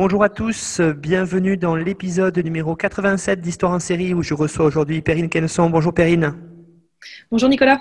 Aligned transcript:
Bonjour 0.00 0.22
à 0.22 0.28
tous, 0.28 0.80
bienvenue 0.80 1.56
dans 1.56 1.74
l'épisode 1.74 2.38
numéro 2.38 2.76
87 2.76 3.40
d'Histoire 3.40 3.72
en 3.72 3.80
série 3.80 4.14
où 4.14 4.22
je 4.22 4.32
reçois 4.32 4.64
aujourd'hui 4.64 5.02
Perrine 5.02 5.28
Kenson. 5.28 5.68
Bonjour 5.70 5.92
Perrine. 5.92 6.36
Bonjour 7.32 7.48
Nicolas. 7.48 7.80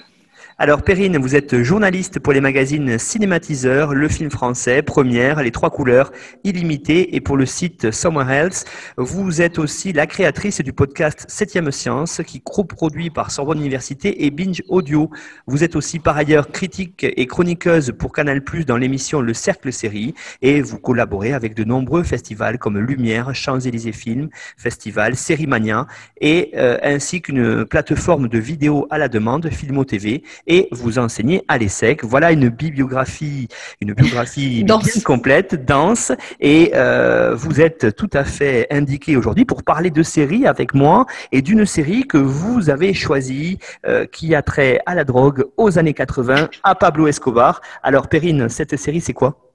Alors 0.60 0.82
Perrine, 0.82 1.20
vous 1.20 1.36
êtes 1.36 1.62
journaliste 1.62 2.18
pour 2.18 2.34
les 2.34 2.42
magazines 2.42 2.98
Cinématiseur, 2.98 3.94
Le 3.94 4.08
Film 4.08 4.32
Français, 4.32 4.82
Première, 4.82 5.44
Les 5.44 5.52
Trois 5.52 5.70
Couleurs, 5.70 6.12
Illimité 6.44 7.16
et 7.16 7.22
pour 7.22 7.38
le 7.38 7.46
site 7.46 7.92
Somewhere 7.92 8.32
Else. 8.32 8.66
Vous 8.98 9.40
êtes 9.44 9.60
aussi 9.60 9.94
la 9.94 10.08
créatrice 10.08 10.62
du 10.62 10.74
podcast 10.74 11.26
Septième 11.28 11.72
Science 11.72 12.22
qui 12.26 12.42
produit 12.42 13.12
par 13.12 13.30
Sorbonne 13.30 13.60
Université 13.60 14.26
et 14.26 14.32
Binge 14.32 14.64
Audio. 14.68 15.12
Vous 15.46 15.64
êtes 15.64 15.76
aussi 15.76 16.00
par 16.00 16.18
ailleurs 16.18 16.50
critique 16.50 17.06
et 17.08 17.28
chroniqueuse 17.28 17.94
pour 17.96 18.12
Canal+, 18.12 18.42
dans 18.66 18.78
l'émission 18.78 19.22
Le 19.22 19.36
Cercle 19.36 19.72
Série 19.72 20.16
et 20.42 20.64
vous 20.64 20.80
collaborez 20.80 21.34
avec 21.34 21.54
de 21.54 21.66
nombreux 21.66 22.02
festivals 22.02 22.58
comme 22.58 22.80
Lumière, 22.80 23.36
Champs-Élysées 23.36 23.92
Films, 23.92 24.30
Festival, 24.58 25.18
Sérimania 25.18 25.86
et 26.20 26.50
euh, 26.56 26.80
ainsi 26.82 27.22
qu'une 27.22 27.64
plateforme 27.64 28.28
de 28.28 28.40
vidéos 28.40 28.88
à 28.90 28.98
la 28.98 29.08
demande, 29.08 29.52
Filmo 29.52 29.86
TV 29.86 30.24
et 30.48 30.68
vous 30.72 30.98
enseignez 30.98 31.44
à 31.48 31.58
l'ESSEC. 31.58 32.04
Voilà 32.04 32.32
une 32.32 32.50
bibliographie, 32.50 33.48
une 33.82 33.94
biographie 33.94 34.64
bien 34.66 34.80
complète, 35.06 35.66
dense, 35.66 36.12
et 36.40 36.72
euh, 36.74 37.36
vous 37.36 37.62
êtes 37.62 37.96
tout 37.96 38.10
à 38.14 38.24
fait 38.24 38.68
indiqué 38.72 39.16
aujourd'hui 39.16 39.46
pour 39.46 39.64
parler 39.64 39.92
de 39.92 40.04
séries 40.04 40.48
avec 40.48 40.74
moi 40.74 41.06
et 41.32 41.42
d'une 41.42 41.66
série 41.66 42.08
que 42.08 42.18
vous 42.18 42.70
avez 42.70 42.94
choisie 42.94 43.60
euh, 43.86 44.06
qui 44.06 44.34
a 44.34 44.42
trait 44.42 44.80
à 44.86 44.96
la 44.96 45.04
drogue 45.04 45.46
aux 45.58 45.78
années 45.78 45.94
80, 45.94 46.50
à 46.64 46.76
Pablo 46.76 47.08
Escobar. 47.08 47.62
Alors 47.84 48.08
Perrine, 48.08 48.50
cette 48.50 48.78
série 48.78 49.02
c'est 49.02 49.14
quoi? 49.14 49.48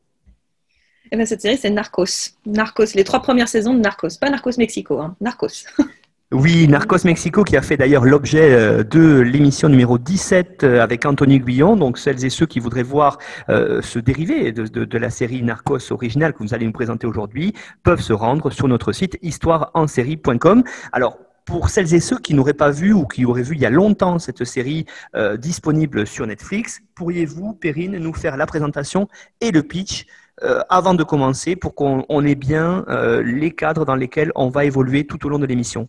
Eh 1.14 1.16
bien, 1.16 1.26
cette 1.26 1.42
série, 1.42 1.58
c'est 1.58 1.68
Narcos. 1.68 2.38
Narcos, 2.46 2.94
les 2.94 3.04
trois 3.04 3.20
premières 3.20 3.48
saisons 3.48 3.74
de 3.74 3.80
Narcos. 3.80 4.16
Pas 4.18 4.30
Narcos 4.30 4.52
Mexico, 4.56 4.98
hein. 4.98 5.14
Narcos. 5.20 5.66
Oui, 6.32 6.66
Narcos 6.66 7.04
Mexico 7.04 7.44
qui 7.44 7.58
a 7.58 7.62
fait 7.62 7.76
d'ailleurs 7.76 8.06
l'objet 8.06 8.54
euh, 8.54 8.82
de 8.82 9.20
l'émission 9.20 9.68
numéro 9.68 9.98
17 9.98 10.64
euh, 10.64 10.82
avec 10.82 11.04
Anthony 11.04 11.38
Guillon. 11.38 11.76
Donc 11.76 11.98
celles 11.98 12.24
et 12.24 12.30
ceux 12.30 12.46
qui 12.46 12.58
voudraient 12.58 12.82
voir 12.82 13.18
euh, 13.50 13.82
ce 13.82 13.98
dérivé 13.98 14.50
de, 14.50 14.64
de, 14.64 14.98
la 14.98 15.10
série 15.10 15.42
Narcos 15.42 15.92
originale 15.92 16.32
que 16.32 16.38
vous 16.38 16.54
allez 16.54 16.64
nous 16.64 16.72
présenter 16.72 17.06
aujourd'hui 17.06 17.52
peuvent 17.82 18.00
se 18.00 18.14
rendre 18.14 18.48
sur 18.48 18.66
notre 18.66 18.92
site 18.92 19.18
histoireensérie.com. 19.20 20.64
Alors 20.92 21.18
pour 21.44 21.68
celles 21.68 21.92
et 21.92 22.00
ceux 22.00 22.18
qui 22.18 22.32
n'auraient 22.32 22.54
pas 22.54 22.70
vu 22.70 22.94
ou 22.94 23.04
qui 23.04 23.26
auraient 23.26 23.42
vu 23.42 23.54
il 23.54 23.60
y 23.60 23.66
a 23.66 23.70
longtemps 23.70 24.18
cette 24.18 24.44
série 24.44 24.86
disponible 25.38 26.06
sur 26.06 26.24
Netflix, 26.24 26.80
pourriez-vous, 26.94 27.52
Perrine, 27.54 27.98
nous 27.98 28.14
faire 28.14 28.36
la 28.36 28.46
présentation 28.46 29.08
et 29.40 29.50
le 29.50 29.64
pitch 29.64 30.06
avant 30.68 30.94
de 30.94 31.02
commencer 31.02 31.56
pour 31.56 31.74
qu'on 31.74 32.24
ait 32.24 32.36
bien 32.36 32.84
les 33.24 33.50
cadres 33.50 33.84
dans 33.84 33.96
lesquels 33.96 34.30
on 34.36 34.50
va 34.50 34.64
évoluer 34.64 35.04
tout 35.04 35.26
au 35.26 35.28
long 35.28 35.40
de 35.40 35.46
l'émission? 35.46 35.88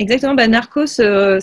Exactement, 0.00 0.34
bah, 0.34 0.44
euh, 0.44 1.40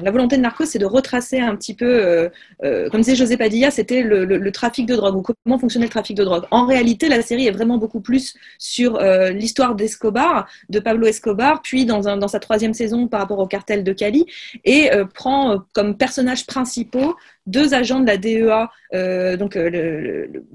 la 0.00 0.10
volonté 0.10 0.36
de 0.38 0.40
Narcos, 0.40 0.64
c'est 0.64 0.78
de 0.78 0.86
retracer 0.86 1.40
un 1.40 1.54
petit 1.56 1.74
peu, 1.74 1.84
euh, 1.84 2.28
euh, 2.64 2.88
comme 2.88 3.02
disait 3.02 3.14
José 3.14 3.36
Padilla, 3.36 3.70
c'était 3.70 4.00
le, 4.00 4.50
trafic 4.50 4.86
de 4.86 4.96
drogue, 4.96 5.16
ou 5.16 5.22
comment 5.22 5.58
fonctionnait 5.58 5.84
le 5.84 5.90
trafic 5.90 6.16
de 6.16 6.24
drogue. 6.24 6.44
En 6.50 6.64
réalité, 6.64 7.10
la 7.10 7.20
série 7.20 7.46
est 7.46 7.50
vraiment 7.50 7.76
beaucoup 7.76 8.00
plus 8.00 8.34
sur 8.58 8.98
l'histoire 9.30 9.74
d'Escobar, 9.74 10.48
de 10.70 10.80
Pablo 10.80 11.06
Escobar, 11.06 11.60
puis 11.60 11.84
dans, 11.84 12.28
sa 12.28 12.38
troisième 12.38 12.72
saison 12.72 13.08
par 13.08 13.20
rapport 13.20 13.38
au 13.38 13.46
cartel 13.46 13.84
de 13.84 13.92
Cali, 13.92 14.24
et 14.64 14.90
prend 15.12 15.58
comme 15.74 15.98
personnages 15.98 16.46
principaux 16.46 17.14
deux 17.46 17.74
agents 17.74 18.00
de 18.00 18.06
la 18.06 18.16
DEA 18.16 19.36
donc, 19.36 19.58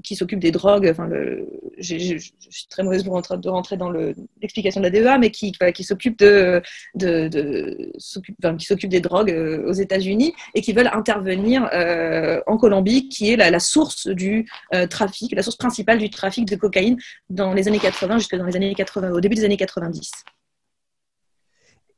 qui 0.02 0.16
s'occupent 0.16 0.40
des 0.40 0.50
drogues. 0.50 0.92
Je 1.78 2.18
suis 2.18 2.66
très 2.68 2.82
mauvaise 2.82 3.04
pour 3.04 3.12
rentrer, 3.12 3.38
de 3.38 3.48
rentrer 3.48 3.76
dans 3.76 3.90
l'explication 4.40 4.80
de 4.80 4.86
la 4.86 4.90
DEA, 4.90 5.18
mais 5.18 5.30
qui, 5.30 5.84
s'occupent 5.84 6.18
de, 6.18 6.62
qui 8.58 8.66
s'occupent 8.66 8.90
des 8.90 9.00
drogues 9.00 9.30
euh, 9.30 9.68
aux 9.68 9.72
États-Unis 9.72 10.34
et 10.54 10.60
qui 10.60 10.72
veulent 10.72 10.90
intervenir 10.92 11.68
euh, 11.72 12.40
en 12.46 12.56
Colombie, 12.56 13.08
qui 13.08 13.30
est 13.30 13.36
la, 13.36 13.50
la 13.50 13.60
source 13.60 14.08
du 14.08 14.48
euh, 14.74 14.86
trafic, 14.86 15.34
la 15.34 15.42
source 15.42 15.56
principale 15.56 15.98
du 15.98 16.10
trafic 16.10 16.46
de 16.46 16.56
cocaïne 16.56 16.96
dans 17.30 17.54
les 17.54 17.68
années 17.68 17.78
80 17.78 18.18
jusque 18.18 18.36
dans 18.36 18.46
les 18.46 18.56
années 18.56 18.74
80, 18.74 19.10
au 19.10 19.20
début 19.20 19.36
des 19.36 19.44
années 19.44 19.56
90. 19.56 20.10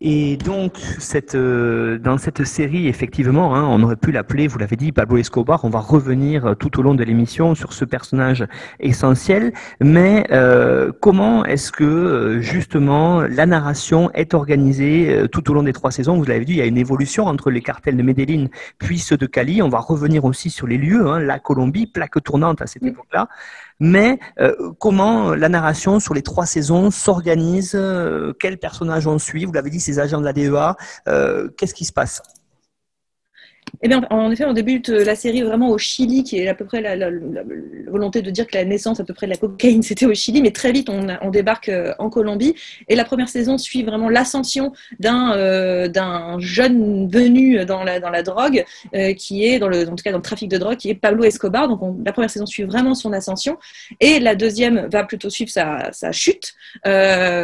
Et 0.01 0.37
donc, 0.37 0.77
cette, 0.99 1.35
euh, 1.35 1.99
dans 1.99 2.19
cette 2.19 2.45
série, 2.45 2.89
effectivement, 2.89 3.55
hein, 3.55 3.65
on 3.65 3.83
aurait 3.83 3.97
pu 3.97 4.11
l'appeler, 4.11 4.49
vous 4.49 4.59
l'avez 4.59 4.77
dit, 4.77 4.93
Pablo 4.93 5.17
Escobar. 5.19 5.65
On 5.65 5.71
va 5.71 5.79
revenir 5.79 6.47
euh, 6.47 6.55
tout 6.55 6.79
au 6.79 6.83
long 6.83 6.95
de 6.95 7.05
l'émission 7.05 7.55
sur 7.55 7.73
ce 7.73 7.85
personnage 7.85 8.45
essentiel. 8.81 9.53
Mais 9.81 10.27
euh, 10.33 10.91
comment 11.01 11.45
est-ce 11.45 11.71
que, 11.71 12.39
justement, 12.41 13.23
la 13.23 13.47
narration 13.47 14.11
est 14.13 14.35
organisée 14.35 15.27
tout 15.31 15.49
au 15.51 15.55
long 15.55 15.63
des 15.63 15.73
trois 15.73 15.93
saisons? 15.93 16.19
Vous 16.19 16.25
l'avez 16.25 16.45
dit, 16.45 16.53
il 16.55 16.59
y 16.59 16.63
a 16.63 16.67
une 16.67 16.79
évolution 16.79 17.27
entre 17.27 17.51
les 17.51 17.63
cartels 17.63 17.97
de 17.97 18.03
Medellin 18.03 18.47
puis 18.79 18.99
ceux 18.99 19.17
de 19.17 19.27
Cali. 19.27 19.63
On 19.63 19.69
va 19.69 19.79
revenir 19.79 20.25
aussi 20.25 20.51
sur 20.51 20.67
les 20.67 20.77
lieux, 20.77 21.07
hein, 21.07 21.21
la 21.21 21.39
Colombie, 21.39 21.87
plaque 21.87 22.23
tournante 22.23 22.61
à 22.61 22.67
cette 22.67 22.83
époque-là 22.83 23.29
mais 23.85 24.19
euh, 24.41 24.73
comment 24.79 25.35
la 25.35 25.51
narration 25.51 26.01
sur 26.01 26.15
les 26.15 26.23
trois 26.23 26.47
saisons 26.47 26.91
s'organise, 26.91 27.73
euh, 27.75 28.33
quels 28.41 28.59
personnages 28.59 29.07
on 29.07 29.19
suit, 29.19 29.45
vous 29.45 29.53
l'avez 29.53 29.69
dit, 29.69 29.79
ces 29.79 29.99
agents 29.99 30.21
de 30.21 30.25
la 30.25 30.33
DEA, 30.33 30.75
euh, 31.07 31.51
qu'est-ce 31.59 31.75
qui 31.75 31.85
se 31.85 31.93
passe? 31.93 32.23
Eh 33.83 33.89
bien, 33.89 34.03
en 34.11 34.31
effet, 34.31 34.45
on 34.45 34.53
débute 34.53 34.89
la 34.89 35.15
série 35.15 35.43
vraiment 35.43 35.71
au 35.71 35.79
Chili, 35.79 36.23
qui 36.23 36.39
est 36.39 36.49
à 36.49 36.55
peu 36.55 36.65
près 36.65 36.81
la, 36.81 37.11
volonté 37.89 38.23
de 38.23 38.31
dire 38.31 38.47
que 38.47 38.57
la 38.57 38.65
naissance 38.65 39.01
à 39.01 39.05
peu 39.05 39.15
près 39.15 39.27
de 39.27 39.33
la 39.33 39.37
cocaïne, 39.37 39.83
c'était 39.83 40.07
au 40.07 40.15
Chili, 40.15 40.43
mais 40.43 40.51
très 40.51 40.73
vite, 40.73 40.89
on, 40.89 41.31
débarque 41.31 41.69
euh, 41.69 41.95
en 41.99 42.11
Colombie. 42.11 42.55
Et 42.89 42.95
la 42.95 43.05
première 43.05 43.29
saison 43.29 43.59
suit 43.59 43.83
vraiment 43.83 44.09
l'ascension 44.09 44.73
d'un 45.01 45.37
euh, 45.37 45.89
d'un 45.89 46.39
jeune 46.39 47.09
venu 47.09 47.65
dans 47.65 47.83
la, 47.83 48.01
dans 48.01 48.11
la 48.11 48.23
drogue, 48.23 48.65
euh, 48.95 49.15
qui 49.15 49.45
est, 49.45 49.59
dans 49.59 49.69
le, 49.69 49.89
en 49.89 49.97
tout 49.97 50.05
cas 50.05 50.13
dans 50.13 50.19
le 50.19 50.23
trafic 50.23 50.51
de 50.51 50.59
drogue, 50.59 50.77
qui 50.77 50.91
est 50.91 50.95
Pablo 50.95 51.25
Escobar. 51.25 51.69
Donc, 51.69 51.81
la 52.05 52.13
première 52.13 52.31
saison 52.31 52.47
suit 52.47 52.65
vraiment 52.65 52.95
son 52.95 53.13
ascension. 53.13 53.59
Et 54.01 54.21
la 54.21 54.35
deuxième 54.35 54.89
va 54.91 55.05
plutôt 55.05 55.31
suivre 55.31 55.51
sa, 55.51 55.93
sa 55.93 56.13
chute, 56.13 56.55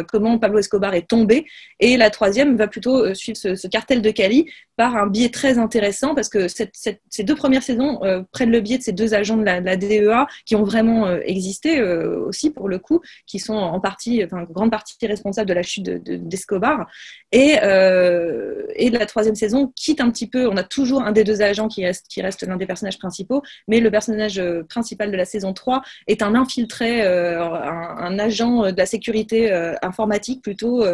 comment 0.09 0.37
Pablo 0.37 0.59
Escobar 0.59 0.93
est 0.93 1.07
tombé. 1.07 1.45
Et 1.79 1.97
la 1.97 2.09
troisième 2.09 2.55
va 2.55 2.67
plutôt 2.67 3.13
suivre 3.13 3.37
ce, 3.37 3.55
ce 3.55 3.67
cartel 3.67 4.01
de 4.01 4.11
Cali 4.11 4.47
par 4.77 4.95
un 4.95 5.07
biais 5.07 5.29
très 5.29 5.57
intéressant 5.57 6.13
parce 6.21 6.29
que 6.29 6.47
ces 6.47 7.23
deux 7.23 7.33
premières 7.33 7.63
saisons 7.63 8.03
euh, 8.03 8.21
prennent 8.31 8.51
le 8.51 8.61
biais 8.61 8.77
de 8.77 8.83
ces 8.83 8.91
deux 8.91 9.15
agents 9.15 9.37
de 9.37 9.43
la, 9.43 9.75
DEA 9.75 10.27
qui 10.45 10.55
ont 10.55 10.63
vraiment 10.63 11.07
euh, 11.07 11.19
existé 11.25 11.79
euh, 11.79 12.27
aussi 12.27 12.51
pour 12.51 12.69
le 12.69 12.77
coup, 12.77 13.01
qui 13.25 13.39
sont 13.39 13.55
en 13.55 13.79
partie, 13.79 14.23
enfin, 14.23 14.43
grande 14.43 14.69
partie 14.69 14.95
responsables 15.01 15.49
de 15.49 15.53
la 15.55 15.63
chute 15.63 15.83
d'Escobar. 15.83 16.87
De, 17.33 18.67
et, 18.75 18.89
la 18.91 19.05
troisième 19.07 19.33
saison 19.33 19.71
quitte 19.75 19.99
un 19.99 20.11
petit 20.11 20.27
peu, 20.27 20.47
on 20.47 20.57
a 20.57 20.63
toujours 20.63 21.01
un 21.01 21.11
des 21.11 21.23
deux 21.23 21.41
agents 21.41 21.67
qui 21.67 21.83
reste, 21.85 22.43
l'un 22.43 22.57
des 22.57 22.67
personnages 22.67 22.99
principaux, 22.99 23.41
mais 23.67 23.79
le 23.79 23.89
personnage 23.89 24.39
principal 24.69 25.11
de 25.11 25.17
la 25.17 25.25
saison 25.25 25.53
3 25.53 25.81
est 26.07 26.21
un 26.21 26.35
infiltré, 26.35 27.01
un, 27.01 28.19
agent 28.19 28.71
de 28.71 28.77
la 28.77 28.85
sécurité 28.85 29.51
informatique 29.81 30.43
plutôt 30.43 30.85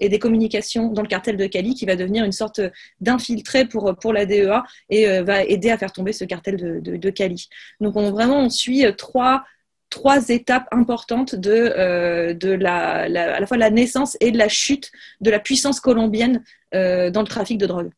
et 0.00 0.08
des 0.08 0.18
communications 0.18 0.88
dans 0.88 1.02
le 1.02 1.08
cartel 1.08 1.36
de 1.36 1.46
Cali 1.46 1.74
qui 1.74 1.86
va 1.86 1.96
devenir 1.96 2.24
une 2.24 2.32
sorte 2.32 2.60
d'infiltré 3.00 3.64
pour, 3.64 3.94
pour 3.96 4.12
la 4.12 4.26
DEA 4.26 4.64
et 4.88 5.08
euh, 5.08 5.22
va 5.22 5.42
aider 5.44 5.70
à 5.70 5.78
faire 5.78 5.92
tomber 5.92 6.12
ce 6.12 6.24
cartel 6.24 6.56
de, 6.56 6.96
de, 6.96 7.10
Cali. 7.10 7.48
Donc 7.80 7.96
on, 7.96 8.10
vraiment, 8.10 8.40
on 8.40 8.50
suit 8.50 8.84
euh, 8.84 8.92
trois, 8.92 9.44
trois 9.90 10.28
étapes 10.28 10.66
importantes 10.72 11.34
de, 11.34 11.50
euh, 11.50 12.34
de 12.34 12.50
la, 12.50 13.02
à 13.02 13.08
la 13.08 13.46
fois 13.46 13.56
la 13.56 13.70
naissance 13.70 14.16
et 14.20 14.30
de 14.30 14.38
la 14.38 14.48
chute 14.48 14.90
de 15.20 15.30
la 15.30 15.38
puissance 15.38 15.80
colombienne 15.80 16.42
dans 16.72 17.20
le 17.20 17.26
trafic 17.26 17.56
de 17.56 17.66
drogue. 17.66 17.90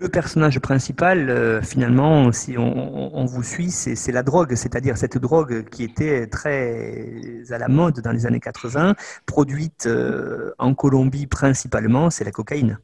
Le 0.00 0.10
personnage 0.10 0.60
principal, 0.60 1.62
finalement, 1.64 2.30
si 2.30 2.58
on, 2.58 3.24
vous 3.24 3.42
suit, 3.42 3.70
c'est 3.70 4.12
la 4.12 4.22
drogue, 4.22 4.54
c'est-à-dire 4.54 4.98
cette 4.98 5.16
drogue 5.16 5.64
qui 5.70 5.82
était 5.82 6.26
très 6.26 7.10
à 7.50 7.56
la 7.56 7.68
mode 7.68 8.00
dans 8.00 8.12
les 8.12 8.26
années 8.26 8.38
80, 8.38 8.94
produite 9.24 9.88
en 10.58 10.74
Colombie 10.74 11.26
principalement, 11.26 12.10
c'est 12.10 12.24
la 12.24 12.32
cocaïne. 12.32 12.78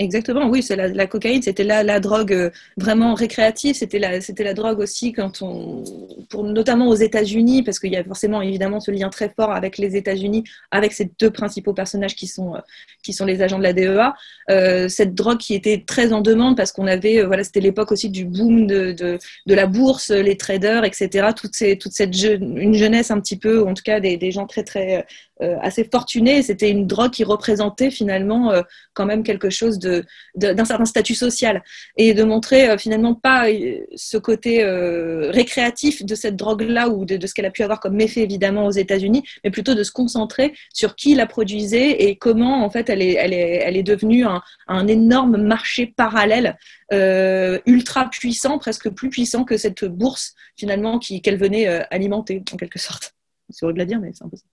Exactement, 0.00 0.48
oui, 0.48 0.62
c'est 0.62 0.76
la, 0.76 1.06
cocaïne, 1.08 1.42
c'était 1.42 1.64
la, 1.64 1.98
drogue 1.98 2.32
euh, 2.32 2.50
vraiment 2.76 3.14
récréative, 3.14 3.74
c'était 3.74 3.98
la, 3.98 4.20
c'était 4.20 4.44
la 4.44 4.54
drogue 4.54 4.78
aussi 4.78 5.12
quand 5.12 5.42
on, 5.42 5.82
pour, 6.30 6.44
notamment 6.44 6.86
aux 6.86 6.94
États-Unis, 6.94 7.64
parce 7.64 7.80
qu'il 7.80 7.92
y 7.92 7.96
a 7.96 8.04
forcément 8.04 8.40
évidemment 8.40 8.78
ce 8.78 8.92
lien 8.92 9.08
très 9.08 9.28
fort 9.28 9.50
avec 9.50 9.76
les 9.76 9.96
États-Unis, 9.96 10.44
avec 10.70 10.92
ces 10.92 11.10
deux 11.18 11.32
principaux 11.32 11.74
personnages 11.74 12.14
qui 12.14 12.28
sont, 12.28 12.54
euh, 12.54 12.60
qui 13.02 13.12
sont 13.12 13.24
les 13.24 13.42
agents 13.42 13.58
de 13.58 13.64
la 13.64 13.72
DEA. 13.72 14.14
Euh, 14.50 14.88
cette 14.88 15.16
drogue 15.16 15.38
qui 15.38 15.54
était 15.54 15.82
très 15.84 16.12
en 16.12 16.20
demande 16.20 16.56
parce 16.56 16.70
qu'on 16.70 16.86
avait, 16.86 17.24
voilà, 17.24 17.42
c'était 17.42 17.58
l'époque 17.58 17.90
aussi 17.90 18.08
du 18.08 18.24
boom 18.24 18.68
de, 18.68 18.92
de, 18.92 19.18
la 19.46 19.66
bourse, 19.66 20.10
les 20.10 20.36
traders, 20.36 20.84
etc. 20.84 21.30
Toute, 21.34 21.56
ces, 21.56 21.76
toute 21.76 21.92
cette 21.92 22.14
une 22.22 22.74
jeunesse 22.74 23.10
un 23.10 23.18
petit 23.20 23.36
peu, 23.36 23.66
en 23.66 23.74
tout 23.74 23.82
cas 23.84 23.98
des, 23.98 24.16
des 24.16 24.30
gens 24.30 24.46
très 24.46 24.62
très 24.62 25.04
assez 25.40 25.84
fortuné. 25.84 26.42
C'était 26.42 26.70
une 26.70 26.86
drogue 26.86 27.12
qui 27.12 27.24
représentait 27.24 27.90
finalement 27.90 28.50
euh, 28.52 28.62
quand 28.94 29.06
même 29.06 29.22
quelque 29.22 29.50
chose 29.50 29.78
d'un 29.78 30.64
certain 30.64 30.84
statut 30.84 31.14
social 31.14 31.62
et 31.96 32.14
de 32.14 32.22
montrer 32.24 32.70
euh, 32.70 32.78
finalement 32.78 33.14
pas 33.14 33.46
ce 33.94 34.16
côté 34.16 34.64
récréatif 35.30 36.04
de 36.04 36.14
cette 36.14 36.36
drogue-là 36.36 36.88
ou 36.88 37.04
de, 37.04 37.24
ce 37.26 37.34
qu'elle 37.34 37.46
a 37.46 37.50
pu 37.50 37.62
avoir 37.62 37.80
comme 37.80 38.00
effet 38.00 38.22
évidemment 38.22 38.66
aux 38.66 38.72
États-Unis, 38.72 39.22
mais 39.44 39.50
plutôt 39.50 39.74
de 39.74 39.82
se 39.82 39.92
concentrer 39.92 40.54
sur 40.72 40.96
qui 40.96 41.14
la 41.14 41.26
produisait 41.26 42.02
et 42.02 42.16
comment 42.16 42.64
en 42.64 42.70
fait 42.70 42.88
elle 42.88 43.02
est, 43.02 43.82
devenue 43.82 44.24
un, 44.24 44.42
un 44.66 44.86
énorme 44.86 45.36
marché 45.36 45.86
parallèle 45.86 46.56
ultra 47.66 48.10
puissant, 48.10 48.58
presque 48.58 48.88
plus 48.90 49.10
puissant 49.10 49.44
que 49.44 49.56
cette 49.56 49.84
bourse 49.84 50.34
finalement 50.56 50.98
qu'elle 50.98 51.38
venait 51.38 51.66
alimenter 51.90 52.42
en 52.52 52.56
quelque 52.56 52.78
sorte. 52.78 53.14
C'est 53.50 53.64
horrible 53.64 53.80
à 53.80 53.84
dire, 53.84 54.00
mais 54.00 54.10
c'est 54.12 54.24
un 54.24 54.28
peu 54.28 54.36
ça. 54.36 54.44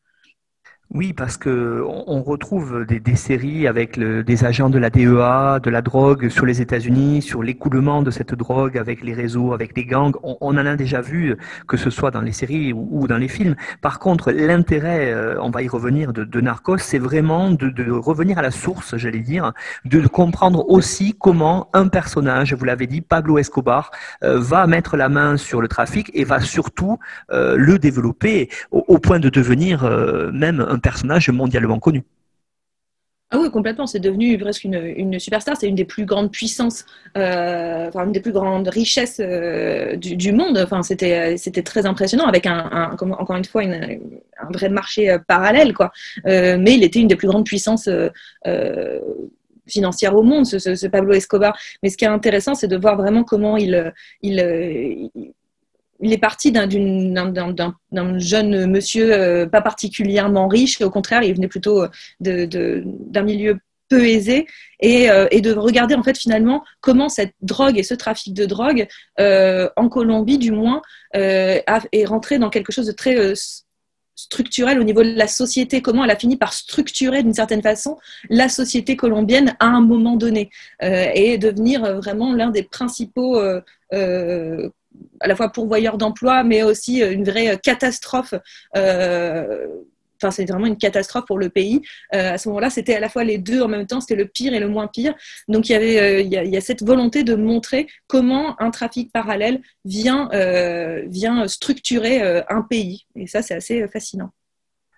Oui, 0.96 1.12
parce 1.12 1.36
que 1.36 1.84
on 2.08 2.24
retrouve 2.24 2.86
des, 2.86 3.18
séries 3.18 3.68
avec 3.68 4.00
des 4.00 4.46
agents 4.46 4.70
de 4.70 4.80
la 4.80 4.90
DEA, 4.90 5.60
de 5.62 5.70
la 5.70 5.82
drogue 5.82 6.30
sur 6.30 6.46
les 6.46 6.62
États-Unis, 6.62 7.22
sur 7.22 7.44
l'écoulement 7.44 8.02
de 8.02 8.12
cette 8.12 8.34
drogue 8.34 8.78
avec 8.78 9.04
les 9.04 9.14
réseaux, 9.14 9.52
avec 9.52 9.76
les 9.76 9.84
gangs. 9.84 10.16
On, 10.24 10.38
en 10.40 10.66
a 10.66 10.78
déjà 10.78 11.02
vu, 11.02 11.36
que 11.68 11.76
ce 11.76 11.90
soit 11.90 12.12
dans 12.12 12.22
les 12.22 12.32
séries 12.32 12.72
ou, 12.72 13.08
dans 13.10 13.18
les 13.18 13.28
films. 13.28 13.58
Par 13.82 14.00
contre, 14.00 14.32
l'intérêt, 14.32 15.12
euh, 15.12 15.36
on 15.42 15.50
va 15.50 15.64
y 15.64 15.68
revenir, 15.68 16.14
de, 16.14 16.40
Narcos, 16.40 16.78
c'est 16.78 16.98
vraiment 16.98 17.52
de, 17.52 17.92
revenir 17.92 18.38
à 18.38 18.42
la 18.42 18.52
source, 18.52 18.96
j'allais 18.96 19.20
dire, 19.20 19.52
de 19.84 20.00
comprendre 20.08 20.64
aussi 20.70 21.14
comment 21.20 21.68
un 21.74 21.90
personnage, 21.90 22.54
vous 22.54 22.64
l'avez 22.64 22.88
dit, 22.88 23.02
Pablo 23.02 23.38
Escobar, 23.38 23.92
euh, 24.24 24.40
va 24.40 24.66
mettre 24.66 24.96
la 24.96 25.10
main 25.10 25.36
sur 25.36 25.60
le 25.60 25.68
trafic 25.68 26.10
et 26.14 26.24
va 26.24 26.40
surtout 26.40 27.00
euh, 27.34 27.58
le 27.58 27.80
développer 27.80 28.48
au, 28.72 28.86
au, 28.88 28.98
point 28.98 29.20
de 29.20 29.28
devenir 29.28 29.84
même 30.32 30.66
un 30.66 30.80
personnage 30.90 31.30
mondialement 31.30 31.80
connu. 31.80 32.04
Ah 33.32 33.40
oui, 33.40 33.50
complètement. 33.50 33.88
C'est 33.88 34.00
devenu 34.00 34.38
presque 34.38 34.64
une, 34.66 34.76
une 34.76 35.20
superstar. 35.20 35.58
C'est 35.58 35.68
une 35.68 35.76
des 35.76 35.90
plus 35.96 36.06
grandes 36.06 36.32
puissances, 36.32 36.86
euh, 37.18 37.88
enfin, 37.88 38.06
une 38.06 38.12
des 38.12 38.20
plus 38.20 38.32
grandes 38.32 38.68
richesses 38.68 39.20
euh, 39.20 39.96
du, 39.96 40.32
monde. 40.32 40.58
Enfin, 40.66 40.84
c'était, 40.84 41.36
c'était 41.38 41.64
très 41.64 41.88
impressionnant 41.88 42.28
avec 42.28 42.46
un, 42.46 42.96
encore 43.00 43.36
une 43.36 43.46
fois, 43.46 43.64
un 43.64 44.52
vrai 44.52 44.70
marché 44.70 45.10
euh, 45.10 45.18
parallèle, 45.18 45.74
quoi. 45.74 45.92
mais 46.24 46.76
il 46.78 46.84
était 46.84 47.00
une 47.00 47.08
des 47.08 47.16
plus 47.16 47.28
grandes 47.28 47.46
puissances 47.46 47.90
financières 49.68 50.16
au 50.16 50.22
monde, 50.22 50.46
ce, 50.46 50.60
ce, 50.60 50.88
Pablo 50.88 51.14
Escobar. 51.14 51.58
Mais 51.82 51.90
ce 51.90 51.98
qui 51.98 52.06
est 52.06 52.14
intéressant, 52.20 52.54
c'est 52.54 52.68
de 52.68 52.78
voir 52.78 52.96
vraiment 52.96 53.24
comment 53.24 53.58
il, 53.58 53.92
il 54.22 54.40
est 56.02 56.18
parti 56.18 56.52
d'un 56.52 56.70
jeune 58.20 58.66
monsieur 58.68 59.14
euh, 59.14 59.46
pas 59.46 59.62
particulièrement 59.62 60.48
riche, 60.48 60.82
au 60.82 60.90
contraire, 60.90 61.24
il 61.24 61.34
venait 61.34 61.48
plutôt 61.48 61.84
euh, 61.84 61.90
d'un 62.20 63.24
milieu 63.24 63.58
peu 63.88 64.04
aisé, 64.04 64.48
euh, 64.84 65.28
et, 65.30 65.42
de 65.42 65.54
regarder 65.54 65.94
en 65.94 66.02
fait 66.02 66.18
finalement 66.18 66.64
comment 66.82 67.08
cette 67.08 67.36
drogue 67.42 67.78
et 67.78 67.84
ce 67.84 67.94
trafic 67.94 68.34
de 68.34 68.46
drogue, 68.46 68.88
en 69.20 69.90
Colombie 69.90 70.40
du 70.40 70.52
moins, 70.52 70.82
est 71.14 72.06
rentré 72.06 72.40
dans 72.40 72.50
quelque 72.50 72.72
chose 72.72 72.88
de 72.88 72.92
très 72.92 73.34
structurel 74.18 74.80
au 74.80 74.84
niveau 74.84 75.04
de 75.04 75.12
la 75.12 75.28
société, 75.28 75.82
comment 75.82 76.06
elle 76.06 76.10
a 76.10 76.16
fini 76.16 76.38
par 76.38 76.54
structurer 76.54 77.22
d'une 77.22 77.34
certaine 77.34 77.62
façon 77.62 77.98
la 78.30 78.48
société 78.48 78.96
colombienne 78.96 79.56
à 79.60 79.68
un 79.68 79.82
moment 79.82 80.16
donné, 80.16 80.50
et 80.82 81.38
devenir 81.38 81.98
vraiment 81.98 82.34
l'un 82.34 82.50
des 82.50 82.64
principaux 82.64 83.40
à 85.20 85.28
la 85.28 85.36
fois 85.36 85.50
pourvoyeur 85.50 85.98
d'emploi, 85.98 86.44
mais 86.44 86.64
aussi 86.64 87.02
euh, 87.02 87.12
une 87.12 87.24
vraie 87.24 87.54
euh, 87.54 87.58
catastrophe. 87.58 88.34
Euh, 88.76 89.68
enfin, 90.22 90.32
c'est 90.32 90.46
vraiment 90.46 90.68
une 90.68 90.78
catastrophe 90.78 91.26
pour 91.26 91.38
le 91.38 91.50
pays. 91.50 91.82
à 92.12 92.38
ce 92.38 92.48
moment-là, 92.50 92.70
c'était 92.70 92.96
à 92.96 93.00
la 93.00 93.10
fois 93.10 93.24
les 93.24 93.38
deux 93.38 93.62
en 93.62 93.68
même 93.68 93.86
temps, 93.86 94.00
c'était 94.00 94.16
le 94.16 94.28
pire 94.28 94.54
et 94.54 94.60
le 94.60 94.70
moins 94.70 94.88
pire. 94.88 95.14
Donc, 95.48 95.70
il 95.70 95.74
y 95.74 96.58
a, 96.58 96.62
cette 96.62 96.84
volonté 96.84 97.24
de 97.24 97.36
montrer 97.36 97.88
comment 98.08 98.60
un 98.62 98.72
trafic 98.72 99.12
parallèle 99.12 99.62
vient, 99.84 100.30
vient 101.08 101.48
structurer 101.50 102.22
un 102.50 102.62
pays. 102.62 103.06
Et 103.16 103.28
ça, 103.28 103.42
c'est 103.42 103.56
assez 103.56 103.86
fascinant 103.90 104.32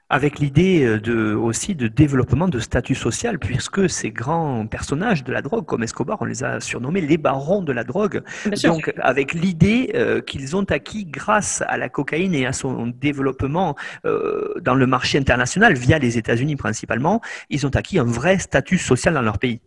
avec 0.09 0.39
l'idée 0.39 0.85
euh, 0.85 0.99
de, 0.99 1.33
aussi 1.33 1.75
de 1.75 1.87
développement 1.87 2.47
de 2.47 2.59
statut 2.59 2.95
social, 2.95 3.39
puisque 3.39 3.89
ces 3.89 4.11
grands 4.11 4.65
personnages 4.67 5.23
de 5.23 5.31
la 5.33 5.41
drogue, 5.41 5.65
comme 5.65 5.83
Escobar, 5.83 6.17
on 6.21 6.25
les 6.25 6.43
a 6.43 6.59
surnommés 6.59 7.01
les 7.01 7.17
barons 7.17 7.61
de 7.61 7.73
la 7.73 7.83
drogue. 7.83 8.23
Donc, 8.63 8.93
avec 8.99 9.33
l'idée 9.33 9.91
euh, 9.95 10.21
qu'ils 10.21 10.55
ont 10.55 10.63
acquis 10.63 11.05
grâce 11.05 11.63
à 11.67 11.77
la 11.77 11.89
cocaïne 11.89 12.33
et 12.33 12.45
à 12.45 12.53
son 12.53 12.87
développement 12.87 13.75
euh, 14.05 14.53
dans 14.61 14.75
le 14.75 14.87
marché 14.87 15.17
international, 15.17 15.73
via 15.73 15.99
les 15.99 16.17
États-Unis 16.17 16.55
principalement, 16.55 17.21
ils 17.49 17.65
ont 17.65 17.75
acquis 17.75 17.99
un 17.99 18.03
vrai 18.05 18.39
statut 18.39 18.77
social 18.77 19.13
dans 19.13 19.21
leur 19.21 19.39
pays. 19.39 19.61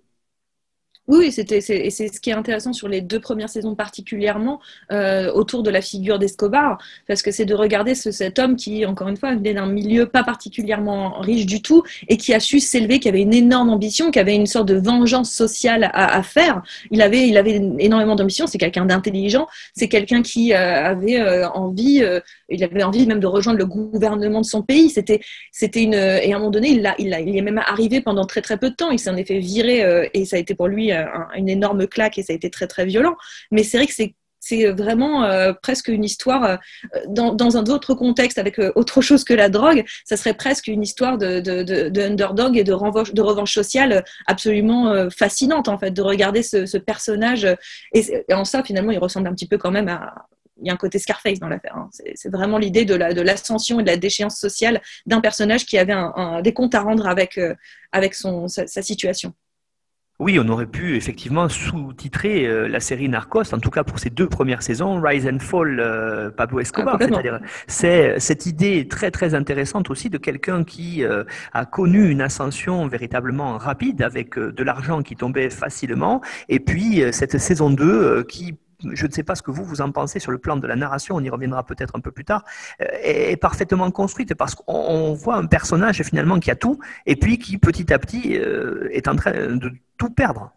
Oui, 1.10 1.32
c'était 1.32 1.60
c'est 1.60 1.90
ce 1.90 2.20
qui 2.20 2.30
est 2.30 2.34
intéressant 2.34 2.72
sur 2.72 2.86
les 2.86 3.00
deux 3.00 3.18
premières 3.18 3.48
saisons 3.48 3.74
particulièrement 3.74 4.60
euh, 4.92 5.32
autour 5.32 5.64
de 5.64 5.70
la 5.70 5.80
figure 5.80 6.20
d'Escobar, 6.20 6.78
parce 7.08 7.20
que 7.20 7.32
c'est 7.32 7.46
de 7.46 7.54
regarder 7.54 7.96
ce, 7.96 8.12
cet 8.12 8.38
homme 8.38 8.54
qui, 8.54 8.86
encore 8.86 9.08
une 9.08 9.16
fois, 9.16 9.34
venait 9.34 9.52
d'un 9.52 9.66
milieu 9.66 10.06
pas 10.06 10.22
particulièrement 10.22 11.18
riche 11.18 11.46
du 11.46 11.62
tout 11.62 11.82
et 12.06 12.16
qui 12.16 12.32
a 12.32 12.38
su 12.38 12.60
s'élever, 12.60 13.00
qui 13.00 13.08
avait 13.08 13.22
une 13.22 13.34
énorme 13.34 13.70
ambition, 13.70 14.12
qui 14.12 14.20
avait 14.20 14.36
une 14.36 14.46
sorte 14.46 14.68
de 14.68 14.76
vengeance 14.76 15.32
sociale 15.32 15.90
à, 15.92 16.22
faire. 16.22 16.62
Il 16.92 17.02
avait, 17.02 17.26
il 17.26 17.36
avait 17.36 17.60
énormément 17.80 18.14
d'ambition. 18.14 18.46
C'est 18.46 18.58
quelqu'un 18.58 18.84
d'intelligent. 18.84 19.48
C'est 19.74 19.88
quelqu'un 19.88 20.22
qui 20.22 20.54
euh, 20.54 20.84
avait 20.84 21.18
euh, 21.18 21.48
envie, 21.48 22.04
il 22.48 22.62
avait 22.62 22.84
envie 22.84 23.04
même 23.08 23.18
de 23.18 23.26
rejoindre 23.26 23.58
le 23.58 23.66
gouvernement 23.66 24.42
de 24.42 24.46
son 24.46 24.62
pays. 24.62 24.90
C'était, 24.90 25.18
c'était 25.50 25.82
une 25.82 25.94
et 25.94 26.32
à 26.32 26.36
un 26.36 26.38
moment 26.38 26.52
donné, 26.52 26.68
il, 26.68 26.86
a, 26.86 26.94
il, 27.00 27.16
il 27.26 27.36
est 27.36 27.42
même 27.42 27.58
arrivé 27.58 28.00
pendant 28.00 28.26
très 28.26 28.42
très 28.42 28.58
peu 28.58 28.70
de 28.70 28.76
temps. 28.76 28.92
Il 28.92 29.00
s'en 29.00 29.16
est 29.16 29.24
fait 29.24 29.40
virer 29.40 30.08
et 30.14 30.24
ça 30.24 30.36
a 30.36 30.38
été 30.38 30.54
pour 30.54 30.68
lui 30.68 30.92
une 31.36 31.48
énorme 31.48 31.86
claque 31.86 32.18
et 32.18 32.22
ça 32.22 32.32
a 32.32 32.36
été 32.36 32.50
très 32.50 32.66
très 32.66 32.84
violent. 32.84 33.16
Mais 33.50 33.62
c'est 33.62 33.76
vrai 33.76 33.86
que 33.86 33.94
c'est 33.94 34.14
c'est 34.40 34.70
vraiment 34.70 35.24
euh, 35.24 35.52
presque 35.52 35.88
une 35.88 36.02
histoire 36.02 36.44
euh, 36.44 36.56
dans, 37.06 37.34
dans, 37.34 37.56
un 37.56 37.64
autre 37.66 37.94
contexte 37.94 38.38
avec 38.38 38.58
euh, 38.58 38.72
autre 38.74 39.02
chose 39.02 39.22
que 39.22 39.34
la 39.34 39.50
drogue. 39.50 39.84
Ça 40.04 40.16
serait 40.16 40.34
presque 40.34 40.66
une 40.66 40.82
histoire 40.82 41.18
de, 41.18 41.40
de, 41.40 41.62
de, 41.62 42.00
underdog 42.02 42.56
et 42.56 42.64
de 42.64 42.72
revanche, 42.72 43.12
de 43.12 43.22
revanche 43.22 43.52
sociale 43.52 44.04
absolument 44.26 45.10
fascinante 45.10 45.68
en 45.68 45.78
fait 45.78 45.90
de 45.90 46.02
regarder 46.02 46.42
ce, 46.42 46.78
personnage. 46.78 47.46
Et, 47.92 48.24
en 48.32 48.44
ça, 48.44 48.64
finalement, 48.64 48.90
il 48.90 48.98
ressemble 48.98 49.28
un 49.28 49.34
petit 49.34 49.46
peu 49.46 49.58
quand 49.58 49.70
même 49.70 49.88
à. 49.88 50.14
Il 50.62 50.66
y 50.66 50.70
a 50.70 50.74
un 50.74 50.76
côté 50.76 50.98
Scarface 50.98 51.38
dans 51.38 51.48
l'affaire. 51.48 51.74
Hein. 51.74 51.88
C'est 52.14 52.30
vraiment 52.30 52.58
l'idée 52.58 52.84
de 52.84 52.94
l'ascension 52.94 53.76
la, 53.76 53.80
et 53.80 53.84
de 53.84 53.90
la 53.90 53.96
déchéance 53.96 54.36
sociale 54.36 54.82
d'un 55.06 55.22
personnage 55.22 55.64
qui 55.64 55.78
avait 55.78 55.94
un, 55.94 56.42
des 56.42 56.52
comptes 56.52 56.74
à 56.74 56.80
rendre 56.80 57.06
avec, 57.06 57.40
avec 57.92 58.14
son, 58.14 58.46
sa 58.46 58.82
situation. 58.82 59.32
Oui, 60.20 60.38
on 60.38 60.46
aurait 60.50 60.66
pu 60.66 60.96
effectivement 60.96 61.48
sous-titrer 61.48 62.46
euh, 62.46 62.68
la 62.68 62.78
série 62.78 63.08
Narcos, 63.08 63.54
en 63.54 63.58
tout 63.58 63.70
cas 63.70 63.84
pour 63.84 63.98
ces 63.98 64.10
deux 64.10 64.28
premières 64.28 64.62
saisons, 64.62 65.00
Rise 65.00 65.26
and 65.26 65.38
Fall, 65.38 65.80
euh, 65.80 66.30
Pablo 66.30 66.60
Escobar. 66.60 66.98
Ah, 67.00 67.38
c'est 67.66 68.20
cette 68.20 68.44
idée 68.44 68.86
très 68.86 69.10
très 69.10 69.34
intéressante 69.34 69.88
aussi 69.88 70.10
de 70.10 70.18
quelqu'un 70.18 70.62
qui 70.62 71.04
euh, 71.04 71.24
a 71.54 71.64
connu 71.64 72.10
une 72.10 72.20
ascension 72.20 72.86
véritablement 72.86 73.56
rapide 73.56 74.02
avec 74.02 74.38
de 74.38 74.62
l'argent 74.62 75.00
qui 75.00 75.16
tombait 75.16 75.48
facilement, 75.48 76.20
et 76.50 76.60
puis 76.60 77.02
cette 77.12 77.38
saison 77.38 77.70
2 77.70 78.24
qui 78.24 78.58
je 78.92 79.06
ne 79.06 79.12
sais 79.12 79.22
pas 79.22 79.34
ce 79.34 79.42
que 79.42 79.50
vous, 79.50 79.64
vous 79.64 79.80
en 79.80 79.90
pensez 79.92 80.18
sur 80.18 80.32
le 80.32 80.38
plan 80.38 80.56
de 80.56 80.66
la 80.66 80.76
narration, 80.76 81.16
on 81.16 81.20
y 81.20 81.30
reviendra 81.30 81.64
peut-être 81.64 81.96
un 81.96 82.00
peu 82.00 82.10
plus 82.10 82.24
tard, 82.24 82.44
euh, 82.80 82.86
est 83.02 83.36
parfaitement 83.36 83.90
construite 83.90 84.34
parce 84.34 84.54
qu'on 84.54 85.14
voit 85.14 85.36
un 85.36 85.46
personnage 85.46 86.02
finalement 86.02 86.38
qui 86.38 86.50
a 86.50 86.56
tout 86.56 86.78
et 87.06 87.16
puis 87.16 87.38
qui 87.38 87.58
petit 87.58 87.92
à 87.92 87.98
petit 87.98 88.36
euh, 88.38 88.88
est 88.92 89.08
en 89.08 89.16
train 89.16 89.32
de 89.32 89.72
tout 89.98 90.10
perdre. 90.10 90.52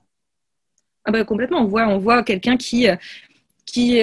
Ah 1.06 1.12
bah 1.12 1.26
complètement, 1.26 1.62
on 1.62 1.68
voit, 1.68 1.88
on 1.88 1.98
voit 1.98 2.24
quelqu'un 2.24 2.56
qui, 2.56 2.88
euh, 2.90 2.96
qui, 3.66 4.02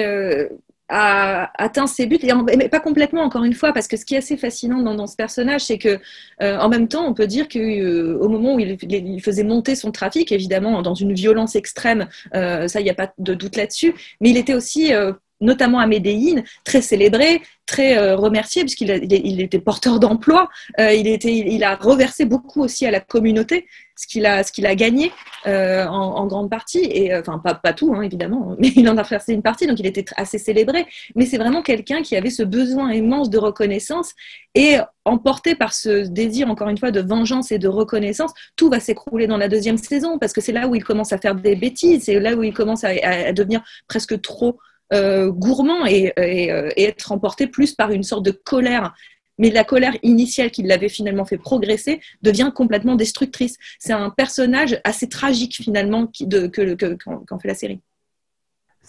a 0.91 1.49
atteint 1.57 1.87
ses 1.87 2.05
buts, 2.05 2.19
mais 2.57 2.67
pas 2.67 2.81
complètement 2.81 3.21
encore 3.21 3.45
une 3.45 3.53
fois, 3.53 3.71
parce 3.71 3.87
que 3.87 3.95
ce 3.95 4.05
qui 4.05 4.15
est 4.15 4.17
assez 4.17 4.35
fascinant 4.35 4.81
dans, 4.81 5.07
ce 5.07 5.15
personnage, 5.15 5.61
c'est 5.61 5.77
que 5.77 5.99
euh, 6.41 6.57
en 6.57 6.67
même 6.67 6.89
temps, 6.89 7.07
on 7.07 7.13
peut 7.13 7.27
dire 7.27 7.47
que 7.47 7.59
euh, 7.59 8.17
au 8.19 8.27
moment 8.27 8.55
où 8.55 8.59
il, 8.59 9.21
faisait 9.21 9.43
monter 9.43 9.75
son 9.75 9.91
trafic, 9.91 10.31
évidemment 10.31 10.81
dans 10.81 10.93
une 10.93 11.13
violence 11.13 11.55
extrême, 11.55 12.07
euh, 12.35 12.67
ça 12.67 12.81
il 12.81 12.83
n'y 12.83 12.89
a 12.89 12.93
pas 12.93 13.13
de 13.17 13.33
doute 13.33 13.55
là-dessus, 13.55 13.95
mais 14.19 14.29
il 14.29 14.37
était 14.37 14.53
aussi 14.53 14.91
notamment 15.39 15.79
à 15.79 15.87
Médéine, 15.87 16.43
très 16.65 16.81
célébré, 16.81 17.41
très 17.65 18.13
remercié, 18.13 18.61
puisqu'il 18.63 18.91
il 19.09 19.41
était 19.41 19.59
porteur 19.59 19.99
d'emploi. 19.99 20.49
il 20.77 21.63
a 21.63 21.75
reversé 21.75 22.25
beaucoup 22.25 22.61
aussi 22.61 22.85
à 22.85 22.91
la 22.91 22.99
communauté 22.99 23.65
ce 24.01 24.07
qu'il 24.07 24.25
a, 24.25 24.41
a 24.41 24.75
gagné 24.75 25.11
euh, 25.45 25.85
en, 25.85 26.25
grande 26.25 26.49
partie, 26.49 26.79
et 26.79 27.13
euh, 27.13 27.21
enfin 27.21 27.37
pas, 27.37 27.53
pas 27.53 27.73
tout 27.73 27.93
hein, 27.93 28.01
évidemment, 28.01 28.55
mais 28.59 28.69
il 28.75 28.89
en 28.89 28.97
a 28.97 29.03
versé 29.03 29.33
une 29.33 29.43
partie, 29.43 29.67
donc 29.67 29.79
il 29.79 29.85
était 29.85 30.05
assez 30.17 30.39
célébré. 30.39 30.87
Mais 31.15 31.25
c'est 31.25 31.37
vraiment 31.37 31.61
quelqu'un 31.61 32.01
qui 32.01 32.15
avait 32.15 32.31
ce 32.31 32.41
besoin 32.41 32.91
immense 32.93 33.29
de 33.29 33.37
reconnaissance 33.37 34.13
et 34.55 34.77
emporté 35.05 35.55
par 35.55 35.73
ce 35.73 36.07
désir 36.07 36.49
encore 36.49 36.69
une 36.69 36.77
fois 36.77 36.91
de 36.91 36.99
vengeance 36.99 37.51
et 37.51 37.59
de 37.59 37.67
reconnaissance, 37.67 38.31
tout 38.55 38.69
va 38.69 38.79
s'écrouler 38.79 39.27
dans 39.27 39.37
la 39.37 39.47
deuxième 39.47 39.77
saison 39.77 40.17
parce 40.17 40.33
que 40.33 40.41
c'est 40.41 40.51
là 40.51 40.67
où 40.67 40.75
il 40.75 40.83
commence 40.83 41.13
à 41.13 41.19
faire 41.19 41.35
des 41.35 41.55
bêtises, 41.55 42.05
c'est 42.05 42.19
là 42.19 42.35
où 42.35 42.43
il 42.43 42.53
commence 42.53 42.83
à, 42.83 43.31
devenir 43.33 43.61
presque 43.87 44.19
trop 44.21 44.57
euh, 44.93 45.31
gourmand 45.31 45.85
et, 45.85 46.11
et, 46.17 46.83
être 46.83 47.11
emporté 47.11 47.47
plus 47.47 47.73
par 47.73 47.91
une 47.91 48.03
sorte 48.03 48.25
de 48.25 48.31
colère 48.31 48.93
mais 49.41 49.49
la 49.49 49.63
colère 49.63 49.97
initiale 50.03 50.51
qui 50.51 50.61
l'avait 50.61 50.87
finalement 50.87 51.25
fait 51.25 51.39
progresser 51.39 51.99
devient 52.21 52.51
complètement 52.55 52.95
destructrice. 52.95 53.57
C'est 53.79 53.91
un 53.91 54.11
personnage 54.11 54.79
assez 54.83 55.09
tragique 55.09 55.55
finalement 55.55 56.09
de, 56.21 56.45
que, 56.45 56.95
qu'en 57.25 57.39
fait 57.39 57.47
la 57.47 57.55
série. 57.55 57.81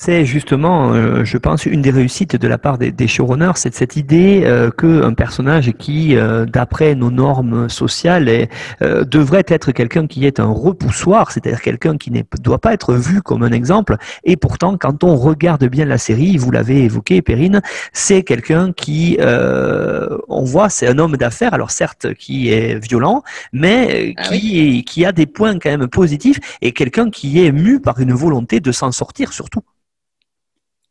C'est 0.04 0.24
justement, 0.24 0.92
euh, 0.94 1.22
je 1.24 1.38
pense, 1.38 1.64
une 1.64 1.80
des 1.80 1.90
réussites 1.90 2.34
de 2.34 2.48
la 2.48 2.58
part 2.58 2.76
des, 2.76 3.06
showrunners, 3.06 3.52
c'est 3.54 3.72
cette 3.72 3.94
idée 3.94 4.42
euh, 4.44 4.70
qu'un 4.72 5.14
personnage 5.14 5.70
qui, 5.78 6.16
euh, 6.16 6.44
d'après 6.44 6.96
nos 6.96 7.12
normes 7.12 7.68
sociales, 7.68 8.48
devrait 8.80 9.44
être 9.46 9.70
quelqu'un 9.70 10.08
qui 10.08 10.26
est 10.26 10.40
un 10.40 10.50
repoussoir, 10.50 11.30
c'est-à-dire 11.30 11.60
quelqu'un 11.60 11.96
qui 11.96 12.10
ne 12.10 12.22
doit 12.40 12.58
pas 12.58 12.72
être 12.72 12.94
vu 12.94 13.22
comme 13.22 13.44
un 13.44 13.52
exemple. 13.52 13.96
Et 14.24 14.36
pourtant, 14.36 14.76
quand 14.76 15.04
on 15.04 15.14
regarde 15.14 15.64
bien 15.66 15.84
la 15.84 15.98
série, 15.98 16.36
vous 16.36 16.50
l'avez 16.50 16.82
évoqué, 16.82 17.22
Perrine, 17.22 17.60
c'est 17.92 18.24
quelqu'un 18.24 18.72
qui, 18.72 19.18
on 19.20 20.44
voit, 20.44 20.68
c'est 20.68 20.88
un 20.88 20.98
homme 20.98 21.16
d'affaires, 21.16 21.54
alors 21.54 21.70
certes, 21.70 22.12
qui 22.14 22.50
est 22.50 22.76
violent, 22.84 23.22
mais 23.52 24.14
ah 24.16 24.22
qui, 24.24 24.82
qui 24.84 25.04
a 25.04 25.12
des 25.12 25.26
points 25.26 25.58
quand 25.60 25.70
même 25.70 25.86
positifs 25.86 26.40
et 26.60 26.72
quelqu'un 26.72 27.08
qui 27.08 27.44
est 27.44 27.52
mu 27.52 27.78
par 27.78 28.00
une 28.00 28.12
volonté 28.12 28.58
de 28.58 28.72
s'en 28.72 28.90
sortir 28.90 29.32
surtout. 29.32 29.62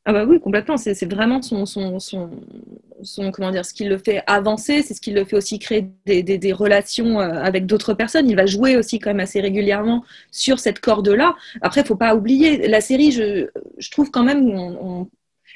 Ah 0.05 0.13
bah 0.13 0.25
oui, 0.25 0.39
complètement. 0.39 0.77
C'est 0.77 1.05
vraiment 1.05 1.41
son, 1.43 1.67
son, 1.67 1.99
son, 1.99 3.31
comment 3.31 3.51
dire, 3.51 3.63
ce 3.65 3.73
qui 3.73 3.85
le 3.85 3.99
fait 3.99 4.23
avancer, 4.25 4.81
c'est 4.81 4.95
ce 4.95 5.01
qui 5.01 5.11
le 5.11 5.25
fait 5.25 5.35
aussi 5.35 5.59
créer 5.59 5.91
des, 6.07 6.23
des, 6.23 6.53
relations 6.53 7.19
euh, 7.19 7.33
avec 7.43 7.67
d'autres 7.67 7.93
personnes. 7.93 8.27
Il 8.27 8.35
va 8.35 8.47
jouer 8.47 8.77
aussi 8.77 8.97
quand 8.97 9.11
même 9.11 9.19
assez 9.19 9.39
régulièrement 9.41 10.03
sur 10.31 10.59
cette 10.59 10.79
corde-là. 10.79 11.35
Après, 11.61 11.83
faut 11.85 11.95
pas 11.95 12.15
oublier, 12.15 12.67
la 12.67 12.81
série, 12.81 13.11
je, 13.11 13.47
je 13.77 13.91
trouve 13.91 14.09
quand 14.09 14.23
même, 14.23 14.49
on, 14.49 15.07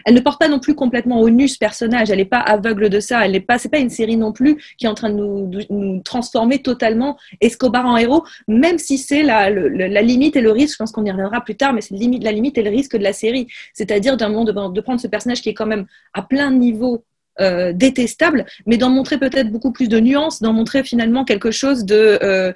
elle 0.04 0.14
ne 0.14 0.20
porte 0.20 0.40
pas 0.40 0.48
non 0.48 0.60
plus 0.60 0.76
complètement 0.76 1.22
au 1.22 1.30
nu 1.30 1.48
ce 1.48 1.58
personnage. 1.58 2.10
Elle 2.10 2.18
n'est 2.18 2.26
pas 2.26 2.40
aveugle 2.40 2.90
de 2.90 3.00
ça. 3.00 3.26
Elle 3.26 3.32
n'est 3.32 3.40
pas, 3.40 3.58
c'est 3.58 3.70
pas 3.70 3.80
une 3.80 3.90
série 3.90 4.18
non 4.18 4.32
plus 4.32 4.58
qui 4.78 4.86
est 4.86 4.90
en 4.90 4.94
train 4.94 5.10
de 5.10 5.16
nous, 5.16 6.02
transformer 6.04 6.62
totalement 6.62 7.18
Escobar 7.42 7.86
en 7.86 7.98
héros, 7.98 8.24
même 8.48 8.78
si 8.78 8.98
c'est 8.98 9.24
la, 9.24 9.50
limite 9.50 10.36
et 10.36 10.42
le 10.42 10.52
risque. 10.52 10.74
Je 10.74 10.78
pense 10.78 10.92
qu'on 10.92 11.06
y 11.06 11.12
reviendra 11.12 11.42
plus 11.42 11.56
tard, 11.56 11.74
mais 11.74 11.82
c'est 11.82 11.96
la 11.96 12.32
limite 12.32 12.58
et 12.58 12.64
le 12.64 12.70
risque 12.70 12.98
de 12.98 13.04
la 13.04 13.14
série. 13.14 13.48
C'est-à-dire 13.74 14.18
d'un 14.18 14.30
moment 14.30 14.70
de, 14.70 14.82
prendre 14.82 15.00
ce 15.00 15.08
personnage 15.08 15.42
qui 15.42 15.50
est 15.50 15.54
quand 15.54 15.66
même 15.66 15.86
à 16.14 16.22
plein 16.22 16.52
niveau 16.52 17.04
euh, 17.42 17.74
détestable, 17.74 18.46
mais 18.66 18.78
d'en 18.78 18.90
montrer 18.90 19.18
peut-être 19.18 19.50
beaucoup 19.50 19.72
plus 19.72 19.90
de 19.90 20.00
nuances, 20.00 20.42
d'en 20.42 20.54
montrer 20.54 20.84
finalement 20.84 21.26
quelque 21.26 21.52
chose 21.52 21.84
de 21.84 22.20
euh, 22.22 22.54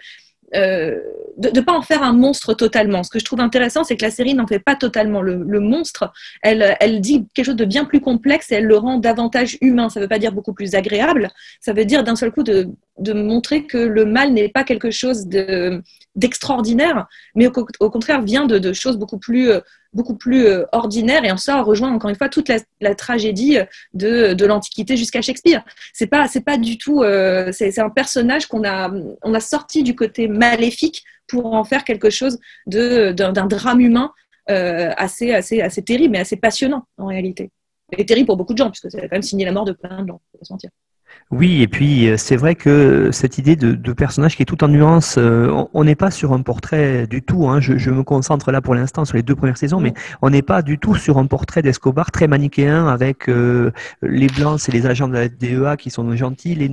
euh, 0.56 1.00
de 1.38 1.50
ne 1.54 1.62
pas 1.62 1.74
en 1.74 1.82
faire 1.82 2.04
un 2.04 2.14
monstre 2.14 2.54
totalement. 2.54 3.04
Ce 3.04 3.10
que 3.10 3.20
je 3.20 3.26
trouve 3.26 3.40
intéressant, 3.40 3.84
c'est 3.84 3.96
que 3.96 4.04
la 4.04 4.12
série 4.12 4.34
n'en 4.34 4.48
fait 4.48 4.60
pas 4.60 4.76
totalement 4.76 5.22
le, 5.22 5.60
monstre. 5.60 6.12
Elle, 6.42 6.76
elle, 6.80 7.02
dit 7.02 7.28
quelque 7.34 7.46
chose 7.46 7.56
de 7.56 7.66
bien 7.66 7.86
plus 7.86 8.02
complexe 8.02 8.52
et 8.52 8.56
elle 8.56 8.66
le 8.66 8.78
rend 8.78 8.98
davantage 8.98 9.58
humain. 9.62 9.90
Ça 9.90 10.00
ne 10.00 10.06
veut 10.06 10.10
pas 10.10 10.20
dire 10.20 10.32
beaucoup 10.32 10.54
plus 10.54 10.76
agréable. 10.76 11.30
Ça 11.62 11.74
veut 11.74 11.86
dire 11.86 12.04
d'un 12.04 12.16
seul 12.16 12.32
coup 12.32 12.44
de, 12.44 12.70
de 13.00 13.14
montrer 13.14 13.66
que 13.66 13.78
le 13.78 14.06
mal 14.06 14.34
n'est 14.34 14.50
pas 14.50 14.64
quelque 14.64 14.92
chose 14.92 15.28
d'extraordinaire, 16.16 17.08
mais 17.36 17.48
au, 17.48 17.90
contraire 17.90 18.22
vient 18.22 18.46
de, 18.46 18.74
choses 18.74 18.98
beaucoup 18.98 19.20
plus, 19.20 19.50
euh, 19.50 19.60
beaucoup 19.94 20.16
plus 20.16 20.46
euh, 20.46 20.66
ordinaires. 20.72 21.24
Et 21.26 21.32
en 21.32 21.38
ça, 21.38 21.62
rejoint 21.62 21.92
encore 21.92 22.10
une 22.10 22.16
fois 22.16 22.30
toute 22.30 22.50
la, 22.50 22.96
tragédie 22.96 23.58
de, 23.94 24.34
de 24.34 24.46
l'Antiquité 24.46 24.98
jusqu'à 24.98 25.22
Shakespeare. 25.22 25.64
C'est 25.94 26.08
pas, 26.08 26.28
pas 26.46 26.58
du 26.58 26.78
tout. 26.78 27.02
Euh, 27.02 27.52
c'est 27.52 27.80
un 27.80 27.90
personnage 27.90 28.48
qu'on 28.48 28.64
a, 28.64 29.40
sorti 29.40 29.84
du 29.84 29.96
côté 29.96 30.28
maléfique 30.28 31.04
pour 31.28 31.54
en 31.54 31.64
faire 31.64 31.84
quelque 31.84 32.10
chose 32.10 32.40
d'un 32.68 33.34
drame 33.48 33.82
humain 33.82 34.12
assez, 34.48 35.32
assez, 35.32 35.62
assez 35.62 35.84
terrible, 35.84 36.14
mais 36.14 36.20
assez 36.20 36.36
passionnant 36.36 36.86
en 36.98 37.06
réalité. 37.06 37.52
Et 37.98 38.06
terrible 38.06 38.28
pour 38.28 38.38
beaucoup 38.38 38.54
de 38.54 38.58
gens, 38.58 38.70
puisque 38.70 38.92
ça 38.92 38.98
a 38.98 39.02
quand 39.02 39.14
même 39.14 39.22
signé 39.22 39.46
la 39.46 39.52
mort 39.52 39.66
de 39.66 39.74
plein 39.74 40.02
de 40.02 40.08
gens, 40.08 40.22
faut 40.32 40.38
pas 40.38 40.46
se 40.46 40.54
mentir. 40.54 40.70
Oui, 41.32 41.62
et 41.62 41.68
puis 41.68 42.10
euh, 42.10 42.18
c'est 42.18 42.36
vrai 42.36 42.56
que 42.56 43.12
cette 43.12 43.38
idée 43.38 43.56
de, 43.56 43.94
personnage 43.94 44.36
qui 44.36 44.42
est 44.42 44.46
tout 44.46 44.64
en 44.64 44.68
nuances, 44.68 45.16
euh, 45.20 45.66
on 45.76 45.84
n'est 45.84 45.96
pas 45.96 46.10
sur 46.10 46.34
un 46.34 46.42
portrait 46.42 47.06
du 47.06 47.22
tout. 47.22 47.48
Hein, 47.48 47.60
je, 47.60 47.92
me 47.92 48.02
concentre 48.02 48.52
là 48.52 48.62
pour 48.62 48.74
l'instant 48.74 49.06
sur 49.06 49.16
les 49.16 49.22
deux 49.22 49.36
premières 49.36 49.58
saisons, 49.58 49.80
mais 49.80 49.94
on 50.24 50.32
n'est 50.32 50.42
pas 50.42 50.64
du 50.64 50.80
tout 50.80 50.96
sur 50.96 51.20
un 51.20 51.28
portrait 51.28 51.62
d'Escobar 51.62 52.10
très 52.10 52.28
manichéen 52.28 52.88
avec 52.88 53.30
euh, 53.30 53.72
les 54.02 54.26
blancs, 54.26 54.60
c'est 54.60 54.72
les 54.72 54.88
agents 54.88 55.08
de 55.08 55.14
la 55.14 55.28
DEA 55.28 55.78
qui 55.78 55.92
sont 55.92 56.16
gentils, 56.16 56.56
les, 56.56 56.72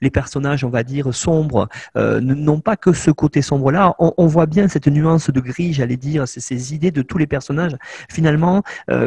les 0.00 0.10
personnages, 0.10 0.64
on 0.64 0.70
va 0.70 0.82
dire, 0.82 1.14
sombres, 1.14 1.68
n'ont 1.94 2.60
pas 2.60 2.76
que 2.76 2.94
ce 2.94 3.10
côté 3.10 3.42
sombre-là. 3.42 3.94
On, 3.98 4.14
on, 4.16 4.26
voit 4.26 4.46
bien 4.46 4.68
cette 4.68 4.86
nuance 4.86 5.28
de 5.28 5.40
gris, 5.40 5.74
j'allais 5.74 5.96
dire, 5.96 6.26
c'est 6.26 6.40
ces 6.40 6.74
idées 6.74 6.90
de 6.90 7.02
tous 7.02 7.18
les 7.18 7.26
personnages 7.26 7.76
finalement 8.08 8.62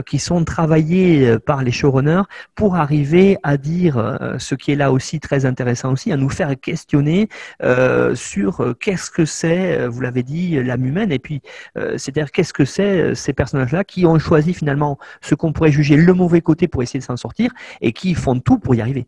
qui 0.06 0.20
sont 0.20 0.44
travaillés 0.44 1.38
par 1.40 1.64
les 1.64 1.72
showrunners 1.72 2.24
pour 2.56 2.76
arriver 2.76 3.38
à 3.44 3.58
dire 3.58 4.20
ce 4.38 4.56
qui 4.58 4.72
est 4.72 4.76
là 4.76 4.92
aussi 4.92 5.20
très 5.20 5.46
intéressant 5.46 5.94
aussi, 5.94 6.12
à 6.12 6.18
nous 6.18 6.30
faire 6.30 6.60
questionner 6.60 7.30
euh, 7.64 8.16
sur 8.16 8.62
euh, 8.62 8.74
qu'est-ce 8.74 9.10
que 9.10 9.26
c'est, 9.26 9.80
euh, 9.80 9.90
vous 9.90 10.02
l'avez 10.02 10.24
dit, 10.24 10.62
l'âme 10.64 10.86
humaine, 10.86 11.12
et 11.12 11.20
puis 11.20 11.42
c'est-à-dire 11.76 12.32
qu'est-ce 12.32 12.54
que 12.54 12.66
c'est 12.66 13.16
ces 13.16 13.34
personnages-là 13.34 13.84
qui 13.84 14.06
ont 14.06 14.18
choisi 14.20 14.54
finalement 14.54 14.98
ce 15.22 15.36
qu'on 15.36 15.54
pourrait 15.54 15.72
juger 15.72 15.96
le 15.96 16.14
mauvais 16.14 16.42
côté 16.42 16.68
pour 16.68 16.84
essayer 16.84 17.00
de 17.00 17.06
s'en 17.06 17.18
sortir 17.18 17.52
et 17.82 17.94
qui 17.94 18.14
font 18.16 18.40
tout 18.40 18.58
pour 18.60 18.76
y 18.76 18.82
arriver. 18.82 19.08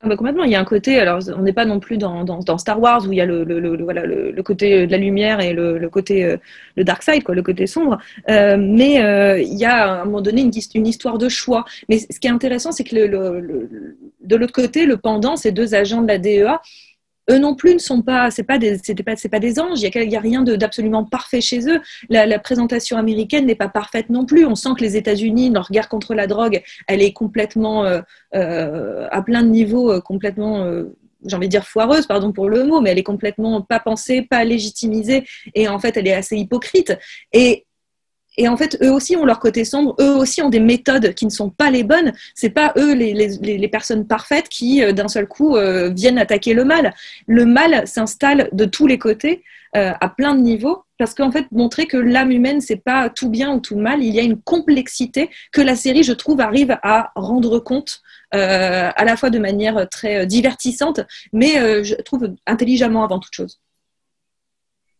Ah 0.00 0.06
bah 0.08 0.16
complètement, 0.16 0.44
il 0.44 0.52
y 0.52 0.54
a 0.54 0.60
un 0.60 0.64
côté, 0.64 1.00
alors 1.00 1.20
on 1.36 1.42
n'est 1.42 1.52
pas 1.52 1.64
non 1.64 1.80
plus 1.80 1.98
dans, 1.98 2.22
dans, 2.22 2.58
Star 2.58 2.80
Wars 2.80 3.04
où 3.08 3.12
il 3.12 3.16
y 3.16 3.20
a 3.20 3.26
le, 3.26 3.42
le, 3.42 3.82
voilà, 3.82 4.06
le, 4.06 4.42
côté 4.44 4.86
de 4.86 4.92
la 4.92 4.96
lumière 4.96 5.40
et 5.40 5.52
le, 5.52 5.88
côté 5.88 6.36
le 6.76 6.84
dark 6.84 7.02
side, 7.02 7.24
quoi, 7.24 7.34
le 7.34 7.42
côté 7.42 7.66
sombre, 7.66 7.98
mais 8.28 8.94
il 9.42 9.58
y 9.58 9.64
a 9.64 9.98
à 9.98 10.02
un 10.02 10.04
moment 10.04 10.20
donné 10.20 10.42
une, 10.42 10.52
une, 10.74 10.86
histoire 10.86 11.18
de 11.18 11.28
choix. 11.28 11.64
Mais 11.88 11.98
ce 11.98 12.20
qui 12.20 12.28
est 12.28 12.30
intéressant, 12.30 12.70
c'est 12.70 12.84
que 12.84 12.94
le, 12.94 13.68
de 14.20 14.36
l'autre 14.36 14.52
côté, 14.52 14.86
le 14.86 14.98
pendant, 14.98 15.34
ces 15.34 15.50
deux 15.50 15.74
agents 15.74 16.02
de 16.02 16.06
la 16.06 16.18
DEA, 16.18 16.60
eux 17.30 17.38
non 17.38 17.54
plus 17.54 17.74
ne 17.74 17.78
sont 17.78 18.02
pas, 18.02 18.30
c'est 18.30 18.42
pas 18.42 18.58
des, 18.58 18.78
pas, 19.04 19.14
pas 19.30 19.38
des 19.38 19.60
anges. 19.60 19.80
Il 19.82 20.10
y 20.10 20.16
a, 20.16 20.20
rien 20.20 20.42
d'absolument 20.42 21.04
parfait 21.04 21.40
chez 21.40 21.68
eux. 21.68 21.80
La, 22.08 22.38
présentation 22.38 22.96
américaine 22.96 23.46
n'est 23.46 23.54
pas 23.54 23.68
parfaite 23.68 24.10
non 24.10 24.24
plus. 24.24 24.46
On 24.46 24.54
sent 24.54 24.70
que 24.76 24.82
les 24.82 24.96
États-Unis, 24.96 25.50
leur 25.50 25.70
guerre 25.70 25.88
contre 25.88 26.14
la 26.14 26.26
drogue, 26.26 26.62
elle 26.86 27.02
est 27.02 27.12
complètement 27.12 27.84
euh, 27.84 28.00
euh, 28.34 29.06
à 29.10 29.22
plein 29.22 29.42
de 29.42 29.48
niveaux, 29.48 29.92
euh, 29.92 30.00
complètement 30.00 30.64
j'ai 31.26 31.34
envie 31.34 31.48
de 31.48 31.50
dire 31.50 31.66
foireuse, 31.66 32.06
pardon 32.06 32.32
pour 32.32 32.48
le 32.48 32.62
mot, 32.64 32.80
mais 32.80 32.90
elle 32.90 32.98
est 32.98 33.02
complètement 33.02 33.60
pas 33.60 33.80
pensée, 33.80 34.22
pas 34.22 34.44
légitimisée, 34.44 35.24
et 35.52 35.66
en 35.66 35.80
fait, 35.80 35.96
elle 35.96 36.06
est 36.06 36.14
assez 36.14 36.36
hypocrite. 36.36 36.96
Et 38.38 38.46
en 38.46 38.56
fait, 38.56 38.78
eux 38.82 38.92
aussi 38.92 39.16
ont 39.16 39.24
leur 39.24 39.40
côté 39.40 39.64
sombre, 39.64 39.96
eux 40.00 40.14
aussi 40.14 40.40
ont 40.42 40.48
des 40.48 40.60
méthodes 40.60 41.12
qui 41.14 41.26
ne 41.26 41.30
sont 41.30 41.50
pas 41.50 41.70
les 41.70 41.82
bonnes. 41.82 42.12
C'est 42.34 42.50
pas 42.50 42.72
eux 42.78 42.94
les, 42.94 43.68
personnes 43.68 44.06
parfaites 44.06 44.48
qui, 44.48 44.82
euh, 44.82 44.92
d'un 44.92 45.08
seul 45.08 45.26
coup, 45.26 45.56
euh, 45.56 45.90
viennent 45.90 46.18
attaquer 46.18 46.54
le 46.54 46.64
mal. 46.64 46.94
Le 47.26 47.44
mal 47.44 47.86
s'installe 47.86 48.48
de 48.52 48.64
tous 48.64 48.86
les 48.86 48.96
côtés, 48.96 49.42
euh, 49.76 49.92
à 50.00 50.08
plein 50.08 50.36
de 50.36 50.40
niveaux, 50.40 50.84
parce 50.98 51.14
qu'en 51.14 51.32
fait, 51.32 51.46
montrer 51.50 51.86
que 51.86 51.96
l'âme 51.96 52.30
humaine, 52.30 52.60
c'est 52.60 52.76
pas 52.82 53.10
tout 53.10 53.28
bien 53.28 53.52
ou 53.52 53.58
tout 53.58 53.76
mal, 53.76 54.04
il 54.04 54.14
y 54.14 54.20
a 54.20 54.22
une 54.22 54.40
complexité 54.40 55.30
que 55.52 55.60
la 55.60 55.74
série, 55.74 56.04
je 56.04 56.12
trouve, 56.12 56.40
arrive 56.40 56.78
à 56.82 57.10
rendre 57.16 57.58
compte. 57.58 58.00
à 58.30 59.04
la 59.04 59.16
fois 59.16 59.30
de 59.30 59.38
manière 59.38 59.88
très 59.88 60.26
divertissante, 60.26 61.00
mais 61.32 61.82
je 61.82 61.94
trouve 62.02 62.34
intelligemment 62.46 63.02
avant 63.02 63.18
toute 63.18 63.32
chose. 63.34 63.58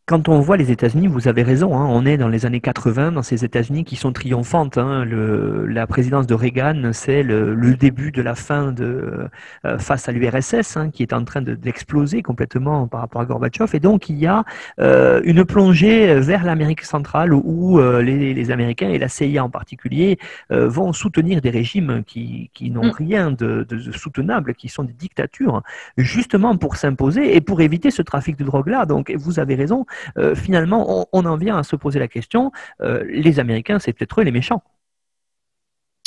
Quand 0.09 0.31
on 0.31 0.41
voit 0.41 0.57
les 0.57 0.71
États-Unis, 0.71 1.07
vous 1.07 1.29
avez 1.29 1.43
raison, 1.43 1.77
hein, 1.77 1.87
on 1.87 2.07
est 2.07 2.17
dans 2.17 2.29
les 2.29 2.47
années 2.47 2.62
80, 2.62 3.12
dans 3.12 3.23
ces 3.23 3.45
États-Unis 3.45 3.85
qui 3.85 3.95
sont 3.95 4.11
triomphantes. 4.11 4.79
Hein, 4.79 5.05
le, 5.05 5.67
la 5.67 5.87
présidence 5.87 6.27
de 6.27 6.33
Reagan, 6.33 6.93
c'est 6.95 7.23
le, 7.23 7.55
le, 7.55 7.75
début 7.75 8.11
de 8.11 8.23
la 8.23 8.35
fin 8.35 8.73
de 8.73 9.29
euh, 9.67 9.79
face 9.79 10.09
à 10.09 10.12
l'URSS, 10.12 10.79
hein, 10.79 10.88
qui 10.88 11.03
est 11.03 11.12
en 11.12 11.25
train 11.25 11.43
d'exploser 11.43 12.23
complètement 12.23 12.87
par 12.87 13.00
rapport 13.00 13.21
à 13.21 13.27
Gorbatchev. 13.27 13.77
Et 13.77 13.81
donc, 13.81 14.09
il 14.09 14.17
y 14.17 14.27
a 14.27 14.45
euh, 14.81 15.21
une 15.25 15.45
plongée 15.45 16.19
vers 16.21 16.43
l'Amérique 16.43 16.85
centrale 16.85 17.35
où 17.35 17.79
euh, 17.79 18.00
les, 18.00 18.33
les, 18.33 18.50
Américains 18.50 18.88
et 18.88 18.97
la 18.97 19.09
CIA 19.09 19.45
en 19.45 19.50
particulier 19.50 20.19
vont 20.49 20.95
soutenir 20.95 21.43
des 21.43 21.50
régimes 21.50 22.03
qui, 22.07 22.50
qui 22.55 22.71
n'ont 22.71 22.87
mm. 22.87 22.93
rien 22.97 23.31
de, 23.31 23.67
de, 23.69 23.93
soutenable, 23.93 24.55
qui 24.55 24.71
sont 24.71 24.85
des 24.85 24.95
dictatures, 24.95 25.62
justement 25.99 26.57
pour 26.57 26.77
s'imposer 26.77 27.37
et 27.37 27.43
pour 27.43 27.61
éviter 27.61 27.91
ce 27.91 28.00
trafic 28.00 28.38
de 28.38 28.45
drogue-là. 28.45 28.87
Donc, 28.87 29.12
vous 29.15 29.38
avez 29.38 29.55
raison. 29.55 29.85
Euh, 30.17 30.35
finalement, 30.35 31.09
on, 31.12 31.25
en 31.25 31.37
vient 31.37 31.59
à 31.59 31.62
se 31.62 31.76
poser 31.76 31.99
la 31.99 32.09
question, 32.09 32.52
euh, 32.81 33.05
les 33.09 33.40
Américains, 33.40 33.78
c'est 33.78 33.93
peut-être 33.93 34.21
eux 34.21 34.25
les 34.25 34.33
méchants. 34.33 34.62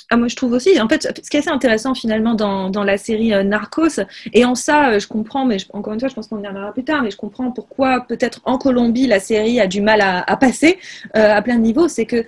Ah, 0.10 0.18
moi, 0.18 0.28
je 0.28 0.36
trouve 0.36 0.52
aussi. 0.52 0.80
En 0.82 0.90
fait, 0.90 1.04
ce 1.24 1.30
qui 1.30 1.38
est 1.38 1.40
assez 1.40 1.50
intéressant 1.50 1.94
finalement 1.96 2.34
dans, 2.34 2.84
la 2.84 2.98
série 2.98 3.34
euh, 3.34 3.44
Narcos, 3.44 4.02
et 4.34 4.44
en 4.44 4.56
ça, 4.56 5.00
je 5.00 5.08
comprends, 5.08 5.46
mais 5.46 5.58
encore 5.72 5.94
une 5.94 6.02
fois, 6.02 6.10
je 6.10 6.16
pense 6.16 6.28
qu'on 6.28 6.44
y 6.44 6.48
reviendra 6.48 6.74
plus 6.74 6.84
tard, 6.84 7.02
mais 7.02 7.12
je 7.12 7.18
comprends 7.18 7.52
pourquoi 7.52 8.02
peut-être 8.02 8.42
en 8.44 8.58
Colombie 8.58 9.08
la 9.08 9.22
série 9.22 9.62
a 9.62 9.68
du 9.68 9.82
mal 9.82 10.02
à, 10.02 10.36
passer 10.36 10.80
à 11.14 11.42
plein 11.42 11.56
de 11.56 11.62
niveaux. 11.62 11.88
C'est 11.88 12.06
que 12.06 12.26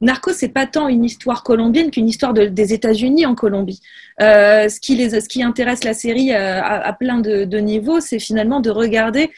Narcos, 0.00 0.34
c'est 0.34 0.50
pas 0.50 0.66
tant 0.66 0.86
une 0.86 1.04
histoire 1.04 1.42
colombienne 1.42 1.90
qu'une 1.90 2.06
histoire 2.06 2.32
de, 2.32 2.44
des 2.44 2.72
États-Unis 2.74 3.26
en 3.26 3.34
Colombie. 3.34 3.80
Ce, 4.20 4.78
qui 4.78 4.94
les, 4.94 5.20
ce 5.20 5.28
qui 5.28 5.42
intéresse 5.42 5.82
la 5.82 5.94
série 5.94 6.32
à, 6.32 6.92
plein 6.92 7.18
de 7.18 7.58
niveaux, 7.58 7.98
c'est 7.98 8.20
finalement 8.20 8.60
de 8.60 8.70
regarder 8.70 9.32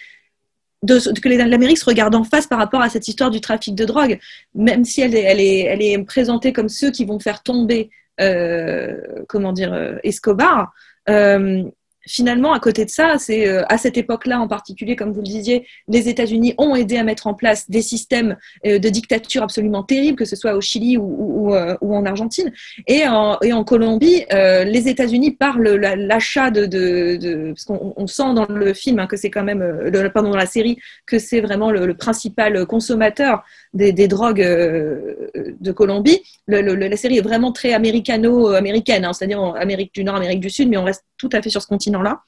de, 0.82 1.20
que 1.20 1.28
l'Amérique 1.28 1.78
se 1.78 1.84
regarde 1.84 2.14
en 2.14 2.24
face 2.24 2.46
par 2.46 2.58
rapport 2.58 2.80
à 2.80 2.88
cette 2.88 3.08
histoire 3.08 3.30
du 3.30 3.40
trafic 3.40 3.74
de 3.74 3.84
drogue, 3.84 4.18
même 4.54 4.84
si 4.84 5.00
elle 5.00 5.14
est, 5.14 5.22
elle 5.22 5.40
est, 5.40 5.60
elle 5.60 5.82
est 5.82 5.98
présentée 6.04 6.52
comme 6.52 6.68
ceux 6.68 6.90
qui 6.90 7.04
vont 7.04 7.18
faire 7.18 7.42
tomber, 7.42 7.90
euh, 8.20 8.96
comment 9.28 9.52
dire, 9.52 9.72
euh, 9.72 9.96
Escobar. 10.02 10.72
Euh, 11.08 11.64
finalement, 12.08 12.52
à 12.52 12.60
côté 12.60 12.84
de 12.84 12.90
ça, 12.90 13.16
c'est 13.18 13.46
euh, 13.46 13.62
à 13.68 13.78
cette 13.78 13.96
époque-là 13.96 14.40
en 14.40 14.48
particulier, 14.48 14.96
comme 14.96 15.12
vous 15.12 15.20
le 15.20 15.26
disiez, 15.26 15.66
les 15.86 16.08
États-Unis 16.08 16.54
ont 16.58 16.74
aidé 16.74 16.96
à 16.96 17.04
mettre 17.04 17.26
en 17.26 17.34
place 17.34 17.70
des 17.70 17.82
systèmes 17.82 18.36
euh, 18.66 18.78
de 18.78 18.88
dictature 18.88 19.42
absolument 19.42 19.82
terribles, 19.82 20.16
que 20.16 20.24
ce 20.24 20.34
soit 20.34 20.54
au 20.54 20.60
Chili 20.60 20.96
ou, 20.96 21.54
euh, 21.54 21.76
en 21.82 22.04
Argentine. 22.06 22.52
Et 22.86 23.06
en, 23.06 23.38
Colombie, 23.64 24.24
les 24.30 24.88
États-Unis, 24.88 25.32
par 25.32 25.58
l'achat 25.58 26.50
de, 26.50 27.48
Parce 27.48 27.64
qu'on 27.64 27.92
on 27.96 28.06
sent 28.06 28.34
dans 28.34 28.46
le 28.46 28.72
film 28.72 28.98
hein, 28.98 29.06
que 29.06 29.16
c'est 29.16 29.30
quand 29.30 29.44
même. 29.44 29.90
Pardon, 30.14 30.30
dans 30.30 30.36
la 30.36 30.46
série, 30.46 30.78
que 31.06 31.18
c'est 31.18 31.40
vraiment 31.40 31.70
le, 31.70 31.94
principal 31.94 32.64
consommateur 32.66 33.42
des, 33.74 33.92
des 33.92 34.08
drogues 34.08 34.40
de 34.40 35.72
Colombie. 35.72 36.22
la 36.46 36.96
série 36.96 37.18
est 37.18 37.22
vraiment 37.22 37.52
très 37.52 37.72
américano-américaine, 37.72 39.04
hein, 39.04 39.12
c'est-à-dire 39.12 39.42
Amérique 39.56 39.92
du 39.92 40.04
Nord, 40.04 40.16
Amérique 40.16 40.40
du 40.40 40.50
Sud, 40.50 40.68
mais 40.68 40.76
on 40.76 40.84
reste 40.84 41.04
tout 41.18 41.28
à 41.32 41.42
fait 41.42 41.50
sur 41.50 41.60
ce 41.60 41.66
continent 41.66 41.97
là 42.02 42.22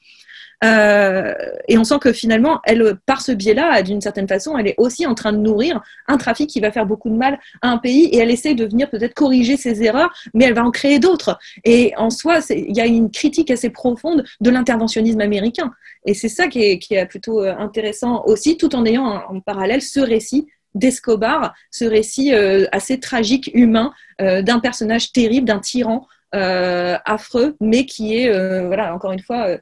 euh, 0.63 1.33
et 1.67 1.77
on 1.77 1.83
sent 1.83 1.97
que 1.99 2.13
finalement, 2.13 2.59
elle, 2.63 2.95
par 3.05 3.21
ce 3.21 3.31
biais-là, 3.31 3.81
d'une 3.81 4.01
certaine 4.01 4.27
façon, 4.27 4.57
elle 4.57 4.67
est 4.67 4.75
aussi 4.77 5.07
en 5.07 5.15
train 5.15 5.33
de 5.33 5.37
nourrir 5.37 5.81
un 6.07 6.17
trafic 6.17 6.49
qui 6.49 6.59
va 6.59 6.71
faire 6.71 6.85
beaucoup 6.85 7.09
de 7.09 7.15
mal 7.15 7.39
à 7.61 7.69
un 7.69 7.77
pays 7.77 8.05
et 8.05 8.17
elle 8.17 8.29
essaye 8.29 8.55
de 8.55 8.65
venir 8.65 8.89
peut-être 8.89 9.13
corriger 9.13 9.57
ses 9.57 9.83
erreurs, 9.83 10.13
mais 10.33 10.45
elle 10.45 10.53
va 10.53 10.63
en 10.63 10.71
créer 10.71 10.99
d'autres. 10.99 11.39
Et 11.63 11.93
en 11.97 12.09
soi, 12.09 12.39
il 12.51 12.75
y 12.75 12.81
a 12.81 12.85
une 12.85 13.09
critique 13.09 13.49
assez 13.49 13.69
profonde 13.69 14.23
de 14.39 14.49
l'interventionnisme 14.49 15.21
américain. 15.21 15.71
Et 16.05 16.13
c'est 16.13 16.29
ça 16.29 16.47
qui 16.47 16.61
est, 16.61 17.05
plutôt 17.07 17.41
euh, 17.41 17.55
intéressant 17.57 18.23
aussi, 18.25 18.57
tout 18.57 18.75
en 18.75 18.85
ayant 18.85 19.05
en 19.05 19.39
parallèle 19.39 19.81
ce 19.81 19.99
récit 19.99 20.47
d'Escobar, 20.75 21.53
ce 21.69 21.85
récit 21.85 22.33
euh, 22.33 22.65
assez 22.71 22.99
tragique, 22.99 23.49
humain, 23.53 23.93
d'un 24.19 24.59
personnage 24.59 25.11
terrible, 25.11 25.47
d'un 25.47 25.57
tyran 25.57 26.07
affreux, 26.33 27.55
mais 27.59 27.85
qui 27.85 28.17
est, 28.17 28.29
euh, 28.29 28.67
voilà, 28.67 28.93
encore 28.93 29.11
une 29.11 29.19
fois, 29.21 29.57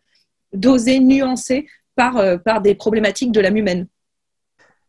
dosé, 0.54 1.00
nuancé 1.00 1.68
par, 1.96 2.18
euh, 2.18 2.38
par 2.38 2.62
des 2.62 2.76
problématiques 2.76 3.32
de 3.32 3.42
l'âme 3.42 3.58
humaine. 3.58 3.88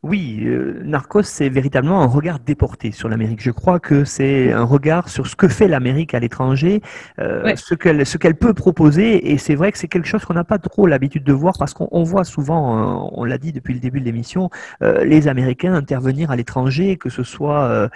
Oui, 0.02 0.44
euh, 0.46 0.80
Narcos, 0.82 1.24
c'est 1.24 1.50
véritablement 1.50 2.00
un 2.00 2.06
regard 2.06 2.38
déporté 2.40 2.90
sur 2.90 3.10
l'Amérique. 3.10 3.42
Je 3.42 3.50
crois 3.50 3.78
que 3.78 4.06
c'est 4.06 4.50
un 4.50 4.64
regard 4.64 5.10
sur 5.10 5.26
ce 5.26 5.36
que 5.36 5.46
fait 5.46 5.68
l'Amérique 5.68 6.14
à 6.14 6.20
l'étranger, 6.20 6.80
euh, 7.18 7.44
ouais. 7.44 7.54
ce 7.56 7.74
qu'elle 7.74 8.06
ce 8.06 8.16
qu'elle 8.16 8.34
peut 8.34 8.54
proposer. 8.54 9.30
Et 9.30 9.36
c'est 9.36 9.54
vrai 9.54 9.70
que 9.70 9.76
c'est 9.76 9.88
quelque 9.88 10.08
chose 10.08 10.24
qu'on 10.24 10.32
n'a 10.32 10.44
pas 10.44 10.58
trop 10.58 10.86
l'habitude 10.86 11.22
de 11.22 11.34
voir 11.34 11.52
parce 11.58 11.74
qu'on 11.74 12.02
voit 12.02 12.24
souvent, 12.24 12.78
euh, 12.78 13.10
on 13.12 13.24
l'a 13.24 13.36
dit 13.36 13.52
depuis 13.52 13.74
le 13.74 13.80
début 13.80 14.00
de 14.00 14.06
l'émission, 14.06 14.48
euh, 14.82 15.04
les 15.04 15.28
Américains 15.28 15.74
intervenir 15.74 16.30
à 16.30 16.36
l'étranger, 16.36 16.96
que 16.96 17.10
ce 17.10 17.22
soit 17.22 17.90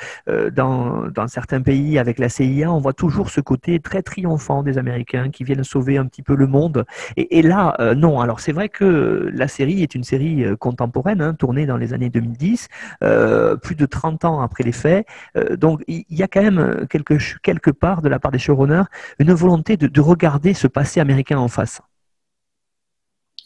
dans, 0.52 1.08
dans 1.08 1.26
certains 1.26 1.62
pays 1.62 1.98
avec 1.98 2.18
la 2.18 2.28
CIA, 2.28 2.70
on 2.70 2.80
voit 2.80 2.92
toujours 2.92 3.30
ce 3.30 3.40
côté 3.40 3.80
très 3.80 4.02
triomphant 4.02 4.62
des 4.62 4.76
Américains 4.76 5.30
qui 5.30 5.42
viennent 5.42 5.64
sauver 5.64 5.96
un 5.96 6.04
petit 6.04 6.22
peu 6.22 6.34
le 6.34 6.46
monde. 6.46 6.84
Et, 7.16 7.38
et 7.38 7.42
là, 7.42 7.76
non. 7.96 8.20
Alors 8.20 8.40
c'est 8.40 8.52
vrai 8.52 8.68
que 8.68 9.30
la 9.32 9.48
série 9.48 9.82
est 9.82 9.94
une 9.94 10.04
série 10.04 10.44
contemporaine, 10.58 11.22
hein, 11.22 11.32
tournée 11.32 11.64
dans 11.64 11.78
les 11.78 11.93
années 11.94 12.10
2010, 12.10 12.68
euh, 13.02 13.56
plus 13.56 13.74
de 13.74 13.86
30 13.86 14.24
ans 14.24 14.40
après 14.40 14.64
les 14.64 14.72
faits. 14.72 15.06
Euh, 15.36 15.56
donc 15.56 15.82
il 15.88 16.04
y 16.10 16.22
a 16.22 16.28
quand 16.28 16.42
même 16.42 16.86
quelque, 16.88 17.70
part 17.70 18.02
de 18.02 18.08
la 18.08 18.18
part 18.18 18.30
des 18.30 18.38
showrunners 18.38 18.84
une 19.18 19.32
volonté 19.32 19.76
de 19.76 20.00
regarder 20.00 20.54
ce 20.54 20.66
passé 20.66 21.00
américain 21.00 21.38
en 21.38 21.48
face. 21.48 21.80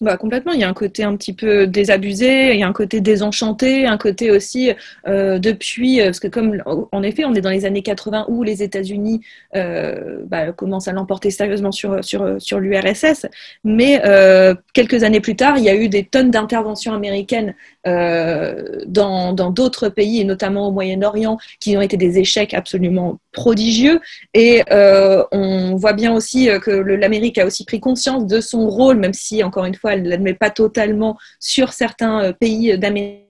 Bah, 0.01 0.17
complètement. 0.17 0.53
Il 0.53 0.61
y 0.61 0.65
a 0.65 0.69
un 0.69 0.75
côté 0.75 1.03
un 1.03 1.17
petit 1.17 1.33
peu 1.33 1.67
désabusé, 1.67 2.55
il 2.55 2.61
y 2.61 2.63
a 2.63 2.69
un 2.69 2.73
côté 2.73 3.01
désenchanté, 3.01 3.85
un 3.85 3.99
côté 3.99 4.31
aussi 4.31 4.71
euh, 5.09 5.41
depuis, 5.41 5.99
parce 5.99 6.21
que 6.21 6.29
comme 6.29 6.63
en 6.93 7.03
effet, 7.03 7.25
on 7.25 7.35
est 7.35 7.41
dans 7.41 7.51
les 7.51 7.65
années 7.65 7.83
80 7.83 8.27
où 8.29 8.45
les 8.45 8.63
États-Unis 8.63 9.23
euh, 9.57 10.21
bah, 10.25 10.53
commencent 10.53 10.87
à 10.87 10.93
l'emporter 10.93 11.33
sérieusement 11.33 11.73
sur, 11.73 12.05
sur, 12.05 12.41
sur 12.41 12.61
l'URSS, 12.61 13.27
mais 13.65 14.01
euh, 14.05 14.55
quelques 14.73 15.03
années 15.03 15.21
plus 15.21 15.35
tard, 15.35 15.59
il 15.59 15.65
y 15.65 15.69
a 15.69 15.75
eu 15.75 15.89
des 15.89 16.05
tonnes 16.05 16.31
d'interventions 16.31 16.95
américaines 16.95 17.55
euh, 17.87 18.81
dans 18.87 19.33
d'autres 19.51 19.89
pays, 19.89 20.21
et 20.21 20.25
notamment 20.25 20.69
au 20.69 20.71
Moyen-Orient, 20.71 21.39
qui 21.61 21.77
ont 21.77 21.81
été 21.81 21.97
des 21.97 22.19
échecs 22.19 22.55
absolument 22.55 23.19
prodigieux. 23.33 24.01
Et 24.35 24.63
euh, 24.71 25.25
on 25.33 25.77
voit 25.77 25.93
bien 25.93 26.13
aussi 26.15 26.49
que 26.63 26.71
l'Amérique 26.71 27.39
a 27.39 27.47
aussi 27.47 27.65
pris 27.65 27.81
conscience 27.81 28.27
de 28.27 28.41
son 28.41 28.69
rôle, 28.69 28.99
même 28.99 29.15
si, 29.15 29.43
encore 29.43 29.65
une 29.65 29.75
fois, 29.75 29.88
elle 29.93 30.03
ne 30.03 30.09
l'admet 30.09 30.35
pas 30.35 30.51
totalement 30.51 31.19
sur 31.41 31.73
certains 31.73 32.33
pays 32.33 32.79
d'Amérique 32.79 33.25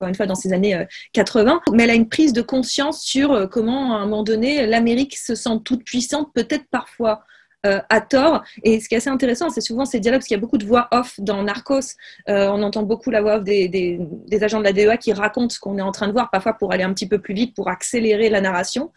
encore 0.00 0.08
une 0.08 0.16
fois 0.16 0.26
dans 0.26 0.34
ces 0.34 0.52
années 0.52 0.84
80, 1.12 1.60
mais 1.74 1.84
elle 1.84 1.90
a 1.90 1.94
une 1.94 2.08
prise 2.08 2.32
de 2.32 2.42
conscience 2.42 3.04
sur 3.04 3.48
comment, 3.48 3.94
à 3.94 3.98
un 3.98 4.00
moment 4.00 4.24
donné, 4.24 4.66
l'Amérique 4.66 5.16
se 5.16 5.36
sent 5.36 5.60
toute 5.64 5.84
puissante, 5.84 6.32
peut-être 6.34 6.64
parfois 6.72 7.22
euh, 7.64 7.80
à 7.90 8.00
tort. 8.00 8.42
Et 8.64 8.80
ce 8.80 8.88
qui 8.88 8.96
est 8.96 8.98
assez 8.98 9.08
intéressant, 9.08 9.48
c'est 9.48 9.60
souvent 9.60 9.84
ces 9.84 10.00
dialogues, 10.00 10.18
parce 10.18 10.26
qu'il 10.26 10.34
y 10.34 10.38
a 10.38 10.40
beaucoup 10.40 10.58
de 10.58 10.66
voix 10.66 10.88
off 10.90 11.14
dans 11.20 11.44
Narcos. 11.44 11.94
Euh, 12.28 12.48
on 12.48 12.60
entend 12.60 12.82
beaucoup 12.82 13.10
la 13.10 13.22
voix 13.22 13.36
off 13.36 13.44
des, 13.44 14.00
agents 14.42 14.58
de 14.58 14.64
la 14.64 14.72
DEA 14.72 14.98
qui 14.98 15.12
racontent 15.12 15.48
ce 15.48 15.60
qu'on 15.60 15.78
est 15.78 15.82
en 15.82 15.92
train 15.92 16.08
de 16.08 16.12
voir, 16.12 16.28
parfois 16.32 16.54
pour 16.54 16.72
aller 16.72 16.82
un 16.82 16.92
petit 16.92 17.06
peu 17.06 17.20
plus 17.20 17.34
vite, 17.34 17.54
pour 17.54 17.68
accélérer 17.68 18.30
la 18.30 18.40
narration. 18.40 18.90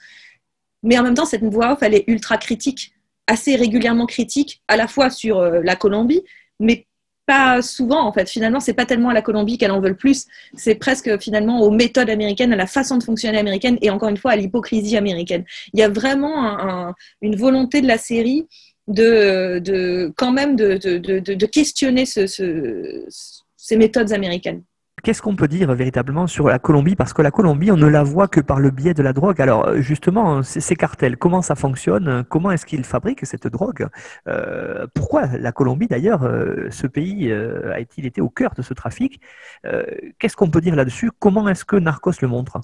Mais 0.82 0.98
en 0.98 1.04
même 1.04 1.14
temps, 1.14 1.26
cette 1.26 1.44
voix 1.44 1.74
off, 1.74 1.84
elle 1.84 1.94
est 1.94 2.06
ultra 2.08 2.40
critique, 2.40 2.94
assez 3.28 3.56
régulièrement 3.56 4.08
critique, 4.08 4.64
à 4.68 4.78
la 4.78 4.88
fois 4.88 5.12
sur 5.12 5.38
euh, 5.38 5.62
la 5.64 5.76
Colombie, 5.76 6.24
mais 6.60 6.88
pas 7.26 7.62
souvent 7.62 8.06
en 8.06 8.14
fait. 8.14 8.30
Finalement, 8.30 8.60
c'est 8.60 8.74
pas 8.74 8.86
tellement 8.86 9.10
à 9.10 9.14
la 9.14 9.22
Colombie 9.22 9.58
qu'elle 9.58 9.72
en 9.72 9.80
veut 9.80 9.90
le 9.90 9.96
plus, 9.96 10.26
c'est 10.56 10.76
presque 10.76 11.20
finalement 11.20 11.62
aux 11.62 11.72
méthodes 11.72 12.10
américaines, 12.10 12.54
à 12.54 12.56
la 12.56 12.68
façon 12.68 12.98
de 12.98 13.04
fonctionner 13.04 13.38
américaine 13.38 13.78
et 13.82 13.90
encore 13.90 14.10
une 14.10 14.18
fois 14.18 14.32
à 14.32 14.36
l'hypocrisie 14.36 14.98
américaine. 14.98 15.44
Il 15.74 15.80
y 15.80 15.84
a 15.84 15.90
vraiment 15.90 16.44
un, 16.44 16.88
un, 16.88 16.96
une 17.22 17.36
volonté 17.36 17.82
de 17.82 17.88
la 17.88 17.98
série 17.98 18.48
de, 18.88 20.14
quand 20.16 20.32
même 20.32 20.56
de, 20.56 21.46
questionner 21.46 22.06
ce, 22.06 22.28
ce, 22.28 23.06
ces 23.58 23.78
méthodes 23.78 24.12
américaines 24.14 24.64
qu'est-ce 25.04 25.22
qu'on 25.22 25.36
peut 25.36 25.48
dire 25.48 25.74
véritablement 25.74 26.28
sur 26.28 26.48
la 26.48 26.60
Colombie? 26.60 26.96
Parce 26.96 27.14
que 27.14 27.22
la 27.22 27.32
Colombie, 27.32 27.72
on 27.72 27.78
ne 27.78 27.88
la 27.88 28.04
voit 28.04 28.28
que 28.28 28.40
par 28.40 28.60
le 28.60 28.72
biais 28.72 28.94
de 28.94 29.04
la 29.04 29.14
drogue. 29.14 29.42
Alors 29.42 29.76
justement, 29.82 30.44
ces 30.44 30.76
cartels, 30.76 31.18
comment 31.18 31.42
ça 31.42 31.56
fonctionne? 31.56 32.24
Comment 32.30 32.52
est-ce 32.52 32.66
qu'ils 32.66 32.84
fabriquent 32.84 33.26
cette 33.26 33.48
drogue? 33.48 33.88
Euh, 34.28 34.88
Pourquoi 34.94 35.28
la 35.28 35.52
Colombie, 35.52 35.88
d'ailleurs, 35.88 36.24
euh, 36.24 36.70
ce 36.72 36.88
pays 36.88 37.32
euh, 37.32 37.74
a-t-il 37.74 38.06
été 38.06 38.22
au 38.22 38.30
cœur 38.30 38.54
de 38.56 38.62
ce 38.62 38.74
trafic? 38.74 39.22
Qu'est-ce 40.20 40.36
qu'on 40.36 40.50
peut 40.50 40.62
dire 40.62 40.76
là-dessus? 40.76 41.12
Comment 41.20 41.48
est-ce 41.50 41.66
que 41.66 41.76
Narcos 41.76 42.14
le 42.22 42.28
montre? 42.28 42.60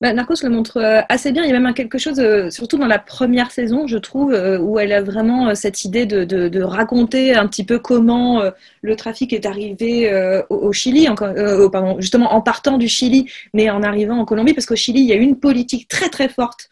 Bah, 0.00 0.14
Narcos 0.14 0.36
le 0.42 0.48
montre 0.48 0.78
euh, 0.78 1.02
assez 1.10 1.30
bien. 1.30 1.44
Il 1.44 1.50
y 1.50 1.52
a 1.52 1.60
même 1.60 1.74
quelque 1.74 1.98
chose, 1.98 2.18
euh, 2.20 2.48
surtout 2.48 2.78
dans 2.78 2.86
la 2.86 2.98
première 2.98 3.50
saison, 3.50 3.86
je 3.86 3.98
trouve, 3.98 4.32
euh, 4.32 4.58
où 4.58 4.78
elle 4.78 4.92
a 4.92 5.02
vraiment 5.02 5.54
cette 5.54 5.84
idée 5.84 6.06
de, 6.06 6.62
raconter 6.62 7.34
un 7.34 7.46
petit 7.46 7.64
peu 7.64 7.78
comment 7.78 8.42
le 8.82 8.96
trafic 8.96 9.32
est 9.32 9.46
arrivé 9.46 10.12
au, 10.50 10.72
Chili, 10.72 11.08
justement 11.98 12.34
en 12.34 12.40
partant 12.40 12.78
du 12.78 12.86
Chili, 12.86 13.30
mais 13.54 13.70
en 13.70 13.82
arrivant 13.82 14.18
en 14.18 14.24
Colombie, 14.24 14.52
parce 14.52 14.66
qu'au 14.66 14.76
Chili, 14.76 15.00
il 15.00 15.06
y 15.06 15.12
a 15.12 15.16
une 15.16 15.38
politique 15.38 15.88
très 15.88 16.08
très 16.08 16.28
forte 16.28 16.68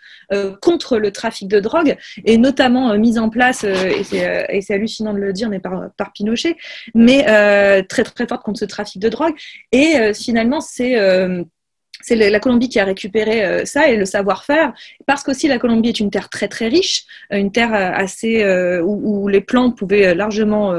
contre 0.60 0.98
le 0.98 1.10
trafic 1.10 1.48
de 1.48 1.58
drogue, 1.58 1.96
et 2.24 2.36
notamment 2.36 2.96
mise 2.98 3.18
en 3.18 3.30
place, 3.30 3.64
et 3.64 4.04
c'est 4.04 4.74
hallucinant 4.74 5.14
de 5.14 5.18
le 5.18 5.32
dire, 5.32 5.48
mais 5.48 5.58
par, 5.58 5.90
par 5.96 6.12
Pinochet, 6.12 6.56
mais 6.94 7.24
très 7.88 8.04
très 8.04 8.26
forte 8.26 8.42
contre 8.42 8.60
ce 8.60 8.66
trafic 8.66 9.00
de 9.00 9.08
drogue. 9.08 9.34
Et 9.72 10.12
finalement, 10.14 10.60
c'est 10.60 10.96
c'est 12.00 12.16
la 12.16 12.40
Colombie 12.40 12.68
qui 12.68 12.78
a 12.78 12.84
récupéré 12.84 13.44
euh, 13.44 13.64
ça 13.64 13.88
et 13.88 13.96
le 13.96 14.04
savoir-faire, 14.04 14.72
parce 15.06 15.22
qu'aussi 15.22 15.48
la 15.48 15.58
Colombie 15.58 15.90
est 15.90 16.00
une 16.00 16.10
terre 16.10 16.28
très 16.28 16.48
très 16.48 16.68
riche, 16.68 17.04
euh, 17.32 17.36
une 17.36 17.52
terre 17.52 17.74
euh, 17.74 17.90
assez 17.92 18.44
où, 18.82 19.28
les 19.28 19.40
plantes 19.40 19.76
pouvaient 19.76 20.14
largement 20.14 20.72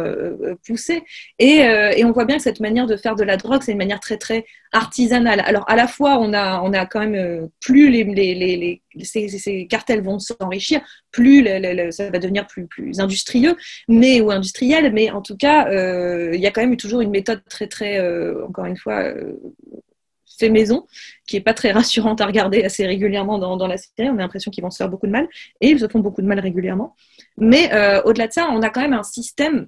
pousser, 0.65 1.03
et, 1.37 1.63
on 2.03 2.11
voit 2.11 2.25
bien 2.25 2.37
que 2.37 2.43
cette 2.43 2.59
manière 2.59 2.87
de 2.87 2.95
faire 2.95 3.15
de 3.15 3.23
la 3.23 3.37
drogue, 3.37 3.61
c'est 3.63 3.73
une 3.73 3.77
manière 3.77 3.99
très 3.99 4.17
très 4.17 4.45
artisanale. 4.71 5.41
Alors 5.45 5.69
à 5.69 5.75
la 5.75 5.87
fois, 5.87 6.17
on 6.19 6.33
a 6.33 6.61
on 6.61 6.73
a 6.73 6.85
quand 6.85 7.01
même 7.01 7.49
plus 7.61 7.89
les, 7.89 8.03
les, 8.03 8.33
les, 8.35 9.03
ces, 9.03 9.67
cartels 9.67 10.01
vont 10.01 10.19
s'enrichir, 10.19 10.81
plus 11.11 11.45
ça 11.91 12.09
va 12.09 12.19
devenir 12.19 12.47
plus 12.47 12.65
plus 12.65 12.99
industrieux, 12.99 13.55
mais 13.87 14.21
ou 14.21 14.31
industriel, 14.31 14.91
mais 14.93 15.11
en 15.11 15.21
tout 15.21 15.37
cas, 15.37 15.67
il 16.33 16.39
y 16.39 16.47
a 16.47 16.51
quand 16.51 16.61
même 16.61 16.77
toujours 16.77 17.01
une 17.01 17.11
méthode 17.11 17.41
très 17.49 17.67
très 17.67 17.99
encore 18.41 18.65
une 18.65 18.77
fois 18.77 19.13
fait 20.39 20.49
maison, 20.49 20.87
qui 21.27 21.37
est 21.37 21.41
pas 21.41 21.53
très 21.53 21.71
rassurante 21.71 22.21
à 22.21 22.25
regarder 22.25 22.63
assez 22.63 22.85
régulièrement 22.85 23.37
dans, 23.37 23.67
la 23.67 23.77
série. 23.77 24.09
On 24.09 24.17
a 24.17 24.21
l'impression 24.21 24.51
qu'ils 24.51 24.63
vont 24.63 24.71
se 24.71 24.77
faire 24.77 24.89
beaucoup 24.89 25.07
de 25.07 25.11
mal 25.11 25.27
et 25.61 25.69
ils 25.69 25.79
se 25.79 25.87
font 25.87 25.99
beaucoup 25.99 26.21
de 26.21 26.27
mal 26.27 26.39
régulièrement. 26.39 26.95
Mais 27.37 27.69
au-delà 28.05 28.27
de 28.27 28.33
ça, 28.33 28.49
on 28.51 28.61
a 28.61 28.69
quand 28.69 28.81
même 28.81 28.93
un 28.93 29.03
système 29.03 29.67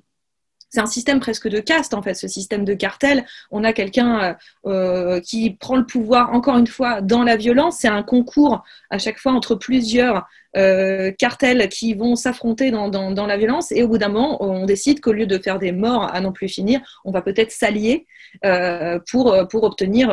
c'est 0.71 0.79
un 0.79 0.85
système 0.85 1.19
presque 1.19 1.49
de 1.49 1.59
caste 1.59 1.93
en 1.93 2.01
fait, 2.01 2.13
ce 2.13 2.27
système 2.29 2.63
de 2.63 2.73
cartel. 2.73 3.25
On 3.51 3.63
a 3.63 3.73
quelqu'un 3.73 4.37
euh, 4.65 5.19
qui 5.19 5.51
prend 5.51 5.75
le 5.75 5.85
pouvoir 5.85 6.33
encore 6.33 6.57
une 6.57 6.67
fois 6.67 7.01
dans 7.01 7.23
la 7.23 7.35
violence. 7.35 7.77
C'est 7.79 7.89
un 7.89 8.03
concours 8.03 8.63
à 8.89 8.97
chaque 8.97 9.19
fois 9.19 9.33
entre 9.33 9.55
plusieurs 9.55 10.25
euh, 10.55 11.11
cartels 11.11 11.67
qui 11.67 11.93
vont 11.93 12.15
s'affronter 12.15 12.71
dans, 12.71 12.87
dans, 12.89 13.27
la 13.27 13.37
violence. 13.37 13.73
Et 13.73 13.83
au 13.83 13.89
bout 13.89 13.97
d'un 13.97 14.07
moment, 14.07 14.41
on 14.41 14.65
décide 14.65 15.01
qu'au 15.01 15.11
lieu 15.11 15.27
de 15.27 15.37
faire 15.37 15.59
des 15.59 15.73
morts 15.73 16.09
à 16.13 16.21
non 16.21 16.31
plus 16.31 16.47
finir, 16.47 16.79
on 17.03 17.11
va 17.11 17.21
peut-être 17.21 17.51
s'allier 17.51 18.05
euh, 18.45 18.97
pour, 19.11 19.35
pour 19.49 19.63
obtenir 19.63 20.09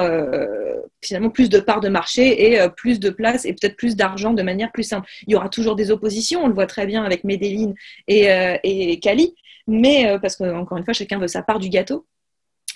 finalement 1.03 1.31
plus 1.31 1.49
de 1.49 1.61
parts 1.61 1.81
de 1.81 1.89
marché 1.89 2.53
et 2.53 2.69
plus 2.77 2.99
de 2.99 3.11
place 3.11 3.45
et 3.45 3.53
peut-être 3.53 3.77
plus 3.77 3.95
d'argent 3.95 4.33
de 4.33 4.43
manière 4.43 4.73
plus 4.73 4.83
simple. 4.83 5.09
Il 5.29 5.33
y 5.33 5.37
aura 5.37 5.49
toujours 5.49 5.77
des 5.77 5.93
oppositions. 5.93 6.43
On 6.43 6.49
le 6.49 6.55
voit 6.55 6.67
très 6.67 6.87
bien 6.87 7.05
avec 7.05 7.23
Medellin 7.23 7.75
et, 8.09 8.29
et 8.65 8.99
Cali 8.99 9.35
mais 9.69 10.09
euh, 10.09 10.19
parce 10.19 10.35
qu'encore 10.35 10.79
une 10.79 10.85
fois, 10.85 10.95
chacun 10.95 11.19
veut 11.19 11.29
sa 11.29 11.43
part 11.43 11.61
du 11.61 11.69
gâteau. 11.69 12.07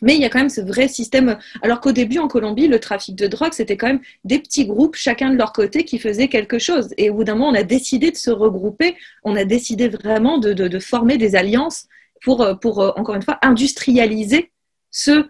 Mais 0.03 0.15
il 0.15 0.21
y 0.21 0.25
a 0.25 0.29
quand 0.29 0.41
même 0.41 0.49
ce 0.49 0.61
vrai 0.61 0.89
système. 0.89 1.39
Alors 1.63 1.81
qu'au 1.81 1.93
début, 1.93 2.19
en 2.19 2.29
Colombie, 2.29 2.67
le 2.67 2.81
trafic 2.81 3.15
de 3.15 3.27
drogue, 3.27 3.53
c'était 3.53 3.77
quand 3.77 3.87
même 3.87 4.01
des 4.25 4.41
petits 4.41 4.67
groupes, 4.67 4.97
chacun 4.97 5.31
de 5.31 5.37
leur 5.37 5.53
côté, 5.53 5.85
qui 5.85 5.99
faisaient 5.99 6.29
quelque 6.29 6.59
chose. 6.59 6.93
Et 6.99 7.09
au 7.09 7.15
bout 7.15 7.25
d'un 7.25 7.35
moment, 7.35 7.49
on 7.49 7.55
a 7.55 7.63
décidé 7.63 8.11
de 8.11 8.17
se 8.17 8.31
regrouper, 8.31 8.97
on 9.23 9.37
a 9.37 9.45
décidé 9.45 9.89
vraiment 9.89 10.39
de, 10.39 10.79
former 10.81 11.19
des 11.19 11.37
alliances 11.37 11.87
pour, 12.23 12.43
euh, 12.43 12.55
pour, 12.55 12.81
euh, 12.81 12.91
encore 12.97 13.15
une 13.15 13.23
fois, 13.23 13.39
industrialiser 13.43 14.53
ce 14.91 15.27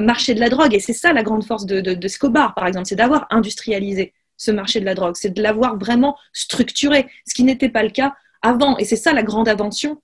marché 0.00 0.34
de 0.34 0.40
la 0.40 0.48
drogue. 0.48 0.74
Et 0.74 0.80
c'est 0.80 0.92
ça 0.92 1.12
la 1.12 1.22
grande 1.22 1.44
force 1.44 1.64
de, 1.64 1.80
de, 1.80 2.08
Scobar, 2.08 2.54
par 2.54 2.66
exemple, 2.66 2.86
c'est 2.86 2.96
d'avoir 2.96 3.28
industrialisé 3.30 4.12
ce 4.36 4.50
marché 4.50 4.80
de 4.80 4.84
la 4.84 4.94
drogue, 4.94 5.14
c'est 5.14 5.30
de 5.30 5.40
l'avoir 5.40 5.78
vraiment 5.78 6.16
structuré, 6.32 7.06
ce 7.24 7.34
qui 7.34 7.44
n'était 7.44 7.68
pas 7.68 7.84
le 7.84 7.90
cas 7.90 8.16
avant. 8.42 8.76
Et 8.78 8.84
c'est 8.84 8.96
ça 8.96 9.12
la 9.12 9.22
grande 9.22 9.48
invention 9.48 10.00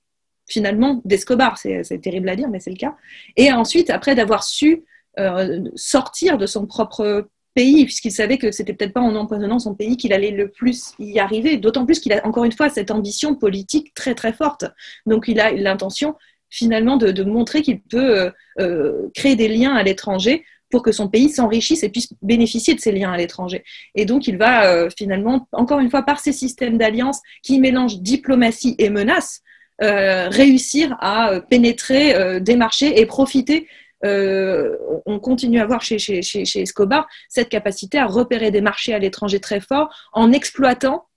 finalement 0.47 1.01
d'Escobar. 1.05 1.59
C'est 1.59 2.01
terrible 2.03 2.29
à 2.29 2.37
dire, 2.37 2.49
mais 2.49 2.61
c'est 2.61 2.71
le 2.71 2.77
cas. 2.77 2.97
Et 3.37 3.53
ensuite, 3.53 3.91
après 3.91 4.15
d'avoir 4.15 4.45
su 4.45 4.85
euh, 5.19 5.65
sortir 5.75 6.37
de 6.39 6.47
son 6.47 6.67
propre 6.67 7.29
pays, 7.55 7.85
puisqu'il 7.85 8.13
savait 8.13 8.37
que 8.37 8.51
c'était 8.53 8.75
peut-être 8.75 8.93
pas 8.93 9.01
en 9.01 9.17
empoisonnant 9.17 9.59
son 9.59 9.75
pays 9.75 9.97
qu'il 9.97 10.13
allait 10.13 10.31
le 10.31 10.51
plus 10.51 10.93
y 10.99 11.19
arriver, 11.19 11.57
d'autant 11.57 11.87
plus 11.87 12.01
qu'il 12.01 12.13
a 12.13 12.25
encore 12.27 12.45
une 12.45 12.53
fois 12.53 12.69
cette 12.69 12.91
ambition 12.91 13.35
politique 13.35 13.95
très 13.95 14.15
très 14.15 14.35
forte. 14.35 14.67
Donc 15.07 15.25
il 15.27 15.41
a 15.41 15.53
l'intention 15.53 16.17
finalement 16.51 16.99
de, 16.99 17.25
montrer 17.25 17.63
qu'il 17.63 17.81
peut 17.81 18.21
euh, 18.21 18.31
euh, 18.61 19.09
créer 19.15 19.37
des 19.37 19.49
liens 19.49 19.75
à 19.75 19.83
l'étranger 19.83 20.45
pour 20.71 20.83
que 20.83 20.93
son 20.93 21.09
pays 21.09 21.31
s'enrichisse 21.31 21.83
et 21.83 21.89
puisse 21.89 22.13
bénéficier 22.21 22.75
de 22.75 22.81
ces 22.81 22.93
liens 22.93 23.11
à 23.11 23.17
l'étranger. 23.17 23.65
Et 23.95 24.05
donc, 24.05 24.27
il 24.27 24.37
va 24.37 24.91
finalement, 24.91 25.47
encore 25.53 25.79
une 25.79 25.89
fois, 25.89 26.03
par 26.03 26.19
ces 26.19 26.33
systèmes 26.33 26.77
d'alliance 26.77 27.21
qui 27.45 27.61
mélangent 27.61 28.01
diplomatie 28.01 28.75
et 28.79 28.91
menace, 28.91 29.43
réussir 29.81 30.97
à 31.01 31.33
euh, 31.33 31.41
pénétrer 31.41 32.15
euh, 32.15 32.41
des 32.41 32.57
marchés 32.57 33.01
et 33.01 33.07
profiter. 33.07 33.69
on 34.05 35.19
continue 35.21 35.61
à 35.61 35.67
voir 35.67 35.83
chez, 35.83 35.99
chez, 35.99 36.23
chez, 36.23 36.61
Escobar 36.61 37.09
cette 37.29 37.49
capacité 37.49 37.99
à 37.99 38.07
repérer 38.07 38.51
des 38.53 38.61
marchés 38.61 38.95
à 38.95 38.99
l'étranger 39.01 39.41
très 39.41 39.61
forts 39.61 39.89
en 40.13 40.33
exploitant 40.33 41.09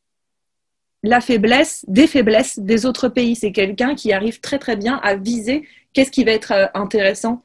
la 1.04 1.22
faiblesse, 1.22 1.86
des 1.88 2.08
faiblesses 2.08 2.58
des 2.58 2.86
autres 2.88 3.08
pays. 3.08 3.36
C'est 3.36 3.52
quelqu'un 3.52 3.93
qui 3.93 4.12
arrive 4.12 4.39
très 4.39 4.58
très 4.58 4.76
bien 4.76 5.00
à 5.04 5.15
viser 5.15 5.67
qu'est-ce 5.93 6.10
qui 6.10 6.24
va 6.24 6.32
être 6.32 6.72
intéressant 6.74 7.43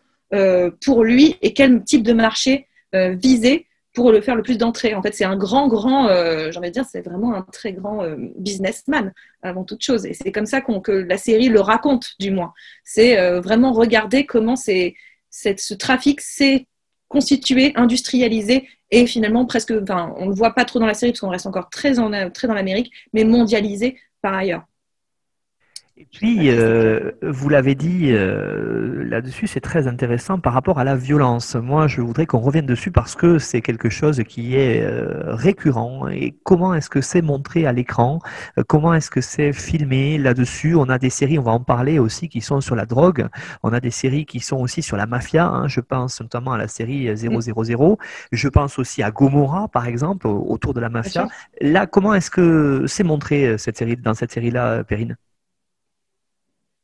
pour 0.84 1.04
lui 1.04 1.36
et 1.42 1.52
quel 1.52 1.84
type 1.84 2.04
de 2.04 2.14
marché 2.14 2.66
viser 2.92 3.66
pour 3.94 4.10
le 4.10 4.20
faire 4.20 4.34
le 4.34 4.42
plus 4.42 4.58
d'entrées. 4.58 4.94
En 4.94 5.02
fait, 5.02 5.14
c'est 5.14 5.24
un 5.24 5.36
grand, 5.36 5.68
grand, 5.68 6.08
euh, 6.08 6.50
j'ai 6.50 6.58
envie 6.58 6.68
de 6.68 6.74
dire, 6.74 6.84
c'est 6.84 7.00
vraiment 7.00 7.34
un 7.34 7.42
très 7.42 7.72
grand 7.72 8.02
euh, 8.02 8.16
businessman 8.36 9.12
avant 9.42 9.64
toute 9.64 9.82
chose. 9.82 10.04
Et 10.04 10.14
c'est 10.14 10.32
comme 10.32 10.46
ça 10.46 10.60
que 10.60 10.92
la 10.92 11.16
série 11.16 11.48
le 11.48 11.60
raconte, 11.60 12.14
du 12.18 12.32
moins. 12.32 12.52
C'est 12.82 13.18
euh, 13.18 13.40
vraiment 13.40 13.72
regarder 13.72 14.26
comment 14.26 14.56
c'est, 14.56 14.94
ce 15.30 15.74
trafic 15.74 16.20
s'est 16.20 16.66
constitué, 17.08 17.72
industrialisé 17.76 18.68
et 18.90 19.06
finalement 19.06 19.46
presque, 19.46 19.72
enfin, 19.82 20.12
on 20.18 20.24
ne 20.24 20.30
le 20.30 20.36
voit 20.36 20.54
pas 20.54 20.64
trop 20.64 20.80
dans 20.80 20.86
la 20.86 20.94
série 20.94 21.12
parce 21.12 21.20
qu'on 21.20 21.30
reste 21.30 21.46
encore 21.46 21.70
très, 21.70 22.00
en, 22.00 22.30
très 22.30 22.48
dans 22.48 22.54
l'Amérique, 22.54 22.92
mais 23.12 23.24
mondialisé 23.24 23.98
par 24.20 24.34
ailleurs. 24.34 24.64
Et 25.96 26.08
puis, 26.10 26.50
euh, 26.50 27.12
vous 27.22 27.48
l'avez 27.48 27.76
dit 27.76 28.08
euh, 28.10 29.04
là-dessus, 29.04 29.46
c'est 29.46 29.60
très 29.60 29.86
intéressant 29.86 30.40
par 30.40 30.52
rapport 30.52 30.80
à 30.80 30.84
la 30.84 30.96
violence. 30.96 31.54
Moi, 31.54 31.86
je 31.86 32.00
voudrais 32.00 32.26
qu'on 32.26 32.40
revienne 32.40 32.66
dessus 32.66 32.90
parce 32.90 33.14
que 33.14 33.38
c'est 33.38 33.60
quelque 33.60 33.88
chose 33.90 34.20
qui 34.26 34.56
est 34.56 34.82
euh, 34.82 35.36
récurrent. 35.36 36.08
Et 36.08 36.34
comment 36.42 36.74
est-ce 36.74 36.90
que 36.90 37.00
c'est 37.00 37.22
montré 37.22 37.64
à 37.64 37.72
l'écran? 37.72 38.18
Comment 38.66 38.92
est-ce 38.92 39.08
que 39.08 39.20
c'est 39.20 39.52
filmé? 39.52 40.18
Là-dessus 40.18 40.74
On 40.74 40.88
a 40.88 40.98
des 40.98 41.10
séries, 41.10 41.38
on 41.38 41.44
va 41.44 41.52
en 41.52 41.60
parler 41.60 42.00
aussi, 42.00 42.28
qui 42.28 42.40
sont 42.40 42.60
sur 42.60 42.74
la 42.74 42.86
drogue. 42.86 43.28
On 43.62 43.72
a 43.72 43.78
des 43.78 43.92
séries 43.92 44.26
qui 44.26 44.40
sont 44.40 44.56
aussi 44.56 44.82
sur 44.82 44.96
la 44.96 45.06
mafia. 45.06 45.46
Hein. 45.46 45.68
Je 45.68 45.78
pense 45.78 46.20
notamment 46.20 46.54
à 46.54 46.58
la 46.58 46.66
série 46.66 47.16
000. 47.16 47.40
Je 48.32 48.48
pense 48.48 48.80
aussi 48.80 49.04
à 49.04 49.12
Gomorrah, 49.12 49.68
par 49.68 49.86
exemple, 49.86 50.26
autour 50.26 50.74
de 50.74 50.80
la 50.80 50.88
mafia. 50.88 51.28
Là, 51.60 51.86
comment 51.86 52.14
est-ce 52.14 52.32
que 52.32 52.84
c'est 52.88 53.04
montré 53.04 53.56
cette 53.58 53.78
série, 53.78 53.96
dans 53.96 54.14
cette 54.14 54.32
série-là, 54.32 54.82
Perrine? 54.82 55.16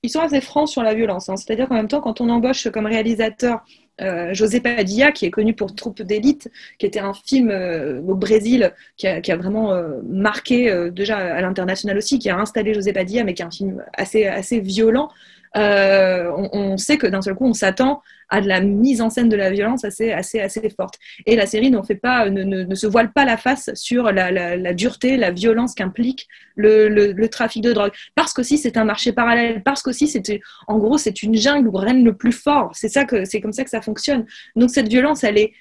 Ils 0.02 0.10
sont 0.10 0.20
assez 0.20 0.40
francs 0.40 0.68
sur 0.68 0.82
la 0.82 0.94
violence. 0.94 1.28
Hein. 1.28 1.36
C'est-à-dire 1.36 1.68
qu'en 1.68 1.74
même 1.74 1.88
temps, 1.88 2.00
quand 2.00 2.20
on 2.20 2.28
embauche 2.28 2.68
comme 2.70 2.86
réalisateur 2.86 3.62
euh, 4.00 4.32
José 4.32 4.60
Padilla, 4.60 5.12
qui 5.12 5.26
est 5.26 5.30
connu 5.30 5.52
pour 5.54 5.74
Troupe 5.74 6.00
d'élite, 6.00 6.50
qui 6.78 6.86
était 6.86 7.00
un 7.00 7.12
film 7.12 7.50
euh, 7.50 8.00
au 8.00 8.14
Brésil 8.14 8.72
qui 8.96 9.06
a, 9.06 9.36
vraiment 9.36 9.72
euh, 9.72 10.00
marqué 10.08 10.90
déjà 10.90 11.18
à 11.18 11.40
l'international 11.42 11.98
aussi, 11.98 12.18
qui 12.18 12.30
a 12.30 12.38
installé 12.38 12.72
José 12.72 12.92
Padilla, 12.92 13.24
mais 13.24 13.34
qui 13.34 13.42
est 13.42 13.46
un 13.46 13.50
film 13.50 13.84
assez, 13.92 14.26
assez 14.26 14.60
violent. 14.60 15.10
Euh, 15.56 16.30
on, 16.52 16.76
sait 16.76 16.96
que 16.96 17.06
d'un 17.06 17.22
seul 17.22 17.34
coup, 17.34 17.46
on 17.46 17.54
s'attend 17.54 18.02
à 18.28 18.40
de 18.40 18.46
la 18.46 18.60
mise 18.60 19.00
en 19.00 19.10
scène 19.10 19.28
de 19.28 19.36
la 19.36 19.50
violence 19.50 19.84
assez, 19.84 20.12
assez, 20.12 20.40
assez 20.40 20.70
forte. 20.70 20.94
Et 21.26 21.34
la 21.34 21.46
série 21.46 21.72
fait 21.82 21.96
pas, 21.96 22.30
ne, 22.30 22.74
se 22.74 22.86
voile 22.86 23.12
pas 23.12 23.24
la 23.24 23.36
face 23.36 23.70
sur 23.74 24.12
la, 24.12 24.74
dureté, 24.74 25.16
la 25.16 25.32
violence 25.32 25.74
qu'implique 25.74 26.28
le, 26.54 27.26
trafic 27.26 27.62
de 27.62 27.72
drogue. 27.72 27.92
Parce 28.14 28.32
qu'aussi, 28.32 28.58
c'est 28.58 28.76
un 28.76 28.84
marché 28.84 29.12
parallèle. 29.12 29.62
Parce 29.64 29.82
qu'aussi, 29.82 30.06
c'est, 30.06 30.40
en 30.68 30.78
gros, 30.78 30.98
c'est 30.98 31.22
une 31.22 31.34
jungle 31.34 31.68
où 31.68 31.72
règne 31.72 32.04
le 32.04 32.16
plus 32.16 32.32
fort. 32.32 32.70
C'est 32.74 32.88
ça 32.88 33.04
que, 33.04 33.24
c'est 33.24 33.40
comme 33.40 33.52
ça 33.52 33.64
que 33.64 33.70
ça 33.70 33.82
fonctionne. 33.82 34.26
Donc, 34.54 34.70
cette 34.70 34.88
violence, 34.88 35.24
elle 35.24 35.38
est 35.38 35.52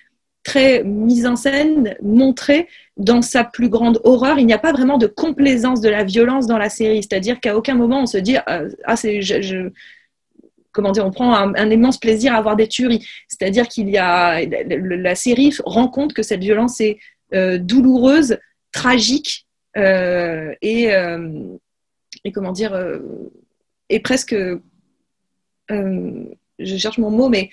mise 0.55 1.25
en 1.25 1.35
scène, 1.35 1.95
montrée 2.01 2.67
dans 2.97 3.21
sa 3.21 3.43
plus 3.43 3.69
grande 3.69 3.99
horreur. 4.03 4.39
Il 4.39 4.45
n'y 4.45 4.53
a 4.53 4.59
pas 4.59 4.71
vraiment 4.71 4.97
de 4.97 5.07
complaisance 5.07 5.81
de 5.81 5.89
la 5.89 6.03
violence 6.03 6.47
dans 6.47 6.57
la 6.57 6.69
série. 6.69 7.03
C'est-à-dire 7.03 7.39
qu'à 7.39 7.55
aucun 7.57 7.75
moment 7.75 8.03
on 8.03 8.05
se 8.05 8.17
dit 8.17 8.37
euh, 8.47 8.69
ah 8.85 8.95
c'est 8.95 9.21
je, 9.21 9.69
comment 10.71 10.91
dire 10.91 11.05
on 11.05 11.11
prend 11.11 11.33
un, 11.33 11.69
immense 11.69 11.97
plaisir 11.97 12.35
à 12.35 12.41
voir 12.41 12.55
des 12.55 12.67
tueries. 12.67 13.07
C'est-à-dire 13.27 13.67
qu'il 13.67 13.89
y 13.89 13.97
a 13.97 14.41
la, 14.45 15.15
série 15.15 15.53
rend 15.65 15.87
compte 15.87 16.13
que 16.13 16.23
cette 16.23 16.41
violence 16.41 16.79
est 16.81 16.97
euh, 17.33 17.57
douloureuse, 17.57 18.37
tragique 18.71 19.45
euh, 19.77 20.53
et 20.61 20.89
et 22.25 22.31
comment 22.31 22.51
dire 22.51 22.77
et 23.89 23.99
presque 23.99 24.35
je 26.59 26.77
cherche 26.77 26.97
mon 26.97 27.09
mot, 27.09 27.29
mais 27.29 27.49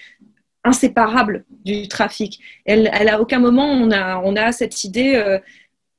inséparable 0.66 1.44
du 1.64 1.88
trafic. 1.88 2.40
Elle, 2.64 2.90
elle 2.92 3.08
à 3.08 3.20
aucun 3.20 3.38
moment 3.38 3.70
on 3.70 4.36
a, 4.36 4.52
cette 4.52 4.84
idée. 4.84 5.14
Euh, 5.14 5.38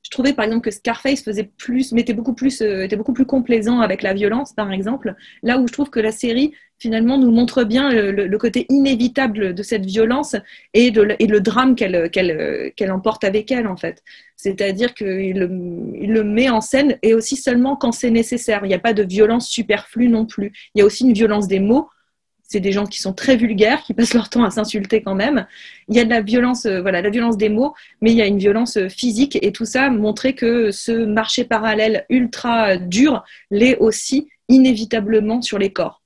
je 0.02 0.10
trouvais 0.10 0.32
par 0.32 0.44
exemple 0.44 0.64
que 0.64 0.70
Scarface 0.70 1.22
faisait 1.22 1.50
plus, 1.56 1.92
mettait 1.92 2.14
beaucoup 2.14 2.34
plus, 2.34 2.62
euh, 2.62 2.84
était 2.84 2.96
beaucoup 2.96 3.12
plus 3.12 3.26
complaisant 3.26 3.80
avec 3.80 4.02
la 4.02 4.14
violence, 4.14 4.52
par 4.52 4.72
exemple. 4.72 5.14
Là 5.42 5.58
où 5.58 5.66
je 5.66 5.72
trouve 5.72 5.90
que 5.90 6.00
la 6.00 6.12
série 6.12 6.52
finalement 6.78 7.18
nous 7.18 7.30
montre 7.30 7.64
bien 7.64 7.90
le, 7.90 8.38
côté 8.38 8.64
inévitable 8.68 9.52
de 9.52 9.62
cette 9.64 9.84
violence 9.84 10.36
et, 10.74 10.90
le 10.92 11.38
drame 11.40 11.74
qu'elle 11.74 12.92
emporte 12.92 13.24
avec 13.24 13.50
elle 13.50 13.66
en 13.66 13.76
fait. 13.76 14.02
C'est-à-dire 14.36 14.94
qu'il 14.94 15.48
il 16.00 16.12
le 16.12 16.22
met 16.22 16.48
en 16.48 16.60
scène 16.60 16.96
et 17.02 17.14
aussi 17.14 17.36
seulement 17.36 17.74
quand 17.74 17.92
c'est 17.92 18.10
nécessaire. 18.10 18.60
Il 18.62 18.68
n'y 18.68 18.74
a 18.74 18.78
pas 18.78 18.94
de 18.94 19.02
violence 19.02 19.48
superflue 19.48 20.08
non 20.08 20.24
plus. 20.24 20.52
Il 20.74 20.78
y 20.78 20.82
a 20.82 20.84
aussi 20.84 21.04
une 21.04 21.14
violence 21.14 21.48
des 21.48 21.58
mots 21.60 21.88
c'est 22.48 22.60
des 22.60 22.72
gens 22.72 22.86
qui 22.86 22.98
sont 22.98 23.12
très 23.12 23.36
vulgaires, 23.36 23.82
qui 23.82 23.94
passent 23.94 24.14
leur 24.14 24.30
temps 24.30 24.42
à 24.42 24.50
s'insulter 24.50 25.02
quand 25.02 25.14
même. 25.14 25.46
Il 25.88 25.96
y 25.96 26.00
a 26.00 26.04
de 26.04 26.10
la 26.10 26.22
violence, 26.22 26.66
euh, 26.66 26.80
voilà, 26.80 27.02
la 27.02 27.10
violence 27.10 27.36
des 27.36 27.50
mots, 27.50 27.74
mais 28.00 28.10
il 28.10 28.16
y 28.16 28.22
a 28.22 28.26
une 28.26 28.38
violence 28.38 28.78
euh, 28.78 28.88
physique 28.88 29.38
et 29.42 29.52
tout 29.52 29.66
ça 29.66 29.90
montrait 29.90 30.32
que 30.32 30.70
ce 30.70 30.92
marché 30.92 31.44
parallèle 31.44 32.06
ultra 32.08 32.78
dur 32.78 33.22
l'est 33.50 33.76
aussi 33.76 34.28
inévitablement 34.48 35.42
sur 35.42 35.58
les 35.58 35.72
corps. 35.72 35.97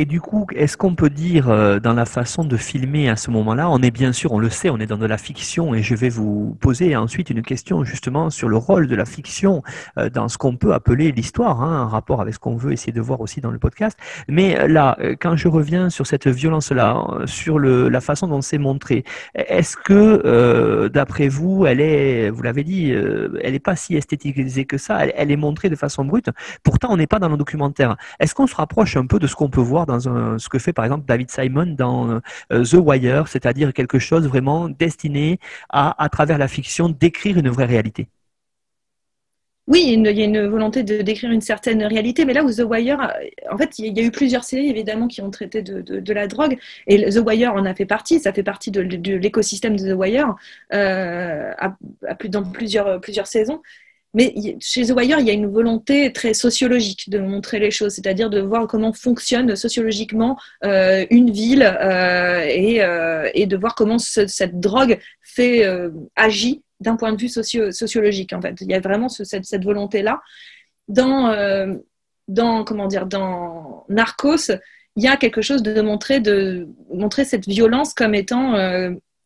Et 0.00 0.04
du 0.04 0.20
coup, 0.20 0.46
est-ce 0.54 0.76
qu'on 0.76 0.94
peut 0.94 1.10
dire 1.10 1.50
euh, 1.50 1.80
dans 1.80 1.92
la 1.92 2.04
façon 2.04 2.44
de 2.44 2.56
filmer 2.56 3.08
à 3.08 3.16
ce 3.16 3.32
moment-là, 3.32 3.68
on 3.68 3.80
est 3.80 3.90
bien 3.90 4.12
sûr, 4.12 4.30
on 4.30 4.38
le 4.38 4.48
sait, 4.48 4.70
on 4.70 4.78
est 4.78 4.86
dans 4.86 4.96
de 4.96 5.06
la 5.06 5.18
fiction 5.18 5.74
et 5.74 5.82
je 5.82 5.96
vais 5.96 6.08
vous 6.08 6.56
poser 6.60 6.94
ensuite 6.94 7.30
une 7.30 7.42
question 7.42 7.82
justement 7.82 8.30
sur 8.30 8.48
le 8.48 8.56
rôle 8.56 8.86
de 8.86 8.94
la 8.94 9.04
fiction 9.04 9.64
euh, 9.98 10.08
dans 10.08 10.28
ce 10.28 10.38
qu'on 10.38 10.54
peut 10.54 10.72
appeler 10.72 11.10
l'histoire, 11.10 11.62
hein, 11.62 11.88
rapport 11.88 12.20
avec 12.20 12.34
ce 12.34 12.38
qu'on 12.38 12.54
veut 12.54 12.70
essayer 12.70 12.92
de 12.92 13.00
voir 13.00 13.20
aussi 13.20 13.40
dans 13.40 13.50
le 13.50 13.58
podcast. 13.58 13.98
Mais 14.28 14.56
euh, 14.60 14.68
là, 14.68 14.96
quand 15.20 15.34
je 15.34 15.48
reviens 15.48 15.90
sur 15.90 16.06
cette 16.06 16.28
violence-là, 16.28 17.04
sur 17.24 17.58
le, 17.58 17.88
la 17.88 18.00
façon 18.00 18.28
dont 18.28 18.40
c'est 18.40 18.58
montré, 18.58 19.02
est-ce 19.34 19.76
que 19.76 20.86
d'après 20.86 21.26
vous, 21.26 21.66
elle 21.66 21.80
est, 21.80 22.30
vous 22.30 22.42
l'avez 22.42 22.62
dit, 22.62 22.90
elle 22.90 23.52
n'est 23.52 23.58
pas 23.58 23.74
si 23.74 23.96
esthétisée 23.96 24.64
que 24.64 24.78
ça, 24.78 25.04
elle, 25.04 25.12
elle, 25.16 25.30
est 25.32 25.36
montrée 25.36 25.70
de 25.70 25.76
façon 25.76 26.04
brute? 26.04 26.30
Pourtant, 26.62 26.88
on 26.92 26.96
n'est 26.96 27.08
pas 27.08 27.18
dans 27.18 27.28
le 27.28 27.36
documentaire. 27.36 27.96
Est-ce 28.20 28.36
qu'on 28.36 28.46
se 28.46 28.54
rapproche 28.54 28.96
un 28.96 29.06
peu 29.06 29.18
de 29.18 29.26
ce 29.26 29.34
qu'on 29.34 29.50
peut 29.50 29.60
voir 29.60 29.87
dans 29.88 30.38
ce 30.38 30.48
que 30.48 30.58
fait 30.58 30.72
par 30.72 30.84
exemple 30.84 31.04
David 31.06 31.30
Simon 31.30 31.74
dans 31.76 32.20
euh, 32.52 32.64
The 32.64 32.74
Wire, 32.74 33.26
c'est-à-dire 33.28 33.72
quelque 33.72 33.98
chose 33.98 34.28
vraiment 34.28 34.68
destiné 34.68 35.40
à, 35.70 36.02
à 36.02 36.08
travers 36.08 36.38
la 36.38 36.48
fiction, 36.48 36.88
d'écrire 36.88 37.38
une 37.38 37.48
vraie 37.48 37.66
réalité. 37.66 38.08
Oui, 39.68 39.84
il 39.86 40.16
y 40.16 40.22
a 40.22 40.24
une 40.24 40.46
volonté 40.46 40.82
de 40.82 41.02
décrire 41.02 41.30
une 41.30 41.42
certaine 41.42 41.84
réalité, 41.84 42.24
mais 42.24 42.32
là 42.32 42.42
où 42.42 42.50
The 42.50 42.64
Wire, 42.64 43.12
en 43.50 43.58
fait, 43.58 43.78
il 43.78 43.96
y 43.98 44.00
a 44.00 44.02
eu 44.02 44.10
plusieurs 44.10 44.42
séries 44.42 44.70
évidemment 44.70 45.08
qui 45.08 45.20
ont 45.20 45.30
traité 45.30 45.60
de, 45.60 45.82
de, 45.82 46.12
la 46.14 46.26
drogue, 46.26 46.56
et 46.86 47.10
The 47.10 47.18
Wire 47.18 47.52
en 47.52 47.66
a 47.66 47.74
fait 47.74 47.84
partie, 47.84 48.18
ça 48.18 48.32
fait 48.32 48.42
partie 48.42 48.70
de, 48.70 48.80
l'écosystème 48.80 49.76
de 49.76 49.92
The 49.92 49.94
Wire 49.94 50.36
euh, 50.72 51.52
dans 52.30 52.44
plusieurs, 52.50 52.98
plusieurs 53.02 53.26
saisons. 53.26 53.60
Mais 54.14 54.56
chez 54.60 54.86
The 54.86 54.90
Wire, 54.90 55.20
il 55.20 55.26
y 55.26 55.30
a 55.30 55.34
une 55.34 55.46
volonté 55.46 56.12
très 56.12 56.32
sociologique 56.32 57.10
de 57.10 57.18
montrer 57.18 57.58
les 57.58 57.70
choses, 57.70 57.94
c'est-à-dire 57.94 58.30
de 58.30 58.40
voir 58.40 58.66
comment 58.66 58.92
fonctionne 58.92 59.54
sociologiquement 59.54 60.38
euh, 60.64 61.04
une 61.10 61.30
ville 61.30 61.62
euh, 61.62 62.42
et, 62.46 62.82
euh, 62.82 63.28
et, 63.34 63.46
de 63.46 63.56
voir 63.56 63.74
comment 63.74 63.98
cette 63.98 64.60
drogue 64.60 64.98
fait 65.22 65.66
agit 66.16 66.62
d'un 66.80 66.96
point 66.96 67.12
de 67.12 67.20
vue 67.20 67.28
socio 67.28 67.70
sociologique. 67.70 68.32
En 68.32 68.40
fait, 68.40 68.56
il 68.62 68.70
y 68.70 68.74
a 68.74 68.80
vraiment 68.80 69.10
ce, 69.10 69.24
cette, 69.24 69.62
volonté-là. 69.62 70.22
Dans, 70.88 72.64
comment 72.64 72.86
dire, 72.86 73.06
dans 73.06 73.84
Narcos, 73.90 74.52
il 74.96 75.02
y 75.02 75.06
a 75.06 75.16
quelque 75.16 75.42
chose 75.42 75.62
de 75.62 75.80
montrer 75.80 76.20
de 76.20 76.68
montrer 76.92 77.24
cette 77.24 77.46
violence 77.46 77.92
comme 77.92 78.14
étant 78.14 78.54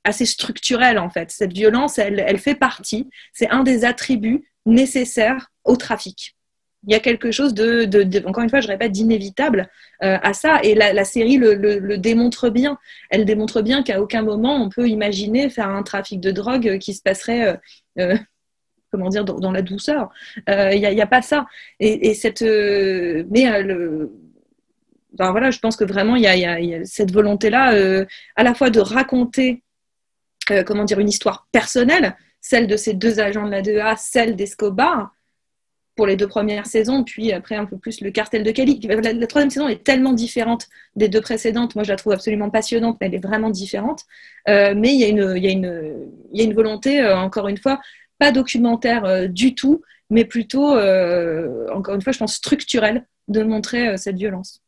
assez 0.02 0.26
structurelle 0.26 0.98
en 0.98 1.08
fait. 1.08 1.30
Cette 1.30 1.52
violence, 1.52 1.98
elle 1.98 2.38
fait 2.38 2.56
partie. 2.56 3.08
C'est 3.32 3.48
un 3.48 3.62
des 3.62 3.84
attributs 3.84 4.42
nécessaire 4.66 5.50
au 5.64 5.76
trafic. 5.76 6.36
Il 6.84 6.92
y 6.92 6.96
a 6.96 7.00
quelque 7.00 7.30
chose 7.30 7.54
de, 7.54 8.26
encore 8.26 8.42
une 8.42 8.50
fois, 8.50 8.60
je 8.60 8.66
répète, 8.66 8.90
d'inévitable 8.90 9.70
euh, 10.02 10.18
à 10.20 10.32
ça. 10.32 10.60
Et 10.64 10.74
la, 10.74 11.04
série 11.04 11.36
le, 11.36 11.96
démontre 11.96 12.50
bien. 12.50 12.76
Elle 13.08 13.24
démontre 13.24 13.62
bien 13.62 13.84
qu'à 13.84 14.00
aucun 14.00 14.22
moment 14.22 14.56
on 14.56 14.68
peut 14.68 14.88
imaginer 14.88 15.48
faire 15.48 15.68
un 15.68 15.82
trafic 15.84 16.20
de 16.20 16.32
drogue 16.32 16.78
qui 16.78 16.94
se 16.94 17.02
passerait, 17.02 17.46
euh, 17.46 17.56
euh, 18.00 18.16
comment 18.90 19.08
dire, 19.08 19.24
dans, 19.24 19.52
la 19.52 19.62
douceur. 19.62 20.10
Il 20.48 20.80
n'y 20.80 21.00
a, 21.00 21.06
pas 21.06 21.22
ça. 21.22 21.46
Et, 21.78 22.14
cette, 22.14 22.42
mais 22.42 23.62
le, 23.62 24.12
voilà, 25.18 25.52
je 25.52 25.60
pense 25.60 25.76
que 25.76 25.84
vraiment 25.84 26.16
il 26.16 26.22
y 26.22 26.26
a, 26.26 26.84
cette 26.84 27.12
volonté-là, 27.12 28.06
à 28.36 28.42
la 28.42 28.54
fois 28.54 28.70
de 28.70 28.80
raconter, 28.80 29.62
comment 30.66 30.84
dire, 30.84 30.98
une 30.98 31.08
histoire 31.08 31.46
personnelle 31.52 32.16
celle 32.42 32.66
de 32.66 32.76
ces 32.76 32.92
deux 32.92 33.20
agents 33.20 33.46
de 33.46 33.50
la 33.50 33.62
DEA, 33.62 33.96
celle 33.96 34.36
d'Escobar, 34.36 35.14
pour 35.96 36.06
les 36.06 36.16
deux 36.16 36.26
premières 36.26 36.66
saisons, 36.66 37.04
puis 37.04 37.32
après 37.32 37.54
un 37.54 37.66
peu 37.66 37.76
plus 37.76 38.00
le 38.00 38.10
cartel 38.10 38.42
de 38.42 38.50
Cali. 38.50 38.80
La, 38.80 39.26
troisième 39.26 39.50
saison 39.50 39.68
est 39.68 39.84
tellement 39.84 40.12
différente 40.12 40.68
des 40.96 41.08
deux 41.08 41.20
précédentes. 41.20 41.74
Moi, 41.74 41.84
je 41.84 41.90
la 41.90 41.96
trouve 41.96 42.14
absolument 42.14 42.50
passionnante, 42.50 42.96
mais 43.00 43.08
elle 43.08 43.14
est 43.14 43.24
vraiment 43.24 43.50
différente. 43.50 44.04
Euh, 44.48 44.74
mais 44.76 44.94
il 44.94 45.00
y 45.00 45.04
a 45.04 45.08
une 46.44 46.54
volonté, 46.54 47.00
euh, 47.00 47.16
encore 47.16 47.48
une 47.48 47.58
fois, 47.58 47.80
pas 48.18 48.32
documentaire 48.32 49.04
euh, 49.04 49.26
du 49.26 49.54
tout, 49.54 49.82
mais 50.08 50.24
plutôt, 50.24 50.72
encore 50.72 51.94
une 51.94 52.02
fois, 52.02 52.12
je 52.12 52.18
pense 52.18 52.34
structurelle 52.34 53.06
de 53.28 53.42
montrer 53.42 53.96
cette 53.96 54.16
violence. 54.16 54.61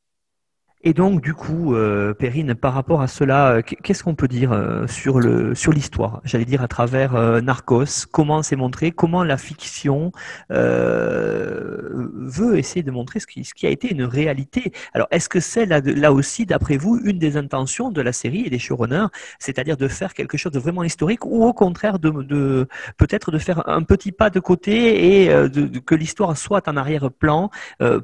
Et 0.86 0.92
donc, 0.92 1.22
du 1.22 1.32
coup, 1.32 1.74
euh, 1.74 2.12
Perrine, 2.12 2.54
par 2.54 2.74
rapport 2.74 3.00
à 3.00 3.06
cela, 3.06 3.52
euh, 3.52 3.62
qu'est-ce 3.62 4.04
qu'on 4.04 4.14
peut 4.14 4.28
dire 4.28 4.52
euh, 4.52 4.86
sur 4.86 5.18
le 5.18 5.54
sur 5.54 5.72
l'histoire 5.72 6.20
J'allais 6.24 6.44
dire 6.44 6.62
à 6.62 6.68
travers 6.68 7.16
euh, 7.16 7.40
Narcos, 7.40 8.04
comment 8.12 8.42
c'est 8.42 8.54
montré, 8.54 8.92
comment 8.92 9.24
la 9.24 9.38
fiction 9.38 10.12
veut 10.50 12.58
essayer 12.58 12.82
de 12.82 12.90
montrer 12.90 13.18
ce 13.18 13.26
qui, 13.26 13.44
ce 13.44 13.54
qui 13.54 13.66
a 13.66 13.70
été 13.70 13.90
une 13.90 14.04
réalité? 14.04 14.74
Alors, 14.92 15.08
est-ce 15.10 15.30
que 15.30 15.40
c'est 15.40 15.64
là, 15.64 15.80
là 15.80 16.12
aussi, 16.12 16.44
d'après 16.44 16.76
vous, 16.76 17.00
une 17.02 17.18
des 17.18 17.38
intentions 17.38 17.90
de 17.90 18.02
la 18.02 18.12
série 18.12 18.42
et 18.44 18.50
des 18.50 18.58
showrunners, 18.58 19.06
c'est-à-dire 19.38 19.78
de 19.78 19.88
faire 19.88 20.12
quelque 20.12 20.36
chose 20.36 20.52
de 20.52 20.58
vraiment 20.58 20.84
historique, 20.84 21.24
ou 21.24 21.46
au 21.46 21.54
contraire 21.54 21.98
de, 21.98 22.10
de 22.10 22.68
peut-être 22.98 23.30
de 23.30 23.38
faire 23.38 23.66
un 23.70 23.82
petit 23.82 24.12
pas 24.12 24.28
de 24.28 24.38
côté 24.38 25.22
et 25.22 25.28
de, 25.28 25.78
que 25.78 25.94
l'histoire 25.94 26.36
soit 26.36 26.68
en 26.68 26.76
arrière-plan 26.76 27.50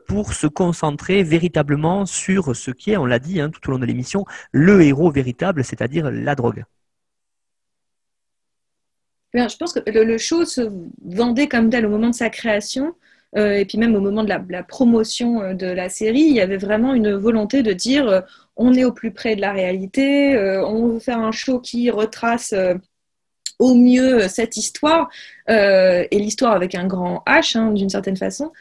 pour 0.07 0.33
se 0.33 0.47
concentrer 0.47 1.23
véritablement 1.23 2.07
sur 2.07 2.57
ce 2.57 2.70
qui 2.73 2.93
est, 2.93 2.97
on 2.97 3.07
l'a 3.07 3.19
dit 3.19 3.41
hein, 3.41 3.51
tout 3.51 3.61
au 3.69 3.73
long 3.73 3.79
de 3.79 3.87
l'émission, 3.87 4.25
le 4.53 4.83
héros 4.83 5.11
véritable, 5.11 5.65
c'est-à-dire 5.65 6.11
la 6.11 6.35
drogue. 6.35 6.65
je 9.35 9.57
pense 9.57 9.73
que 9.73 9.81
le, 9.91 10.19
show 10.19 10.45
se 10.45 10.71
vendait 11.05 11.49
comme 11.49 11.71
tel 11.71 11.87
au 11.87 11.91
moment 11.91 12.11
de 12.11 12.15
sa 12.15 12.31
création, 12.31 12.95
euh, 13.37 13.53
et 13.55 13.65
puis 13.65 13.79
même 13.79 13.95
au 13.95 14.01
moment 14.01 14.25
de 14.25 14.29
la, 14.29 14.63
promotion 14.63 15.41
euh, 15.41 15.55
de 15.55 15.67
la 15.67 15.89
série, 15.89 16.23
il 16.23 16.35
y 16.35 16.41
avait 16.41 16.57
vraiment 16.57 16.95
une 16.95 17.13
volonté 17.13 17.63
de 17.63 17.73
dire 17.73 18.09
euh, 18.09 18.21
on 18.57 18.75
est 18.75 18.85
au 18.85 18.93
plus 18.93 19.13
près 19.13 19.37
de 19.37 19.41
la 19.41 19.53
réalité, 19.53 20.37
on 20.67 20.89
veut 20.89 20.99
faire 20.99 21.21
un 21.21 21.33
show 21.33 21.61
qui 21.61 21.89
retrace 21.91 22.55
au 23.59 23.75
mieux 23.75 24.29
cette 24.29 24.59
histoire, 24.59 25.09
et 25.49 26.09
l'histoire 26.13 26.53
avec 26.53 26.75
un 26.75 26.87
grand 26.87 27.23
H 27.27 27.57
hein, 27.57 27.73
d'une 27.73 27.89
certaine 27.89 28.19
façon. 28.19 28.53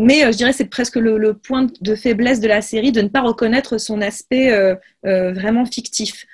Mais 0.00 0.24
euh, 0.24 0.32
je 0.32 0.38
dirais 0.38 0.52
c'est 0.52 0.64
presque 0.64 0.96
le, 0.96 1.34
point 1.34 1.66
de 1.80 1.94
faiblesse 1.94 2.40
de 2.40 2.48
la 2.48 2.62
série 2.62 2.90
de 2.90 3.02
ne 3.02 3.08
pas 3.08 3.20
reconnaître 3.20 3.78
son 3.78 4.00
aspect 4.00 4.50
euh, 4.50 4.74
euh, 5.06 5.32
vraiment 5.32 5.66
fictif. 5.66 6.26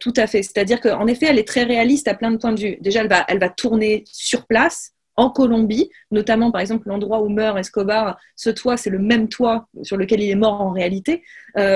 tout 0.00 0.14
à 0.16 0.26
fait. 0.26 0.42
C'est-à-dire 0.42 0.80
qu'en 0.80 1.06
effet, 1.06 1.26
elle 1.26 1.38
est 1.38 1.46
très 1.46 1.62
réaliste 1.62 2.08
à 2.08 2.14
plein 2.14 2.32
de 2.32 2.36
points 2.36 2.52
de 2.52 2.60
vue. 2.60 2.76
Déjà, 2.80 3.00
elle 3.02 3.08
va, 3.08 3.24
elle 3.28 3.38
va 3.38 3.48
tourner 3.48 4.02
sur 4.06 4.46
place, 4.46 4.92
en 5.14 5.28
Colombie, 5.28 5.90
notamment 6.10 6.50
par 6.50 6.62
exemple 6.62 6.88
l'endroit 6.88 7.20
où 7.20 7.28
meurt 7.28 7.58
Escobar, 7.58 8.18
ce 8.34 8.48
toit, 8.48 8.78
c'est 8.78 8.88
le 8.88 8.98
même 8.98 9.28
toit 9.28 9.68
sur 9.82 9.98
lequel 9.98 10.20
il 10.22 10.30
est 10.30 10.34
mort 10.46 10.62
en 10.62 10.70
réalité. 10.70 11.22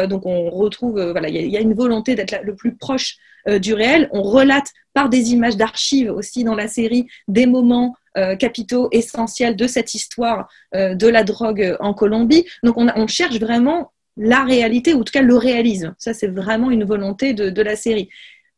donc 0.09 0.25
on 0.25 0.49
retrouve, 0.49 0.99
voilà, 1.11 1.29
il 1.29 1.51
y, 1.51 1.57
a 1.57 1.61
une 1.61 1.75
volonté 1.75 2.15
d'être 2.15 2.41
le 2.43 2.57
plus 2.57 2.75
proche 2.77 3.19
du 3.61 3.75
réel. 3.75 4.09
On 4.11 4.23
relate 4.23 4.73
par 4.95 5.11
des 5.11 5.33
images 5.33 5.59
d'archives 5.59 6.11
aussi 6.11 6.45
dans 6.45 6.55
la 6.55 6.67
série 6.67 7.07
des 7.29 7.45
moments 7.45 7.95
capitaux 8.39 8.89
essentiels 8.93 9.57
de 9.57 9.67
cette 9.67 9.95
histoire 9.95 10.49
euh, 10.75 10.95
de 10.95 11.07
la 11.07 11.25
drogue 11.25 11.77
en 11.81 11.95
Colombie. 11.95 12.45
Donc 12.63 12.77
on, 12.77 13.07
cherche 13.07 13.39
vraiment 13.39 13.93
la 14.17 14.45
réalité, 14.45 14.95
ou 14.95 15.01
en 15.01 15.05
tout 15.05 15.13
cas 15.13 15.23
le 15.23 15.37
réalisme. 15.37 15.95
Ça, 15.99 16.15
c'est 16.15 16.29
vraiment 16.29 16.71
une 16.71 16.85
volonté 16.85 17.35
de, 17.35 17.63
la 17.63 17.77
série. 17.77 18.09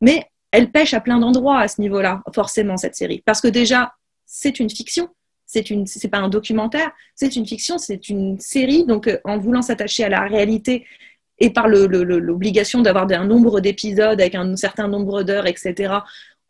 Mais 0.00 0.24
elle 0.52 0.70
pêche 0.70 0.94
à 0.94 1.00
plein 1.00 1.18
d'endroits 1.18 1.58
à 1.58 1.68
ce 1.68 1.80
niveau-là, 1.80 2.22
forcément, 2.34 2.76
cette 2.76 2.94
série. 2.94 3.22
Parce 3.24 3.40
que 3.40 3.48
déjà, 3.48 3.94
c'est 4.26 4.60
une 4.60 4.70
fiction. 4.70 5.08
C'est 5.46 5.70
une, 5.70 5.86
c'est 5.86 6.08
pas 6.08 6.18
un 6.18 6.28
documentaire, 6.28 6.90
c'est 7.14 7.34
une 7.34 7.46
fiction, 7.46 7.78
c'est 7.78 8.10
une 8.10 8.38
série. 8.38 8.84
Donc, 8.84 9.08
euh, 9.08 9.18
en 9.24 9.38
voulant 9.38 9.62
s'attacher 9.62 10.04
à 10.04 10.10
la 10.10 10.20
réalité 10.20 10.84
et 11.38 11.50
par 11.50 11.68
l'obligation 11.68 12.82
d'avoir 12.82 13.10
un 13.10 13.24
nombre 13.24 13.60
d'épisodes 13.60 14.20
avec 14.20 14.34
un 14.34 14.56
certain 14.56 14.88
nombre 14.88 15.22
d'heures, 15.22 15.46
etc., 15.46 15.94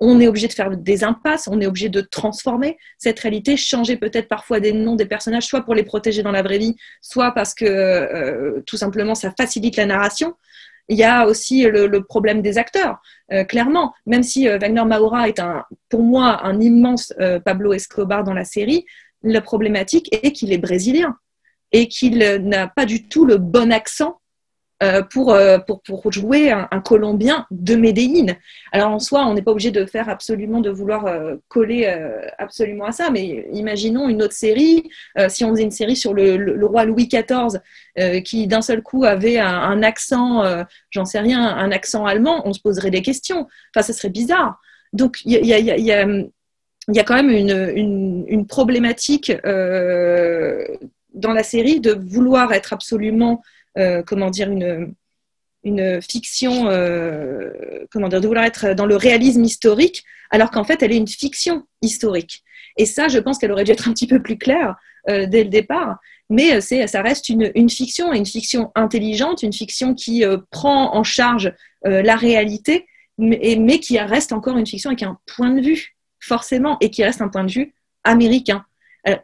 on 0.01 0.21
est 0.21 0.29
obligé 0.29 0.47
de 0.47 0.53
faire 0.53 0.77
des 0.77 1.05
impasses, 1.05 1.49
on 1.49 1.61
est 1.61 1.67
obligé 1.67 1.89
de 1.89 2.01
transformer 2.01 2.79
cette 2.99 3.19
réalité, 3.19 3.57
changer 3.57 3.97
peut-être 3.97 4.29
parfois 4.29 4.61
des 4.61 4.73
noms 4.73 4.95
des 4.95 5.07
personnages, 5.07 5.47
soit 5.47 5.63
pour 5.63 5.75
les 5.75 5.83
protéger 5.83 6.23
dans 6.23 6.31
la 6.31 6.43
vraie 6.43 6.59
vie, 6.59 6.77
soit 7.03 7.33
parce 7.33 7.55
que 7.55 7.65
euh, 7.65 8.63
tout 8.67 8.77
simplement 8.77 9.15
ça 9.15 9.33
facilite 9.37 9.77
la 9.77 9.87
narration. 9.87 10.35
Il 10.91 10.97
y 10.97 11.05
a 11.05 11.27
aussi 11.27 11.65
le, 11.65 12.03
problème 12.03 12.41
des 12.41 12.57
acteurs, 12.57 13.03
euh, 13.33 13.45
clairement. 13.45 13.93
Même 14.07 14.23
si 14.23 14.49
euh, 14.49 14.57
Wagner 14.57 14.85
Maura 14.85 15.29
est 15.29 15.39
un, 15.39 15.65
pour 15.91 16.03
moi 16.03 16.47
un 16.47 16.61
immense 16.61 17.13
Pablo 17.45 17.73
Escobar 17.73 18.25
dans 18.25 18.33
la 18.33 18.45
série, 18.45 18.87
la 19.23 19.41
problématique 19.41 20.09
est 20.13 20.33
qu'il 20.33 20.53
est 20.53 20.59
brésilien 20.59 21.17
et 21.73 21.89
qu'il 21.89 22.19
n'a 22.19 22.69
pas 22.69 22.87
du 22.87 23.09
tout 23.09 23.27
le 23.27 23.37
bon 23.37 23.71
accent 23.73 24.21
euh, 24.81 25.03
pour, 25.03 25.33
euh, 25.33 25.59
pour, 25.59 25.83
pour, 25.83 26.13
jouer 26.13 26.53
un, 26.53 26.81
Colombien 26.81 27.47
de 27.51 27.75
Medellín. 27.75 28.37
Alors 28.71 28.93
en 28.93 29.01
soi, 29.01 29.27
on 29.27 29.35
n'est 29.35 29.43
pas 29.43 29.51
obligé 29.51 29.73
de 29.73 29.85
faire 29.85 30.09
absolument, 30.09 30.61
de 30.61 30.71
vouloir 30.71 31.07
euh, 31.07 31.35
coller 31.49 31.93
absolument 32.39 32.85
à 32.85 32.93
ça, 32.93 33.11
mais 33.11 33.49
imaginons 33.53 34.09
une 34.09 34.23
autre 34.23 34.35
série, 34.35 34.89
si 35.29 35.45
on 35.45 35.51
faisait 35.51 35.65
une 35.65 35.73
série 35.73 35.97
sur 35.97 36.15
le, 36.15 36.65
roi 36.65 36.85
Louis 36.85 37.09
XIV, 37.09 37.61
qui 38.23 38.47
d'un 38.47 38.63
seul 38.63 38.83
coup 38.83 39.03
avait 39.05 39.39
un, 39.39 39.83
accent, 39.83 40.45
j'en 40.91 41.05
sais 41.05 41.19
rien, 41.19 41.43
un 41.43 41.73
accent 41.73 42.07
allemand, 42.07 42.43
on 42.47 42.53
se 42.53 42.61
poserait 42.61 42.91
des 42.91 43.03
questions. 43.03 43.49
Enfin, 43.75 43.85
ça 43.85 43.93
serait 43.93 44.11
bizarre. 44.11 44.61
Donc 44.93 45.19
il 45.25 45.33
y 45.33 45.53
a, 45.53 45.59
y, 45.59 45.71
a, 45.71 45.77
y, 45.77 46.31
y 46.89 47.01
a, 47.01 47.05
quand 47.05 47.17
même 47.17 47.31
une, 47.31 48.25
une 48.29 48.47
problématique 48.47 49.33
dans 51.15 51.33
la 51.33 51.43
série 51.43 51.81
de 51.81 51.93
vouloir 51.93 52.53
être 52.53 52.73
absolument 52.73 53.43
comment 54.07 54.31
dire, 54.31 54.51
une, 54.51 54.95
fiction, 56.01 56.65
comment 57.91 58.09
dire, 58.09 58.21
de 58.21 58.27
vouloir 58.27 58.45
être 58.45 58.75
dans 58.75 58.87
le 58.87 58.97
réalisme 58.97 59.45
historique, 59.45 60.05
alors 60.31 60.51
qu'en 60.51 60.65
fait, 60.65 60.83
elle 60.83 60.93
est 60.93 60.97
une 60.97 61.09
fiction 61.09 61.65
historique. 61.83 62.43
Et 62.77 62.87
ça, 62.87 63.09
je 63.09 63.19
pense 63.19 63.39
qu'elle 63.39 63.53
aurait 63.53 63.65
dû 63.65 63.73
être 63.73 63.89
un 63.89 63.93
petit 63.93 64.07
peu 64.07 64.23
plus 64.23 64.39
claire 64.39 64.77
dès 65.07 65.45
le 65.45 65.51
départ. 65.51 65.99
Mais 66.31 66.61
ça 66.61 67.03
reste 67.03 67.29
une, 67.29 67.51
une, 67.55 67.71
fiction, 67.71 68.13
une 68.13 68.27
fiction 68.27 68.71
intelligente, 68.75 69.43
une 69.43 69.53
fiction 69.53 69.95
qui 69.95 70.25
prend 70.51 70.95
en 70.95 71.03
charge 71.03 71.53
la 71.85 72.17
réalité, 72.17 72.87
mais, 73.19 73.57
mais, 73.59 73.81
qui 73.81 73.99
reste 73.99 74.33
encore 74.33 74.57
une 74.57 74.67
fiction 74.67 74.91
avec 74.91 75.03
un 75.03 75.19
point 75.27 75.51
de 75.51 75.61
vue, 75.61 75.97
forcément, 76.21 76.77
et 76.81 76.91
qui 76.91 77.03
reste 77.03 77.21
un 77.21 77.29
point 77.29 77.45
de 77.45 77.51
vue 77.51 77.75
américain. 78.05 78.65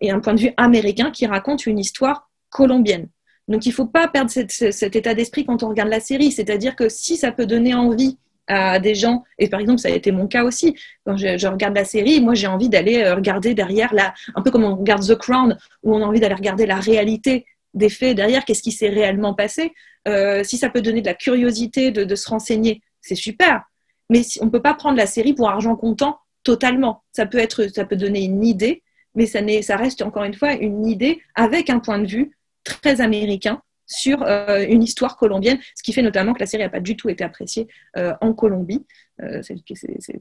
Et 0.01 0.11
un 0.11 0.21
point 0.21 0.35
de 0.35 0.41
vue 0.41 0.53
américain 0.57 1.11
qui 1.11 1.27
raconte 1.27 1.67
une 1.67 1.79
histoire 1.79 2.31
colombienne. 2.49 3.09
Donc 3.49 3.67
il 3.67 3.71
ne 3.71 3.75
faut 3.75 3.87
pas 3.87 4.09
perdre 4.09 4.31
cet 4.31 4.97
état 4.97 5.15
d'esprit 5.15 5.45
quand 5.45 5.63
on 5.63 5.69
regarde 5.69 5.91
la 5.91 6.01
série. 6.01 6.33
C'est-à-dire 6.33 6.77
que 6.77 6.89
si 6.89 7.17
ça 7.17 7.33
peut 7.33 7.47
donner 7.47 7.75
envie 7.75 8.19
à 8.47 8.79
des 8.79 8.95
gens, 8.95 9.25
et 9.39 9.49
par 9.49 9.61
exemple 9.61 9.81
ça 9.81 9.89
a 9.89 9.93
été 9.93 10.13
mon 10.13 10.27
cas 10.27 10.45
aussi, 10.45 10.75
quand 11.07 11.17
je, 11.17 11.47
regarde 11.47 11.75
la 11.75 11.85
série, 11.85 12.21
moi 12.21 12.35
j'ai 12.35 12.47
envie 12.47 12.69
d'aller 12.69 13.03
euh, 13.03 13.15
regarder 13.15 13.55
derrière, 13.55 13.95
la, 13.95 14.13
un 14.35 14.43
peu 14.43 14.51
comme 14.51 14.65
on 14.65 14.77
regarde 14.77 15.07
The 15.07 15.15
Crown, 15.15 15.57
où 15.83 15.95
on 15.95 16.03
a 16.03 16.05
envie 16.05 16.21
d'aller 16.21 16.35
regarder 16.35 16.67
la 16.67 16.77
réalité 16.77 17.47
des 17.73 17.89
faits 17.89 18.17
derrière, 18.17 18.45
qu'est-ce 18.45 18.63
qui 18.63 18.73
s'est 18.73 18.89
réellement 18.89 19.35
passé. 19.35 19.73
Euh, 20.07 20.45
si 20.45 20.59
ça 20.59 20.69
peut 20.69 20.83
donner 20.83 21.01
de 21.01 21.07
la 21.07 21.15
curiosité 21.15 21.91
de, 21.91 22.15
se 22.15 22.29
renseigner, 22.29 22.83
c'est 23.01 23.15
super. 23.15 23.63
Mais 24.11 24.23
on 24.41 24.47
ne 24.47 24.51
peut 24.51 24.63
pas 24.63 24.75
prendre 24.75 24.97
la 24.97 25.07
série 25.07 25.33
pour 25.33 25.49
argent 25.49 25.75
comptant 25.75 26.19
totalement. 26.43 27.03
Ça 27.13 27.27
peut, 27.27 27.39
être, 27.39 27.67
ça 27.75 27.85
peut 27.85 27.97
donner 27.97 28.23
une 28.23 28.45
idée, 28.45 28.83
mais 29.15 29.27
ça 29.27 29.77
reste 29.77 30.03
encore 30.03 30.25
une 30.25 30.35
fois 30.35 30.53
une 30.53 30.87
idée 30.87 31.21
avec 31.35 31.71
un 31.71 31.79
point 31.79 31.99
de 31.99 32.07
vue 32.07 32.37
très 32.65 33.01
américain 33.01 33.63
sur 33.87 34.23
euh, 34.23 34.65
une 34.69 34.83
histoire 34.83 35.17
colombienne, 35.17 35.59
ce 35.75 35.83
qui 35.83 35.93
fait 35.93 36.03
notamment 36.03 36.33
que 36.33 36.41
la 36.41 36.47
série 36.47 36.63
n'a 36.63 36.69
pas 36.69 36.81
du 36.81 36.97
tout 36.97 37.09
été 37.09 37.25
appréciée 37.25 37.69
euh, 37.97 38.15
en 38.21 38.33
Colombie. 38.33 38.87
Euh, 39.23 39.43
c'est 39.43 39.57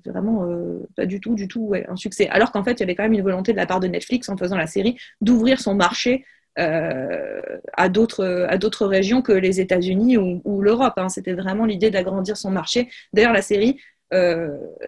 vraiment 0.05 0.47
pas 0.95 1.05
du 1.05 1.19
tout, 1.19 1.35
du 1.35 1.47
tout 1.47 1.73
un 1.87 1.95
succès. 1.95 2.27
Alors 2.29 2.51
qu'en 2.51 2.63
fait, 2.63 2.73
il 2.73 2.79
y 2.81 2.83
avait 2.83 2.95
quand 2.95 3.03
même 3.03 3.13
une 3.13 3.23
volonté 3.23 3.51
de 3.51 3.57
la 3.57 3.65
part 3.65 3.79
de 3.79 3.87
Netflix 3.87 4.29
en 4.29 4.37
faisant 4.37 4.57
la 4.57 4.67
série 4.67 4.97
d'ouvrir 5.21 5.59
son 5.59 5.75
marché 5.75 6.25
à 6.55 7.89
d'autres 7.89 8.85
régions 8.85 9.23
que 9.23 9.31
les 9.31 9.59
États-Unis 9.59 10.17
ou, 10.17 10.61
l'Europe. 10.61 10.93
Hein. 10.97 11.09
C'était 11.09 11.33
vraiment 11.33 11.65
l'idée 11.65 11.89
d'agrandir 11.89 12.37
son 12.37 12.51
marché. 12.51 12.89
D'ailleurs, 13.11 13.33
la 13.33 13.41
série 13.41 13.79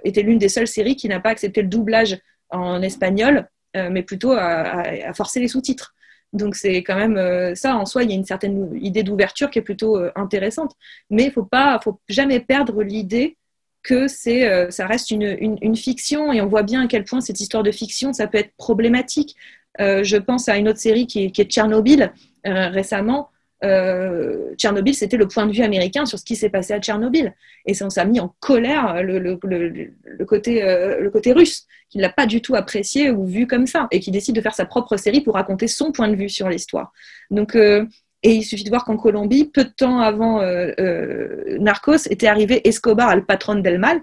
était 0.03 0.21
l'une 0.21 0.37
des 0.37 0.49
seules 0.49 0.67
séries 0.67 0.95
qui 0.95 1.09
n'a 1.09 1.19
pas 1.19 1.29
accepté 1.29 1.63
le 1.63 1.67
doublage 1.67 2.19
en 2.49 2.83
espagnol, 2.83 3.47
mais 3.73 4.03
plutôt 4.03 4.33
à 4.33 5.11
forcer 5.15 5.39
les 5.39 5.47
sous-titres. 5.47 5.94
Donc 6.35 6.55
c'est 6.55 6.77
quand 6.77 6.95
même 6.95 7.17
euh, 7.17 7.55
ça 7.55 7.75
en 7.75 7.85
soi, 7.85 8.03
il 8.03 8.09
y 8.09 8.13
a 8.13 8.15
une 8.15 8.25
certaine 8.25 8.69
idée 8.81 9.03
d'ouverture 9.03 9.49
qui 9.49 9.59
est 9.59 9.63
plutôt 9.63 9.97
euh, 9.97 10.11
intéressante. 10.15 10.73
Mais 11.09 11.25
il 11.25 11.31
faut 11.31 11.45
pas, 11.45 11.79
faut 11.83 11.99
jamais 12.07 12.39
perdre 12.39 12.83
l'idée 12.83 13.37
que 13.83 14.07
c'est, 14.07 14.47
euh, 14.47 14.69
ça 14.71 14.87
reste 14.87 15.11
une, 15.11 15.75
fiction 15.75 16.33
et 16.33 16.41
on 16.41 16.47
voit 16.47 16.63
bien 16.63 16.83
à 16.83 16.87
quel 16.87 17.03
point 17.05 17.21
cette 17.21 17.39
histoire 17.39 17.63
de 17.63 17.71
fiction, 17.71 18.13
ça 18.13 18.27
peut 18.27 18.39
être 18.39 18.53
problématique. 18.57 19.35
je 19.79 20.17
pense 20.17 20.49
à 20.49 20.57
une 20.57 20.67
autre 20.69 20.79
série 20.79 21.07
qui 21.07 21.25
est, 21.25 21.51
Tchernobyl 21.51 22.11
récemment. 22.43 23.29
Euh, 23.63 24.53
Tchernobyl, 24.55 24.93
c'était 24.93 25.17
le 25.17 25.27
point 25.27 25.45
de 25.45 25.51
vue 25.51 25.63
américain 25.63 26.05
sur 26.05 26.19
ce 26.19 26.25
qui 26.25 26.35
s'est 26.35 26.49
passé 26.49 26.73
à 26.73 26.79
Tchernobyl. 26.79 27.33
Et 27.65 27.73
ça, 27.73 27.87
a 27.95 28.05
mis 28.05 28.19
en 28.19 28.35
colère 28.39 29.01
le, 29.01 29.35
côté, 30.25 30.63
euh, 30.63 30.99
le 30.99 31.09
côté 31.09 31.31
russe, 31.31 31.65
qui 31.89 31.97
ne 31.97 32.03
l'a 32.03 32.09
pas 32.09 32.25
du 32.25 32.41
tout 32.41 32.55
apprécié 32.55 33.11
ou 33.11 33.25
vu 33.25 33.47
comme 33.47 33.67
ça, 33.67 33.87
et 33.91 33.99
qui 33.99 34.11
décide 34.11 34.35
de 34.35 34.41
faire 34.41 34.55
sa 34.55 34.65
propre 34.65 34.97
série 34.97 35.21
pour 35.21 35.35
raconter 35.35 35.67
son 35.67 35.91
point 35.91 36.09
de 36.09 36.15
vue 36.15 36.29
sur 36.29 36.49
l'histoire. 36.49 36.91
Donc, 37.31 37.55
euh, 37.55 37.85
et 38.23 38.33
il 38.33 38.43
suffit 38.43 38.63
de 38.63 38.69
voir 38.69 38.85
qu'en 38.85 38.97
Colombie, 38.97 39.45
peu 39.45 39.63
de 39.63 39.69
temps 39.69 39.99
avant 39.99 40.41
Narcos, 41.59 42.07
était 42.09 42.25
arrivé 42.25 42.67
Escobar, 42.67 43.15
le 43.15 43.23
patron 43.23 43.55
del 43.55 43.77
mal. 43.77 44.01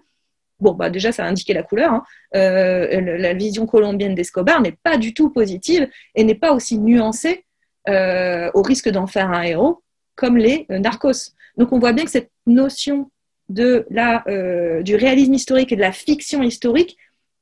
Bon, 0.60 0.74
bah 0.74 0.90
déjà, 0.90 1.10
ça 1.10 1.24
a 1.24 1.28
indiqué 1.28 1.52
la 1.54 1.64
couleur. 1.64 1.92
Hein. 1.92 2.04
la 2.32 3.34
vision 3.34 3.66
colombienne 3.66 4.14
d'Escobar 4.14 4.60
n'est 4.60 4.78
pas 4.80 4.96
du 4.96 5.12
tout 5.12 5.30
positive 5.30 5.88
et 6.14 6.22
n'est 6.22 6.36
pas 6.36 6.52
aussi 6.52 6.78
nuancée 6.78 7.44
euh, 7.88 8.50
au 8.54 8.62
risque 8.62 8.88
d'en 8.88 9.06
faire 9.06 9.30
un 9.30 9.42
héros, 9.42 9.82
comme 10.14 10.36
les 10.36 10.66
euh, 10.70 10.78
narcos. 10.78 11.32
Donc 11.56 11.72
on 11.72 11.78
voit 11.78 11.92
bien 11.92 12.04
que 12.04 12.10
cette 12.10 12.30
notion 12.46 13.10
de 13.48 13.86
la, 13.90 14.22
euh, 14.28 14.82
du 14.82 14.94
réalisme 14.94 15.34
historique 15.34 15.72
et 15.72 15.76
de 15.76 15.80
la 15.80 15.92
fiction 15.92 16.42
historique, 16.42 16.96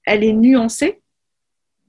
elle 0.04 0.24
est 0.24 0.32
nuancée, 0.32 1.00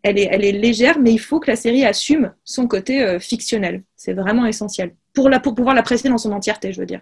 elle 0.04 0.20
est, 0.20 0.28
elle 0.32 0.44
est 0.44 0.52
légère, 0.52 1.00
mais 1.00 1.14
il 1.14 1.20
faut 1.20 1.40
que 1.40 1.50
la 1.50 1.56
série 1.56 1.86
assume 1.86 2.34
son 2.44 2.68
côté 2.68 3.20
fictionnel. 3.20 3.84
C'est 3.96 4.14
vraiment 4.14 4.46
essentiel 4.46 4.96
pour, 5.14 5.30
la, 5.30 5.40
pour 5.40 5.56
pouvoir 5.56 5.76
l'apprécier 5.76 6.10
dans 6.10 6.18
son 6.18 6.32
entièreté, 6.32 6.74
je 6.74 6.80
veux 6.80 6.86
dire. 6.86 7.02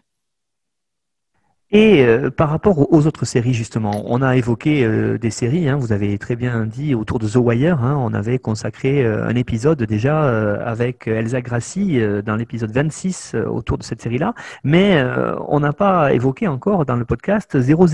Et 1.72 2.04
euh, 2.04 2.32
par 2.32 2.50
rapport 2.50 2.92
aux 2.92 3.06
autres 3.06 3.26
séries, 3.26 3.54
justement, 3.54 4.02
on 4.08 4.24
a 4.24 4.36
évoqué 4.36 4.84
euh, 4.84 5.20
des 5.20 5.30
séries, 5.30 5.70
hein, 5.70 5.76
vous 5.76 5.92
avez 5.92 6.18
très 6.18 6.36
bien 6.36 6.66
dit, 6.66 6.96
autour 6.96 7.20
de 7.20 7.28
The 7.28 7.36
Wire, 7.36 7.84
hein, 7.84 7.96
on 8.00 8.12
avait 8.16 8.40
consacré 8.40 9.06
euh, 9.06 9.28
un 9.28 9.36
épisode 9.36 9.84
déjà 9.84 10.20
avec 10.66 11.08
Elsa 11.08 11.42
Grassi 11.42 12.00
dans 12.26 12.36
l'épisode 12.36 12.72
26 12.72 13.36
autour 13.48 13.78
de 13.78 13.84
cette 13.84 14.02
série-là, 14.02 14.34
mais 14.64 15.04
on 15.48 15.60
n'a 15.60 15.74
pas 15.74 16.14
évoqué 16.14 16.48
encore 16.48 16.86
dans 16.86 16.96
le 16.96 17.06
podcast 17.06 17.60
000 17.60 17.86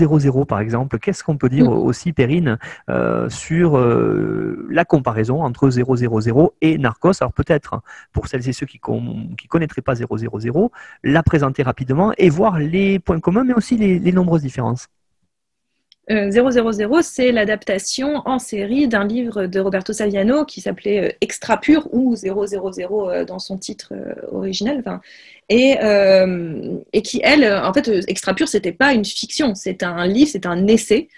par 0.46 0.60
exemple. 0.60 0.98
Qu'est-ce 0.98 1.22
qu'on 1.22 1.36
peut 1.36 1.48
dire 1.48 1.70
mm. 1.70 1.74
aussi, 1.74 2.12
Perrine, 2.12 2.58
sur 3.28 3.78
la 4.70 4.84
comparaison 4.84 5.42
entre 5.42 5.70
000 5.70 6.52
et 6.60 6.78
Narcos? 6.78 7.12
Alors 7.20 7.32
peut-être, 7.32 7.80
pour 8.12 8.28
celles 8.28 8.48
et 8.48 8.52
ceux 8.52 8.66
qui 8.66 8.80
ne 8.88 9.48
connaîtraient 9.48 9.82
pas 9.82 9.94
000, 9.94 10.70
la 11.02 11.22
présenter 11.22 11.62
rapidement 11.62 12.12
et 12.18 12.30
voir 12.30 12.58
les 12.58 12.98
points 12.98 13.20
communs, 13.20 13.44
mais 13.44 13.54
aussi 13.54 13.65
les, 13.74 14.12
nombreuses 14.12 14.42
différences. 14.42 14.86
000, 16.08 16.38
euh, 16.38 17.02
c'est 17.02 17.32
l'adaptation 17.32 18.22
en 18.26 18.38
série 18.38 18.86
d'un 18.86 19.04
livre 19.04 19.46
de 19.46 19.58
Roberto 19.58 19.92
Saviano 19.92 20.44
qui 20.44 20.60
s'appelait 20.60 21.08
euh, 21.08 21.16
Extra 21.20 21.58
Pur 21.58 21.88
ou 21.92 22.14
000 22.14 22.38
euh, 22.38 23.24
dans 23.24 23.40
son 23.40 23.58
titre 23.58 23.92
original. 24.30 24.84
Et, 25.48 25.76
qui, 27.02 27.20
elle, 27.24 27.52
en 27.52 27.72
fait, 27.72 27.88
Extra 28.08 28.34
Pur, 28.34 28.46
c'était 28.46 28.72
pas 28.72 28.92
une 28.92 29.04
fiction, 29.04 29.56
c'est 29.56 29.82
un 29.82 30.06
livre, 30.06 30.30
c'est 30.30 30.46
un 30.46 30.66
essai 30.68 31.08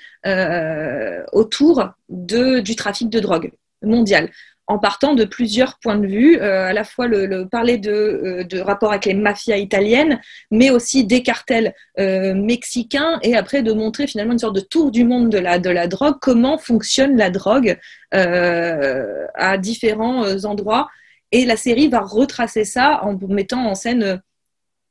autour 1.32 1.90
du 2.08 2.76
trafic 2.76 3.10
de 3.10 3.20
drogue 3.20 3.52
mondial 3.82 4.30
en 4.68 4.78
partant 4.78 5.14
de 5.14 5.24
plusieurs 5.24 5.78
points 5.78 5.96
de 5.96 6.06
vue, 6.06 6.38
euh, 6.40 6.66
à 6.66 6.74
la 6.74 6.84
fois 6.84 7.06
le, 7.06 7.48
parler 7.48 7.78
de, 7.78 7.90
euh, 7.90 8.44
de, 8.44 8.60
rapport 8.60 8.90
avec 8.90 9.06
les 9.06 9.14
mafias 9.14 9.56
italiennes, 9.56 10.20
mais 10.50 10.70
aussi 10.70 11.04
des 11.04 11.22
cartels 11.22 11.74
euh, 11.98 12.34
mexicains, 12.34 13.18
et 13.22 13.34
après 13.34 13.62
de 13.62 13.72
montrer 13.72 14.06
finalement 14.06 14.34
une 14.34 14.38
sorte 14.38 14.56
de 14.56 14.60
tour 14.60 14.90
du 14.90 15.04
monde 15.04 15.30
de 15.30 15.38
la, 15.38 15.58
de 15.58 15.70
la 15.70 15.88
drogue, 15.88 16.16
comment 16.20 16.58
fonctionne 16.58 17.16
la 17.16 17.30
drogue 17.30 17.78
à 18.12 19.58
différents 19.58 20.44
endroits. 20.44 20.88
Et 21.30 21.44
la 21.44 21.56
série 21.56 21.88
va 21.88 22.00
retracer 22.00 22.64
ça 22.64 23.00
en 23.02 23.18
mettant 23.28 23.66
en 23.66 23.74
scène 23.74 24.22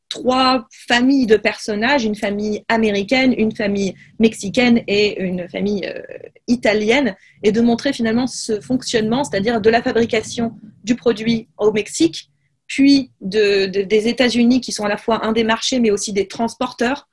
trois 0.10 0.68
familles 0.88 1.28
de 1.28 1.38
personnages, 1.38 2.06
une 2.06 2.16
famille 2.16 2.64
américaine, 2.70 3.34
une 3.38 3.56
famille 3.56 3.96
mexicaine 4.20 4.82
et 4.88 5.22
une 5.22 5.48
famille 5.50 5.86
euh, 5.86 6.02
italienne, 6.48 7.16
et 7.44 7.52
de 7.52 7.62
montrer 7.62 7.94
finalement 7.94 8.28
ce 8.28 8.62
fonctionnement, 8.62 9.24
c'est-à-dire 9.24 9.62
de 9.62 9.70
la 9.70 9.82
fabrication 9.82 10.54
du 10.84 10.96
produit 10.96 11.48
au 11.58 11.72
Mexique, 11.72 12.32
puis 12.68 13.12
des 13.22 14.08
États-Unis 14.08 14.62
qui 14.62 14.72
sont 14.72 14.84
à 14.84 14.90
la 14.90 14.98
fois 14.98 15.26
un 15.26 15.32
des 15.32 15.46
marchés 15.46 15.80
mais 15.80 15.92
aussi 15.92 16.14
des 16.14 16.28
transporteurs, 16.28 17.08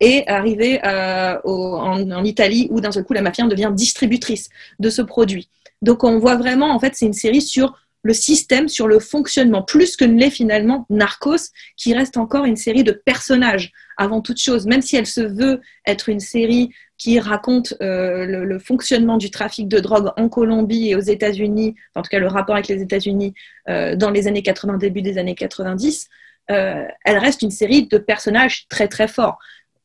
et 0.00 0.26
arriver 0.28 0.80
euh, 0.84 1.38
en, 1.44 2.10
en, 2.10 2.24
Italie 2.24 2.68
où 2.70 2.80
d'un 2.80 2.90
seul 2.90 3.04
coup 3.04 3.12
la 3.12 3.20
mafia 3.20 3.46
devient 3.46 3.70
distributrice 3.72 4.48
de 4.78 4.88
ce 4.88 5.02
produit. 5.02 5.50
Donc 5.82 6.04
on 6.04 6.18
voit 6.18 6.36
vraiment, 6.36 6.70
en 6.74 6.78
fait, 6.78 6.94
c'est 6.94 7.06
une 7.06 7.12
série 7.12 7.42
sur 7.42 7.78
le 8.02 8.14
système, 8.14 8.68
sur 8.68 8.88
le 8.88 8.98
fonctionnement, 8.98 9.62
plus 9.62 9.96
que 9.96 10.04
ne 10.04 10.18
l'est 10.18 10.30
finalement 10.30 10.86
Narcos, 10.88 11.50
qui 11.76 11.94
reste 11.94 12.16
encore 12.16 12.44
une 12.44 12.56
série 12.56 12.84
de 12.84 12.92
personnages 12.92 13.72
avant 13.96 14.22
toute 14.22 14.40
chose, 14.40 14.66
même 14.66 14.82
si 14.82 14.96
elle 14.96 15.06
se 15.06 15.20
veut 15.20 15.60
être 15.86 16.08
une 16.08 16.20
série 16.20 16.70
qui 16.96 17.18
raconte 17.18 17.74
euh, 17.80 18.26
le, 18.26 18.58
fonctionnement 18.58 19.16
du 19.16 19.30
trafic 19.30 19.68
de 19.68 19.78
drogue 19.78 20.10
en 20.16 20.28
Colombie 20.28 20.90
et 20.90 20.96
aux 20.96 21.00
États-Unis, 21.00 21.74
en 21.94 22.02
tout 22.02 22.10
cas 22.10 22.18
le 22.18 22.26
rapport 22.26 22.54
avec 22.54 22.68
les 22.68 22.82
États-Unis 22.82 23.32
euh, 23.68 23.96
dans 23.96 24.10
les 24.10 24.28
années 24.28 24.42
80, 24.42 24.76
début 24.76 25.00
des 25.00 25.16
années 25.16 25.34
90, 25.34 26.08
euh, 26.50 26.84
elle 27.04 27.18
reste 27.18 27.42
une 27.42 27.50
série 27.50 27.86
de 27.86 27.96
personnages 27.98 28.66
très 28.68 28.88
très 28.88 29.08
forts. 29.08 29.38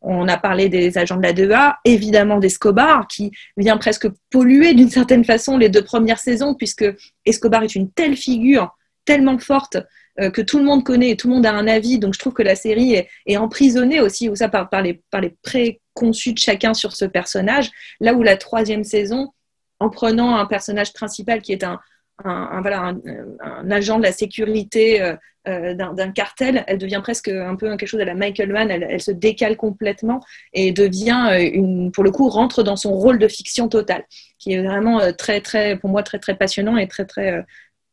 On 0.08 0.28
a 0.28 0.38
parlé 0.38 0.70
des 0.70 1.00
agents 1.00 1.18
de 1.18 1.24
la 1.24 1.34
DEA, 1.34 1.80
évidemment 1.84 2.38
d'Escobar, 2.38 3.08
qui 3.08 3.32
vient 3.58 3.78
presque 3.78 4.08
polluer 4.30 4.76
d'une 4.76 4.90
certaine 4.90 5.26
façon 5.26 5.58
les 5.58 5.68
deux 5.68 5.84
premières 5.84 6.20
saisons, 6.20 6.54
puisque 6.54 6.86
Escobar 7.26 7.64
est 7.64 7.74
une 7.74 7.92
telle 7.92 8.16
figure, 8.16 8.78
tellement 9.04 9.40
forte, 9.40 9.78
euh, 10.20 10.30
que 10.30 10.42
tout 10.42 10.60
le 10.60 10.64
monde 10.64 10.84
connaît 10.84 11.10
et 11.10 11.18
tout 11.18 11.28
le 11.28 11.34
monde 11.34 11.46
a 11.48 11.54
un 11.54 11.68
avis. 11.68 11.98
Donc 11.98 12.14
je 12.14 12.20
trouve 12.20 12.34
que 12.34 12.44
la 12.44 12.56
série 12.56 13.04
est, 13.26 13.38
emprisonnée 13.38 14.00
aussi 14.00 14.30
ça, 14.36 14.48
par, 14.48 14.70
les, 14.82 15.02
préconçus 15.42 16.34
de 16.34 16.38
chacun 16.38 16.76
sur 16.76 16.94
ce 16.94 17.06
personnage. 17.06 17.72
Là 18.00 18.14
où 18.14 18.22
la 18.22 18.38
troisième 18.38 18.84
saison, 18.84 19.34
en 19.80 19.90
prenant 19.90 20.38
un 20.38 20.46
personnage 20.46 20.94
principal 20.94 21.42
qui 21.42 21.52
est 21.52 21.64
un, 21.64 21.80
agent 22.24 23.98
de 23.98 24.04
la 24.04 24.12
sécurité 24.12 25.16
euh, 25.48 25.74
d'un 25.76 26.12
cartel, 26.12 26.64
elle 26.68 26.80
devient 26.80 27.02
presque 27.04 27.28
un 27.28 27.56
peu 27.56 27.70
quelque 27.78 27.88
chose 27.88 28.02
à 28.02 28.06
la 28.06 28.16
Michael 28.16 28.52
Mann, 28.52 28.72
elle, 28.72 29.02
se 29.02 29.12
décale 29.12 29.58
complètement 29.58 30.22
et 30.54 30.72
devient, 30.72 31.38
une, 31.54 31.92
pour 31.92 32.04
le 32.04 32.12
coup, 32.12 32.30
rentre 32.30 32.64
dans 32.64 32.76
son 32.76 32.94
rôle 32.94 33.20
de 33.20 33.28
fiction 33.28 33.68
totale, 33.68 34.06
qui 34.40 34.54
est 34.54 34.64
vraiment 34.64 35.00
très, 35.14 35.42
très, 35.42 35.78
pour 35.78 35.90
moi, 35.90 36.02
très, 36.02 36.18
très 36.18 36.36
passionnant 36.36 36.78
et 36.78 36.88
très, 36.88 37.06
très, 37.06 37.46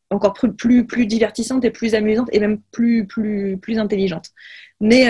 encore 0.09 0.33
plus, 0.33 0.53
plus, 0.53 0.87
plus 0.87 1.05
divertissante 1.05 1.63
et 1.63 1.69
plus 1.69 1.93
amusante 1.93 2.29
et 2.31 2.39
même 2.39 2.59
plus, 2.71 3.05
plus, 3.05 3.57
plus 3.57 3.77
intelligente. 3.77 4.29
Mais 4.79 5.07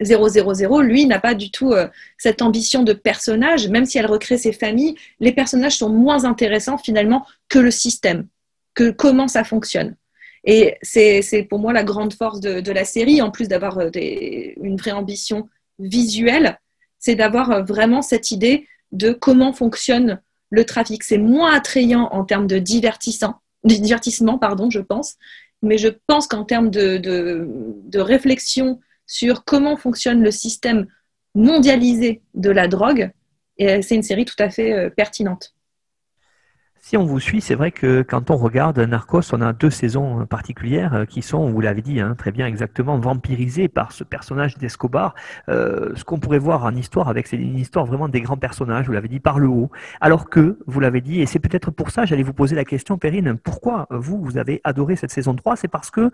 000, 0.00 0.80
lui, 0.80 1.06
n'a 1.06 1.18
pas 1.18 1.34
du 1.34 1.50
tout 1.50 1.72
euh, 1.72 1.88
cette 2.18 2.42
ambition 2.42 2.82
de 2.82 2.92
personnage, 2.92 3.68
même 3.68 3.84
si 3.84 3.98
elle 3.98 4.06
recrée 4.06 4.38
ses 4.38 4.52
familles, 4.52 4.94
les 5.20 5.32
personnages 5.32 5.76
sont 5.76 5.88
moins 5.90 6.24
intéressants 6.24 6.78
finalement 6.78 7.26
que 7.48 7.58
le 7.58 7.70
système, 7.70 8.26
que 8.74 8.90
comment 8.90 9.28
ça 9.28 9.44
fonctionne. 9.44 9.96
Et 10.44 10.76
c'est 10.82 11.46
pour 11.48 11.58
moi 11.58 11.72
la 11.72 11.84
grande 11.84 12.14
force 12.14 12.40
de, 12.40 12.72
la 12.72 12.84
série, 12.84 13.20
en 13.20 13.30
plus 13.30 13.48
d'avoir 13.48 13.78
euh, 13.78 13.90
une 13.94 14.76
vraie 14.76 14.92
ambition 14.92 15.48
visuelle, 15.78 16.58
c'est 16.98 17.16
d'avoir 17.16 17.50
euh, 17.50 17.62
vraiment 17.62 18.02
cette 18.02 18.30
idée 18.30 18.66
de 18.92 19.12
comment 19.12 19.52
fonctionne 19.52 20.20
le 20.50 20.64
trafic. 20.64 21.02
C'est 21.02 21.18
moins 21.18 21.52
attrayant 21.52 22.08
en 22.12 22.24
termes 22.24 22.46
de 22.46 22.58
divertissant, 22.58 23.40
divertissement, 23.64 24.38
pardon, 24.38 24.70
je 24.70 24.80
pense, 24.80 25.16
mais 25.60 25.76
je 25.76 25.88
pense 26.06 26.28
qu'en 26.28 26.44
termes 26.44 26.70
de, 26.70 26.98
de 26.98 27.98
réflexion 27.98 28.78
sur 29.08 29.44
comment 29.44 29.76
fonctionne 29.76 30.22
le 30.22 30.30
système 30.30 30.86
mondialisé 31.34 32.22
de 32.34 32.50
la 32.50 32.68
drogue. 32.68 33.10
Et 33.56 33.82
c'est 33.82 33.96
une 33.96 34.04
série 34.04 34.24
tout 34.24 34.36
à 34.38 34.50
fait 34.50 34.72
euh, 34.72 34.90
pertinente. 34.90 35.54
Si 36.88 36.96
on 36.96 37.04
vous 37.04 37.20
suit, 37.20 37.42
c'est 37.42 37.54
vrai 37.54 37.70
que 37.70 38.00
quand 38.00 38.30
on 38.30 38.38
regarde 38.38 38.78
Narcos, 38.78 39.34
on 39.34 39.42
a 39.42 39.52
deux 39.52 39.68
saisons 39.68 40.24
particulières 40.24 40.94
euh, 40.94 41.04
qui 41.04 41.20
sont, 41.20 41.44
vous 41.50 41.60
l'avez 41.60 41.82
dit 41.82 42.00
hein, 42.00 42.14
très 42.16 42.32
bien 42.32 42.46
exactement, 42.46 42.98
vampirisées 42.98 43.68
par 43.68 43.92
ce 43.92 44.04
personnage 44.04 44.56
d'Escobar. 44.56 45.14
Euh, 45.50 45.90
ce 45.96 46.04
qu'on 46.04 46.18
pourrait 46.18 46.38
voir 46.38 46.64
en 46.64 46.74
histoire 46.74 47.10
avec, 47.10 47.26
c'est 47.26 47.36
une 47.36 47.58
histoire 47.58 47.84
vraiment 47.84 48.08
des 48.08 48.22
grands 48.22 48.38
personnages, 48.38 48.86
vous 48.86 48.94
l'avez 48.94 49.08
dit, 49.08 49.20
par 49.20 49.38
le 49.38 49.48
haut. 49.48 49.70
Alors 50.00 50.30
que, 50.30 50.60
vous 50.66 50.80
l'avez 50.80 51.02
dit, 51.02 51.20
et 51.20 51.26
c'est 51.26 51.40
peut-être 51.40 51.70
pour 51.70 51.90
ça, 51.90 52.06
j'allais 52.06 52.22
vous 52.22 52.32
poser 52.32 52.56
la 52.56 52.64
question, 52.64 52.96
Perrine, 52.96 53.36
pourquoi 53.36 53.86
vous, 53.90 54.18
vous 54.24 54.38
avez 54.38 54.62
adoré 54.64 54.96
cette 54.96 55.10
saison 55.10 55.34
3 55.34 55.56
C'est 55.56 55.68
parce 55.68 55.90
que 55.90 56.10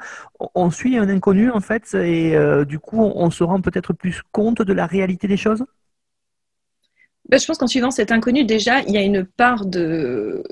on 0.56 0.72
suit 0.72 0.98
un 0.98 1.08
inconnu, 1.08 1.52
en 1.52 1.60
fait, 1.60 1.94
et 1.94 2.36
euh, 2.36 2.64
du 2.64 2.80
coup, 2.80 3.00
on 3.00 3.30
se 3.30 3.44
rend 3.44 3.60
peut-être 3.60 3.92
plus 3.92 4.22
compte 4.32 4.60
de 4.60 4.72
la 4.72 4.86
réalité 4.86 5.28
des 5.28 5.36
choses? 5.36 5.64
Je 7.38 7.46
pense 7.46 7.58
qu'en 7.58 7.66
suivant 7.66 7.90
cet 7.90 8.12
inconnu, 8.12 8.44
déjà, 8.44 8.80
il 8.80 8.92
y 8.92 8.98
a 8.98 9.02
une 9.02 9.24
part 9.24 9.64
de, 9.66 10.42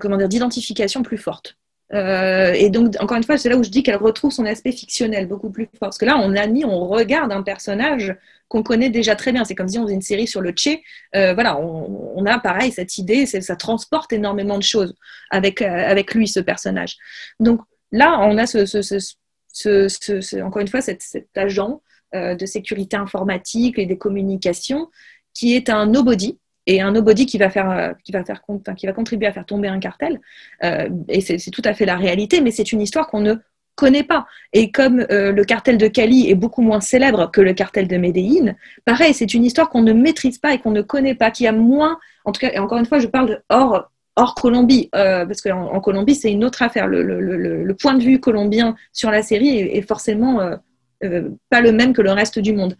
comment 0.00 0.16
dire, 0.16 0.28
d'identification 0.28 1.02
plus 1.02 1.18
forte. 1.18 1.56
Euh, 1.94 2.52
et 2.52 2.68
donc, 2.68 2.94
encore 3.00 3.16
une 3.16 3.22
fois, 3.22 3.38
c'est 3.38 3.48
là 3.48 3.56
où 3.56 3.62
je 3.62 3.70
dis 3.70 3.82
qu'elle 3.82 3.96
retrouve 3.96 4.32
son 4.32 4.44
aspect 4.44 4.72
fictionnel 4.72 5.26
beaucoup 5.26 5.50
plus 5.50 5.64
fort. 5.66 5.80
Parce 5.80 5.98
que 5.98 6.04
là, 6.04 6.18
on 6.18 6.34
a 6.34 6.46
mis, 6.46 6.64
on 6.64 6.86
regarde 6.86 7.32
un 7.32 7.42
personnage 7.42 8.16
qu'on 8.48 8.62
connaît 8.62 8.90
déjà 8.90 9.14
très 9.14 9.32
bien. 9.32 9.44
C'est 9.44 9.54
comme 9.54 9.68
si 9.68 9.78
on 9.78 9.84
faisait 9.84 9.94
une 9.94 10.02
série 10.02 10.26
sur 10.26 10.40
le 10.40 10.50
Tché. 10.50 10.82
Euh, 11.14 11.34
voilà, 11.34 11.58
on, 11.58 12.24
a 12.26 12.38
pareil 12.38 12.72
cette 12.72 12.98
idée, 12.98 13.26
ça 13.26 13.56
transporte 13.56 14.12
énormément 14.12 14.58
de 14.58 14.62
choses 14.62 14.94
avec, 15.30 15.62
euh, 15.62 15.66
avec 15.66 16.14
lui, 16.14 16.26
ce 16.26 16.40
personnage. 16.40 16.96
Donc 17.38 17.60
là, 17.92 18.18
on 18.20 18.36
a 18.38 18.44
encore 20.42 20.60
une 20.60 20.68
fois 20.68 20.80
cet 20.80 21.28
agent 21.36 21.82
de 22.12 22.46
sécurité 22.46 22.96
informatique 22.96 23.78
et 23.78 23.84
des 23.84 23.98
communications 23.98 24.88
qui 25.36 25.54
est 25.54 25.68
un 25.68 25.84
nobody 25.86 26.38
et 26.66 26.80
un 26.80 26.92
nobody 26.92 27.26
qui 27.26 27.36
va 27.36 27.50
faire 27.50 27.70
euh, 27.70 27.92
qui 28.02 28.10
va 28.10 28.24
faire 28.24 28.42
qui 28.76 28.86
va 28.86 28.92
contribuer 28.92 29.26
à 29.26 29.32
faire 29.32 29.44
tomber 29.44 29.68
un 29.68 29.78
cartel 29.78 30.18
euh, 30.64 30.88
et 31.08 31.20
c'est 31.20 31.50
tout 31.50 31.62
à 31.64 31.74
fait 31.74 31.84
la 31.84 31.96
réalité 31.96 32.40
mais 32.40 32.50
c'est 32.50 32.72
une 32.72 32.80
histoire 32.80 33.06
qu'on 33.06 33.20
ne 33.20 33.34
connaît 33.74 34.02
pas 34.02 34.26
et 34.54 34.70
comme 34.70 35.06
euh, 35.10 35.32
le 35.32 35.44
cartel 35.44 35.76
de 35.76 35.88
Cali 35.88 36.30
est 36.30 36.34
beaucoup 36.34 36.62
moins 36.62 36.80
célèbre 36.80 37.30
que 37.30 37.42
le 37.42 37.52
cartel 37.52 37.86
de 37.86 37.98
Medellin 37.98 38.54
pareil 38.86 39.12
c'est 39.12 39.34
une 39.34 39.44
histoire 39.44 39.68
qu'on 39.68 39.82
ne 39.82 39.92
maîtrise 39.92 40.38
pas 40.38 40.54
et 40.54 40.58
qu'on 40.58 40.70
ne 40.70 40.82
connaît 40.82 41.14
pas 41.14 41.30
qui 41.30 41.46
a 41.46 41.52
moins 41.52 41.98
en 42.24 42.32
tout 42.32 42.40
cas 42.40 42.50
et 42.52 42.58
encore 42.58 42.78
une 42.78 42.86
fois 42.86 42.98
je 42.98 43.06
parle 43.06 43.42
hors 43.50 43.90
hors 44.18 44.34
Colombie, 44.34 44.88
parce 44.92 45.42
qu'en 45.42 45.66
en 45.74 45.78
Colombie, 45.78 46.14
c'est 46.14 46.32
une 46.32 46.42
autre 46.42 46.62
affaire. 46.62 46.86
Le, 46.86 47.76
point 47.78 47.92
de 47.92 48.02
vue 48.02 48.18
colombien 48.18 48.74
sur 48.94 49.10
la 49.10 49.22
série 49.22 49.58
est, 49.58 49.82
forcément 49.82 50.40
euh, 51.04 51.30
pas 51.50 51.60
le 51.60 51.72
même 51.72 51.92
que 51.92 52.02
le 52.02 52.12
reste 52.12 52.38
du 52.38 52.52
monde. 52.52 52.76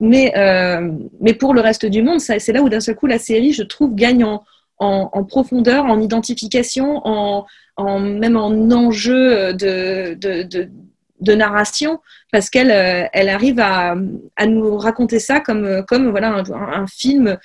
Mais, 0.00 0.32
euh, 0.36 0.90
mais 1.20 1.34
pour 1.34 1.54
le 1.54 1.60
reste 1.60 1.86
du 1.86 2.02
monde, 2.02 2.20
c'est 2.20 2.52
là 2.52 2.62
où 2.62 2.68
d'un 2.68 2.80
seul 2.80 2.96
coup 2.96 3.06
la 3.06 3.18
série, 3.18 3.52
je 3.52 3.62
trouve, 3.62 3.94
gagne 3.94 4.24
en, 4.24 4.42
en, 4.78 5.24
profondeur, 5.24 5.84
en 5.84 6.00
identification, 6.00 7.00
en, 7.06 7.46
même 8.00 8.36
en 8.36 8.70
enjeu 8.70 9.52
de, 9.54 10.14
de, 10.14 11.34
narration, 11.34 12.00
parce 12.32 12.50
qu'elle 12.50 12.70
euh, 12.70 13.06
elle 13.12 13.28
arrive 13.28 13.60
à, 13.60 13.94
à, 14.36 14.46
nous 14.46 14.76
raconter 14.76 15.18
ça 15.18 15.40
comme, 15.40 15.84
comme 15.86 16.10
voilà, 16.10 16.32
un, 16.32 16.44
un 16.50 16.86
film, 16.86 17.36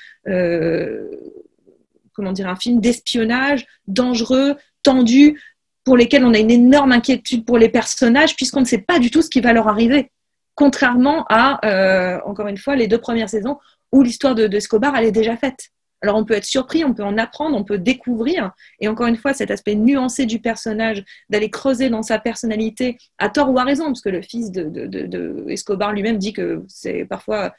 comment 2.13 2.32
dire, 2.32 2.47
un 2.47 2.55
film 2.55 2.80
d'espionnage 2.80 3.65
dangereux, 3.88 4.55
tendu, 4.82 5.39
pour 5.86 5.95
lesquels 5.95 6.26
on 6.26 6.34
a 6.34 6.39
une 6.39 6.51
énorme 6.51 6.91
inquiétude 6.91 7.45
pour 7.45 7.57
les 7.57 7.69
personnages, 7.69 8.36
puisqu'on 8.36 8.61
ne 8.61 8.65
sait 8.65 8.80
pas 8.80 8.99
du 8.99 9.11
tout 9.11 9.21
ce 9.21 9.30
qui 9.30 9.39
va 9.39 9.53
leur 9.53 9.67
arriver 9.67 10.11
contrairement 10.56 11.26
à, 11.30 11.66
euh, 11.66 12.20
encore 12.26 12.47
une 12.47 12.58
fois, 12.58 12.76
les 12.76 12.88
deux 12.88 12.97
premières 12.97 13.30
saisons 13.30 13.60
où 13.91 14.01
l'histoire 14.01 14.36
de, 14.36 14.53
Escobar, 14.53 14.95
elle 14.95 15.06
est 15.06 15.12
déjà 15.12 15.38
faite. 15.38 15.70
Alors 16.01 16.18
on 16.18 16.26
peut 16.26 16.34
être 16.34 16.45
surpris, 16.45 16.84
on 16.84 16.93
peut 16.93 17.03
en 17.03 17.18
apprendre, 17.18 17.56
on 17.58 17.64
peut 17.64 17.78
découvrir, 17.78 18.51
et 18.80 18.88
encore 18.88 19.08
une 19.08 19.16
fois, 19.16 19.34
cet 19.34 19.49
aspect 19.49 19.76
nuancé 19.76 20.26
du 20.26 20.39
personnage, 20.39 21.03
d'aller 21.30 21.49
creuser 21.49 21.89
dans 21.89 22.03
sa 22.03 22.20
personnalité, 22.20 22.97
à 23.18 23.30
tort 23.30 23.49
ou 23.49 23.58
à 23.58 23.64
raison, 23.64 23.86
parce 23.86 24.01
que 24.01 24.10
le 24.10 24.22
fils 24.22 24.51
de, 24.51 24.70
de 24.70 25.45
Escobar 25.47 25.93
lui-même 25.93 26.18
dit 26.18 26.34
que 26.34 26.64
c'est 26.68 27.06
parfois 27.06 27.56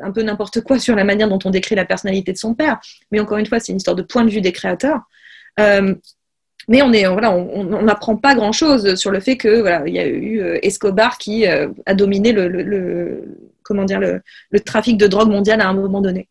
un 0.00 0.12
peu 0.12 0.22
n'importe 0.22 0.60
quoi 0.60 0.78
sur 0.78 0.94
la 0.94 1.04
manière 1.04 1.28
dont 1.28 1.38
on 1.44 1.50
décrit 1.50 1.74
la 1.74 1.84
personnalité 1.84 2.32
de 2.32 2.38
son 2.38 2.54
père, 2.54 2.78
mais 3.10 3.20
encore 3.20 3.38
une 3.38 3.46
fois, 3.46 3.60
c'est 3.60 3.72
une 3.72 3.78
histoire 3.78 3.96
de 3.96 4.02
point 4.02 4.24
de 4.24 4.30
vue 4.30 4.40
des 4.40 4.52
créateurs. 4.52 5.00
Euh, 5.58 5.94
mais 6.68 6.82
on 6.82 6.92
est 6.92 7.06
voilà, 7.06 7.32
on 7.32 7.82
n'apprend 7.82 8.16
pas 8.16 8.34
grand 8.34 8.52
chose 8.52 8.96
sur 8.96 9.10
le 9.10 9.20
fait 9.20 9.36
que 9.36 9.60
voilà, 9.60 9.86
il 9.86 9.94
y 9.94 9.98
a 9.98 10.06
eu 10.06 10.40
euh, 10.40 10.58
Escobar 10.62 11.18
qui 11.18 11.46
euh, 11.46 11.68
a 11.86 11.94
dominé 11.94 12.32
le, 12.32 12.48
le, 12.48 13.38
comment 13.62 13.84
dire 13.84 14.00
le, 14.00 14.20
le, 14.50 14.60
trafic 14.60 14.96
de 14.98 15.06
drogue 15.06 15.30
mondial 15.30 15.60
à 15.60 15.68
un 15.68 15.74
moment 15.74 16.00
donné. 16.00 16.28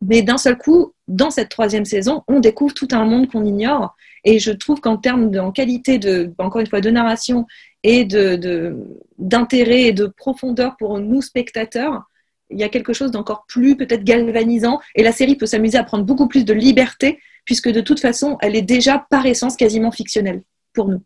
Mais 0.00 0.22
d'un 0.22 0.38
seul 0.38 0.56
coup, 0.58 0.92
dans 1.08 1.30
cette 1.30 1.50
troisième 1.50 1.84
saison, 1.84 2.22
on 2.28 2.40
découvre 2.40 2.74
tout 2.74 2.88
un 2.92 3.04
monde 3.04 3.30
qu'on 3.30 3.44
ignore. 3.44 3.94
Et 4.24 4.38
je 4.38 4.52
trouve 4.52 4.80
qu'en 4.80 4.96
termes 4.96 5.30
de 5.30 5.38
en 5.38 5.52
qualité 5.52 5.98
de 5.98 6.32
encore 6.38 6.60
une 6.60 6.66
fois 6.66 6.80
de 6.80 6.90
narration 6.90 7.46
et 7.82 8.04
de 8.04 8.74
d'intérêt 9.18 9.82
et 9.82 9.92
de 9.92 10.06
profondeur 10.06 10.76
pour 10.78 10.98
nous 10.98 11.20
spectateurs, 11.20 12.04
il 12.50 12.58
y 12.58 12.64
a 12.64 12.68
quelque 12.68 12.92
chose 12.92 13.10
d'encore 13.10 13.44
plus 13.46 13.76
peut-être 13.76 14.04
galvanisant. 14.04 14.80
Et 14.94 15.02
la 15.02 15.12
série 15.12 15.36
peut 15.36 15.46
s'amuser 15.46 15.78
à 15.78 15.84
prendre 15.84 16.04
beaucoup 16.04 16.28
plus 16.28 16.44
de 16.44 16.52
liberté 16.52 17.20
puisque 17.44 17.70
de 17.70 17.80
toute 17.80 18.00
façon, 18.00 18.38
elle 18.40 18.56
est 18.56 18.62
déjà 18.62 19.06
par 19.10 19.26
essence 19.26 19.56
quasiment 19.56 19.90
fictionnelle 19.90 20.42
pour 20.72 20.88
nous. 20.88 21.02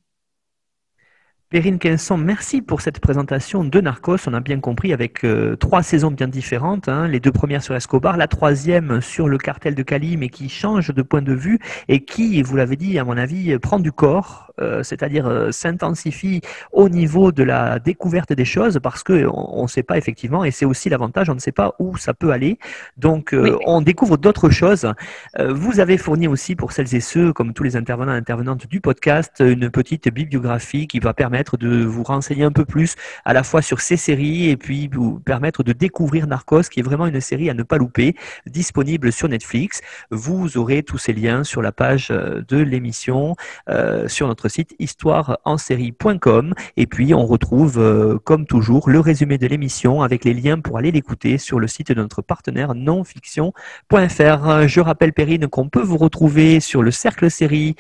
Perrine 1.51 1.79
Quinson, 1.79 2.19
merci 2.19 2.61
pour 2.61 2.83
cette 2.83 3.01
présentation 3.01 3.65
de 3.65 3.81
Narcos. 3.81 4.19
On 4.27 4.35
a 4.35 4.41
bien 4.41 4.61
compris 4.61 4.93
avec 4.93 5.25
euh, 5.25 5.57
trois 5.57 5.83
saisons 5.83 6.11
bien 6.11 6.29
différentes. 6.29 6.91
Hein. 6.91 7.09
les 7.09 7.21
deux 7.21 7.33
premières 7.33 7.63
sur 7.63 7.75
Escobar, 7.75 8.19
la 8.19 8.29
troisième 8.29 9.01
sur 9.01 9.29
le 9.29 9.39
cartel 9.39 9.75
de 9.75 9.83
Cali, 9.83 10.19
mais 10.19 10.29
qui 10.29 10.51
change 10.51 10.93
de 10.93 11.01
point 11.01 11.23
de 11.23 11.33
vue 11.33 11.59
et 11.89 12.05
qui, 12.05 12.43
vous 12.43 12.55
l'avez 12.55 12.77
dit, 12.77 12.99
à 12.99 13.05
mon 13.05 13.17
avis, 13.17 13.59
prend 13.61 13.79
du 13.79 13.93
corps, 13.93 14.53
euh, 14.61 14.83
c'est-à-dire 14.83 15.27
euh, 15.27 15.51
s'intensifie 15.51 16.43
au 16.71 16.91
niveau 16.91 17.33
de 17.33 17.45
la 17.45 17.79
découverte 17.79 18.35
des 18.35 18.45
choses 18.45 18.79
parce 18.83 19.03
que 19.03 19.27
on 19.33 19.63
ne 19.63 19.69
sait 19.69 19.83
pas 19.83 19.97
effectivement, 19.97 20.45
et 20.45 20.51
c'est 20.51 20.67
aussi 20.67 20.91
l'avantage, 20.91 21.31
on 21.31 21.35
ne 21.35 21.41
sait 21.41 21.53
pas 21.53 21.75
où 21.79 21.97
ça 21.97 22.13
peut 22.13 22.31
aller. 22.31 22.59
Donc, 22.99 23.35
on 23.65 23.81
découvre 23.81 24.19
d'autres 24.19 24.51
choses. 24.51 24.93
vous 25.39 25.81
avez 25.81 25.97
fourni 25.97 26.29
aussi 26.29 26.57
pour 26.57 26.73
celles 26.73 26.95
et 26.95 27.01
ceux, 27.01 27.33
comme 27.33 27.55
tous 27.55 27.63
les 27.63 27.77
intervenants 27.77 28.13
et 28.13 28.19
intervenantes 28.19 28.67
du 28.67 28.83
podcast, 28.83 29.37
une 29.41 29.71
petite 29.71 30.13
bibliographie 30.13 30.87
qui 30.87 30.99
va 30.99 31.15
permettre 31.15 31.38
de 31.57 31.85
vous 31.85 32.03
renseigner 32.03 32.45
un 32.45 32.53
peu 32.53 32.65
plus 32.65 32.95
à 33.25 33.33
la 33.33 33.43
fois 33.43 33.63
sur 33.63 33.81
ces 33.81 33.97
séries 33.97 34.49
et 34.51 34.57
puis 34.57 34.89
vous 34.93 35.21
permettre 35.21 35.63
de 35.63 35.73
découvrir 35.73 36.27
Narcos, 36.27 36.63
qui 36.63 36.81
est 36.81 36.83
vraiment 36.83 37.07
une 37.07 37.21
série 37.21 37.51
à 37.51 37.55
ne 37.55 37.63
pas 37.63 37.79
louper, 37.79 38.15
disponible 38.47 39.13
sur 39.13 39.29
Netflix. 39.29 39.81
Vous 40.11 40.57
aurez 40.59 40.83
tous 40.83 40.99
ces 40.99 41.13
liens 41.13 41.45
sur 41.45 41.63
la 41.63 41.73
page 41.73 42.09
euh, 42.11 42.43
de 42.49 42.59
l'émission 42.59 43.37
euh, 43.69 44.09
sur 44.09 44.27
notre 44.29 44.49
site 44.49 44.75
histoireensérie.com 44.79 46.55
et 46.77 46.87
puis 46.87 47.15
on 47.15 47.27
retrouve 47.27 47.79
euh, 47.79 48.19
comme 48.25 48.47
toujours 48.47 48.91
le 48.91 49.01
résumé 49.01 49.39
de 49.39 49.47
l'émission 49.47 50.03
avec 50.03 50.25
les 50.25 50.35
liens 50.35 50.59
pour 50.61 50.79
aller 50.79 50.91
l'écouter 50.91 51.39
sur 51.39 51.61
le 51.61 51.67
site 51.67 51.89
de 51.89 51.95
notre 51.95 52.23
partenaire 52.23 52.75
nonfiction.fr. 52.75 54.67
Je 54.69 54.81
rappelle 54.81 55.13
Perrine 55.13 55.47
qu'on 55.49 55.69
peut 55.69 55.83
vous 55.83 55.97
retrouver 55.97 56.61
sur 56.61 56.83
le 56.83 56.91
cercle 56.91 57.31
série 57.31 57.77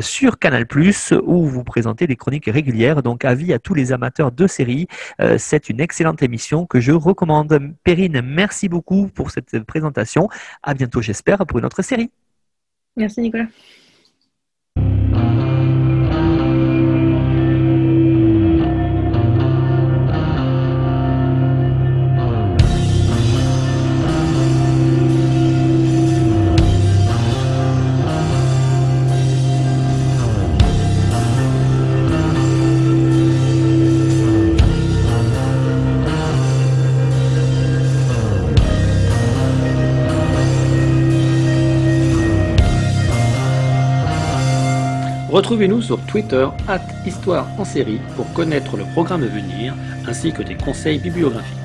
sur 0.00 0.38
Canal+ 0.38 0.66
où 1.24 1.46
vous 1.46 1.64
présentez 1.64 2.06
des 2.06 2.16
chroniques 2.16 2.46
régulières 2.46 2.81
donc 3.02 3.24
avis 3.24 3.52
à 3.52 3.58
tous 3.58 3.74
les 3.74 3.92
amateurs 3.92 4.32
de 4.32 4.46
séries. 4.46 4.86
Euh, 5.20 5.36
c'est 5.38 5.68
une 5.68 5.80
excellente 5.80 6.22
émission 6.22 6.66
que 6.66 6.80
je 6.80 6.92
recommande. 6.92 7.74
Perrine, 7.84 8.20
merci 8.22 8.68
beaucoup 8.68 9.08
pour 9.08 9.30
cette 9.30 9.60
présentation. 9.64 10.28
À 10.62 10.74
bientôt, 10.74 11.00
j'espère, 11.00 11.46
pour 11.46 11.58
une 11.58 11.64
autre 11.64 11.82
série. 11.82 12.10
Merci 12.96 13.20
Nicolas. 13.20 13.46
Retrouvez-nous 45.42 45.82
sur 45.82 45.98
Twitter, 46.06 46.46
at 46.68 46.80
Histoire 47.04 47.48
en 47.58 47.64
série, 47.64 47.98
pour 48.14 48.32
connaître 48.32 48.76
le 48.76 48.84
programme 48.84 49.24
à 49.24 49.26
venir, 49.26 49.74
ainsi 50.06 50.32
que 50.32 50.44
des 50.44 50.54
conseils 50.54 51.00
bibliographiques. 51.00 51.61